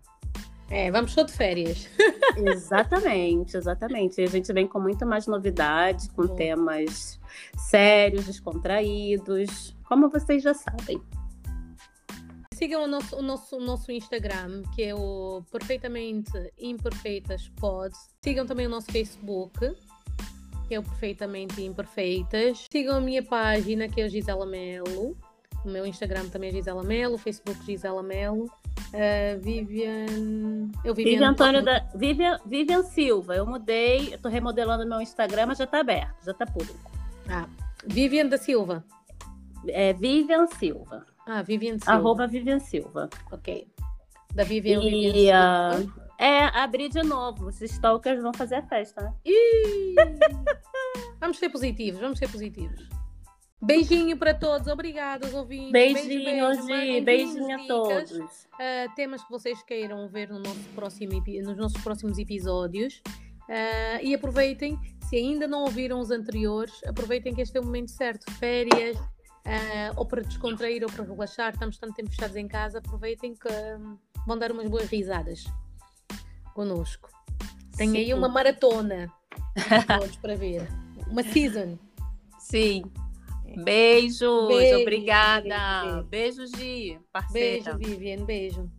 É, 0.70 0.90
vamos 0.90 1.12
show 1.12 1.24
de 1.24 1.32
férias. 1.32 1.88
exatamente, 2.36 3.56
exatamente. 3.56 4.20
E 4.20 4.24
a 4.24 4.28
gente 4.28 4.52
vem 4.52 4.66
com 4.66 4.80
muito 4.80 5.04
mais 5.06 5.26
novidades, 5.26 6.08
com 6.08 6.26
Bom. 6.26 6.34
temas 6.34 7.20
sérios, 7.56 8.26
descontraídos, 8.26 9.76
como 9.84 10.08
vocês 10.08 10.42
já 10.42 10.54
sabem. 10.54 11.00
Sigam 12.52 12.84
o 12.84 12.86
nosso, 12.86 13.16
o 13.16 13.22
nosso, 13.22 13.56
o 13.56 13.60
nosso 13.60 13.90
Instagram, 13.90 14.62
que 14.74 14.82
é 14.82 14.94
o 14.94 15.42
Perfeitamente 15.50 16.30
Imperfeitas 16.58 17.48
Pod. 17.56 17.92
Sigam 18.22 18.46
também 18.46 18.66
o 18.66 18.70
nosso 18.70 18.90
Facebook, 18.92 19.58
que 20.68 20.74
é 20.74 20.78
o 20.78 20.82
Perfeitamente 20.82 21.62
Imperfeitas. 21.62 22.66
Sigam 22.70 22.96
a 22.96 23.00
minha 23.00 23.22
página, 23.22 23.88
que 23.88 24.00
é 24.00 24.04
a 24.04 24.08
Gisela 24.08 24.46
Melo. 24.46 25.16
O 25.64 25.68
meu 25.68 25.86
Instagram 25.86 26.28
também 26.28 26.50
é 26.50 26.52
Gisela 26.52 26.82
Melo, 26.82 27.14
o 27.14 27.18
Facebook 27.18 27.64
Gisela 27.64 28.02
Melo. 28.02 28.44
Uh, 28.44 29.40
Vivian. 29.40 30.06
Eu 30.84 30.94
Vivian, 30.94 31.12
Vivian 31.12 31.30
Antônio 31.30 31.64
da. 31.64 31.80
Vivian, 31.94 32.38
Vivian 32.44 32.82
Silva. 32.82 33.34
Eu 33.34 33.46
mudei, 33.46 34.14
estou 34.14 34.30
remodelando 34.30 34.86
meu 34.86 35.00
Instagram, 35.00 35.46
mas 35.46 35.58
já 35.58 35.64
está 35.64 35.80
aberto, 35.80 36.24
já 36.24 36.32
está 36.32 36.46
público. 36.46 36.90
Ah, 37.28 37.48
Vivian 37.86 38.26
da 38.26 38.36
Silva. 38.36 38.84
É 39.68 39.92
Vivian 39.94 40.46
Silva. 40.46 41.06
Ah, 41.26 41.42
Vivian 41.42 41.78
Silva. 41.78 41.92
Arroba 41.92 42.26
Vivian 42.26 42.60
Silva. 42.60 43.08
Ok. 43.32 43.66
Da 44.34 44.44
Vivian, 44.44 44.80
e, 44.82 44.90
Vivian 44.90 45.72
Silva. 45.72 45.96
Uh, 45.98 46.04
é, 46.18 46.44
abrir 46.44 46.88
de 46.90 47.02
novo. 47.02 47.46
Os 47.46 47.60
stalkers 47.62 48.22
vão 48.22 48.32
fazer 48.34 48.56
a 48.56 48.62
festa, 48.62 49.00
né? 49.02 49.12
vamos 51.18 51.38
ser 51.38 51.48
positivos, 51.48 52.00
vamos 52.00 52.18
ser 52.18 52.30
positivos. 52.30 52.93
Beijinho 53.64 54.16
para 54.16 54.34
todos, 54.34 54.68
obrigados, 54.68 55.32
ouvintes. 55.32 55.72
Beijinho, 55.72 56.24
beijo, 56.24 56.66
beijo, 56.66 57.04
beijinho 57.04 57.62
a 57.62 57.66
todos. 57.66 58.12
Uh, 58.12 58.94
temas 58.94 59.24
que 59.24 59.30
vocês 59.30 59.62
queiram 59.62 60.06
ver 60.08 60.28
no 60.28 60.38
nosso 60.38 60.68
próximo, 60.74 61.12
nos 61.42 61.56
nossos 61.56 61.82
próximos 61.82 62.18
episódios. 62.18 63.02
Uh, 63.48 64.02
e 64.02 64.14
aproveitem, 64.14 64.78
se 65.08 65.16
ainda 65.16 65.46
não 65.46 65.62
ouviram 65.62 65.98
os 65.98 66.10
anteriores, 66.10 66.72
aproveitem 66.86 67.34
que 67.34 67.40
este 67.40 67.56
é 67.56 67.60
o 67.60 67.64
momento 67.64 67.90
certo. 67.90 68.30
Férias, 68.32 68.98
uh, 68.98 69.94
ou 69.96 70.04
para 70.04 70.22
descontrair 70.22 70.82
ou 70.82 70.90
para 70.90 71.04
relaxar, 71.04 71.52
estamos 71.52 71.78
tanto 71.78 71.94
tempo 71.94 72.10
fechados 72.10 72.36
em 72.36 72.46
casa, 72.46 72.78
aproveitem 72.78 73.34
que 73.34 73.48
um, 73.48 73.96
vão 74.26 74.38
dar 74.38 74.52
umas 74.52 74.68
boas 74.68 74.88
risadas 74.88 75.44
connosco. 76.54 77.08
Tem 77.76 77.96
aí 77.96 78.12
uma 78.12 78.28
maratona. 78.28 79.10
episódios 79.56 80.16
para 80.16 80.36
ver. 80.36 80.68
Uma 81.08 81.22
season. 81.22 81.78
Sim. 82.38 82.84
Beijos, 83.62 84.48
Beijo, 84.48 84.80
obrigada. 84.80 86.04
beijo. 86.08 86.44
Beijo, 86.44 86.46
Gi, 86.56 86.98
parceira. 87.12 87.74
Beijo, 87.74 87.78
Viviane. 87.78 88.24
Beijo. 88.24 88.70